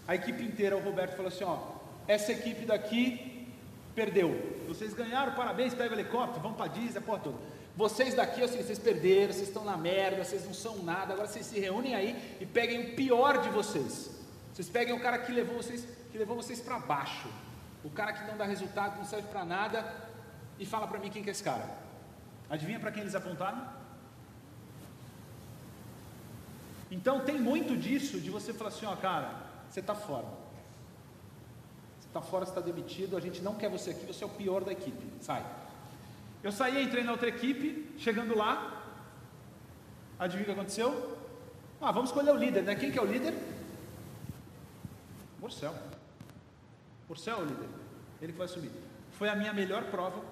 A 0.07 0.15
equipe 0.15 0.43
inteira, 0.43 0.77
o 0.77 0.81
Roberto 0.83 1.17
falou 1.17 1.29
assim: 1.29 1.45
ó, 1.45 1.59
essa 2.07 2.33
equipe 2.33 2.65
daqui 2.65 3.49
perdeu. 3.95 4.61
Vocês 4.67 4.95
ganharam, 4.95 5.33
parabéns, 5.33 5.75
pega 5.75 5.95
o 5.95 5.99
helicóptero, 5.99 6.41
vão 6.41 6.55
para 6.55 6.69
Disney, 6.69 6.99
a 6.99 7.03
porra 7.03 7.19
toda. 7.19 7.37
Vocês 7.81 8.15
daqui, 8.15 8.43
assim, 8.43 8.63
vocês 8.63 8.79
perderam, 8.79 9.33
vocês 9.33 9.49
estão 9.49 9.65
na 9.65 9.75
merda, 9.75 10.23
vocês 10.23 10.45
não 10.45 10.53
são 10.53 10.83
nada, 10.83 11.15
agora 11.15 11.27
vocês 11.27 11.47
se 11.47 11.59
reúnem 11.59 11.95
aí 11.95 12.37
e 12.39 12.45
peguem 12.45 12.79
o 12.83 12.95
pior 12.95 13.41
de 13.41 13.49
vocês. 13.49 14.11
Vocês 14.53 14.69
peguem 14.69 14.95
o 14.95 15.01
cara 15.01 15.17
que 15.21 15.33
levou 15.33 15.57
vocês, 15.57 15.89
que 16.13 16.19
levou 16.19 16.37
vocês 16.37 16.61
para 16.61 16.79
baixo, 16.79 17.31
o 17.83 17.89
cara 17.89 18.13
que 18.13 18.23
não 18.31 18.37
dá 18.37 18.45
resultado, 18.45 18.99
não 18.99 19.07
serve 19.07 19.29
para 19.29 19.47
nada, 19.47 19.79
e 20.59 20.67
fala 20.67 20.87
para 20.87 20.99
mim 20.99 21.09
quem 21.09 21.23
que 21.23 21.31
é 21.31 21.33
esse 21.33 21.43
cara. 21.43 21.71
Adivinha 22.51 22.79
para 22.79 22.93
quem 22.93 23.01
eles 23.01 23.15
apontaram? 23.15 23.67
Então 26.91 27.21
tem 27.21 27.41
muito 27.41 27.75
disso 27.79 28.21
de 28.21 28.29
você 28.29 28.53
falar 28.53 28.69
assim, 28.69 28.85
ó, 28.85 28.95
cara, 28.95 29.33
você 29.71 29.81
está 29.81 29.95
fora. 29.95 30.27
Você 31.99 32.09
está 32.09 32.21
fora, 32.21 32.45
você 32.45 32.51
está 32.51 32.61
demitido, 32.61 33.17
a 33.17 33.21
gente 33.21 33.41
não 33.41 33.55
quer 33.55 33.71
você 33.71 33.93
aqui, 33.93 34.05
você 34.05 34.23
é 34.23 34.27
o 34.27 34.31
pior 34.31 34.63
da 34.65 34.71
equipe. 34.71 35.07
Sai. 35.23 35.60
Eu 36.43 36.51
saí, 36.51 36.83
entrei 36.83 37.05
na 37.05 37.13
outra 37.13 37.29
equipe, 37.29 37.93
chegando 37.99 38.37
lá, 38.37 38.83
adivinha 40.19 40.43
o 40.43 40.47
que 40.47 40.53
aconteceu? 40.53 41.19
Ah, 41.81 41.93
vamos 41.93 42.11
escolher 42.11 42.31
o 42.31 42.37
líder, 42.37 42.63
né? 42.63 42.75
Quem 42.75 42.91
que 42.91 42.99
é 42.99 43.03
o 43.03 43.07
líder? 43.07 43.35
Morcel. 45.39 45.75
Morcel 47.09 47.39
é 47.39 47.43
o 47.43 47.45
líder, 47.45 47.69
ele 48.23 48.33
que 48.33 48.39
vai 48.39 48.47
assumir. 48.47 48.71
Foi 49.13 49.29
a 49.29 49.35
minha 49.35 49.53
melhor 49.53 49.85
prova, 49.91 50.23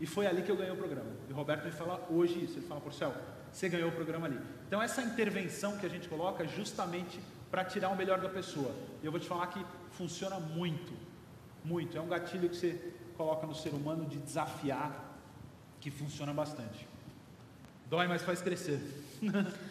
E 0.00 0.06
foi 0.06 0.26
ali 0.26 0.42
que 0.42 0.50
eu 0.50 0.56
ganhei 0.56 0.72
o 0.72 0.76
programa. 0.76 1.10
E 1.28 1.32
o 1.32 1.34
Roberto 1.34 1.64
me 1.64 1.72
fala 1.72 2.06
hoje 2.08 2.44
isso. 2.44 2.58
Ele 2.58 2.66
fala, 2.66 2.80
Porcel, 2.80 3.12
você 3.52 3.68
ganhou 3.68 3.88
o 3.88 3.92
programa 3.92 4.26
ali. 4.26 4.38
Então, 4.66 4.80
essa 4.80 5.02
intervenção 5.02 5.76
que 5.76 5.86
a 5.86 5.88
gente 5.88 6.08
coloca 6.08 6.44
é 6.44 6.48
justamente 6.48 7.20
para 7.50 7.64
tirar 7.64 7.88
o 7.88 7.96
melhor 7.96 8.20
da 8.20 8.28
pessoa. 8.28 8.72
E 9.02 9.06
eu 9.06 9.10
vou 9.10 9.20
te 9.20 9.26
falar 9.26 9.48
que 9.48 9.64
funciona 9.90 10.38
muito. 10.38 10.92
Muito. 11.64 11.96
É 11.96 12.00
um 12.00 12.06
gatilho 12.06 12.48
que 12.48 12.56
você 12.56 12.92
coloca 13.16 13.46
no 13.46 13.54
ser 13.54 13.70
humano 13.70 14.06
de 14.06 14.18
desafiar, 14.18 15.07
que 15.80 15.90
funciona 15.90 16.32
bastante. 16.32 16.86
Dói, 17.88 18.06
mas 18.06 18.22
faz 18.22 18.42
crescer. 18.42 18.80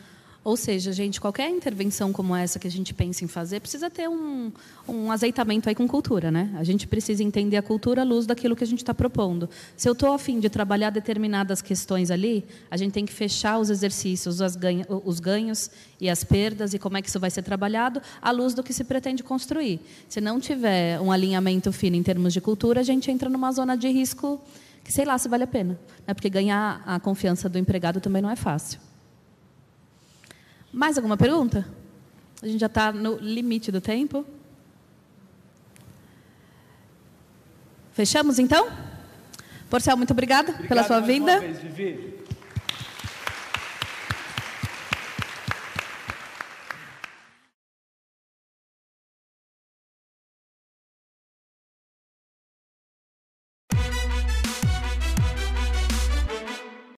Ou 0.48 0.56
seja, 0.56 0.94
gente, 0.94 1.20
qualquer 1.20 1.50
intervenção 1.50 2.14
como 2.14 2.34
essa 2.34 2.58
que 2.58 2.66
a 2.66 2.72
gente 2.72 2.94
pensa 2.94 3.22
em 3.22 3.28
fazer 3.28 3.60
precisa 3.60 3.90
ter 3.90 4.08
um, 4.08 4.50
um 4.88 5.12
azeitamento 5.12 5.68
aí 5.68 5.76
com 5.76 5.86
cultura, 5.86 6.32
né? 6.32 6.56
A 6.58 6.64
gente 6.64 6.88
precisa 6.88 7.22
entender 7.22 7.58
a 7.58 7.62
cultura 7.62 8.02
à 8.02 8.06
luz 8.06 8.26
daquilo 8.26 8.56
que 8.56 8.64
a 8.64 8.68
gente 8.68 8.80
está 8.80 8.94
propondo. 8.94 9.50
Se 9.76 9.90
eu 9.90 9.92
estou 9.92 10.14
afim 10.14 10.40
de 10.40 10.50
trabalhar 10.50 10.90
determinadas 10.90 11.62
questões 11.62 12.10
ali, 12.10 12.46
a 12.72 12.78
gente 12.78 12.94
tem 12.94 13.06
que 13.06 13.12
fechar 13.12 13.60
os 13.60 13.70
exercícios, 13.70 14.40
os, 14.40 14.56
ganha, 14.56 14.86
os 14.88 15.20
ganhos 15.20 15.70
e 16.00 16.10
as 16.10 16.24
perdas 16.24 16.74
e 16.74 16.80
como 16.80 16.96
é 16.96 17.02
que 17.02 17.10
isso 17.10 17.20
vai 17.20 17.30
ser 17.30 17.42
trabalhado 17.42 18.02
à 18.22 18.32
luz 18.32 18.54
do 18.54 18.64
que 18.64 18.72
se 18.72 18.86
pretende 18.86 19.24
construir. 19.24 19.82
Se 20.08 20.22
não 20.22 20.40
tiver 20.40 20.98
um 21.02 21.12
alinhamento 21.12 21.74
fino 21.74 21.98
em 21.98 22.04
termos 22.04 22.32
de 22.32 22.40
cultura, 22.40 22.80
a 22.80 22.84
gente 22.84 23.12
entra 23.12 23.30
numa 23.30 23.52
zona 23.52 23.76
de 23.76 23.90
risco 23.90 24.42
que 24.88 24.94
sei 24.94 25.04
lá 25.04 25.18
se 25.18 25.28
vale 25.28 25.44
a 25.44 25.48
pena, 25.48 25.78
né? 26.08 26.14
Porque 26.14 26.30
ganhar 26.30 26.82
a 26.86 26.98
confiança 26.98 27.50
do 27.50 27.58
empregado 27.58 28.00
também 28.00 28.22
não 28.22 28.30
é 28.30 28.38
fácil. 28.38 28.80
Mais 30.72 30.96
alguma 30.96 31.18
pergunta? 31.18 31.68
A 32.42 32.48
gente 32.48 32.62
já 32.62 32.68
está 32.68 32.94
no 32.94 33.18
limite 33.18 33.70
do 33.70 33.82
tempo. 33.82 34.26
Fechamos, 37.92 38.40
então? 38.40 38.70
Porcel, 39.70 39.98
muito 39.98 40.12
obrigada 40.12 40.52
Obrigado 40.52 40.70
pela 40.70 40.84
sua 40.86 41.02
vinda. 41.02 41.38
Vez. 41.42 42.17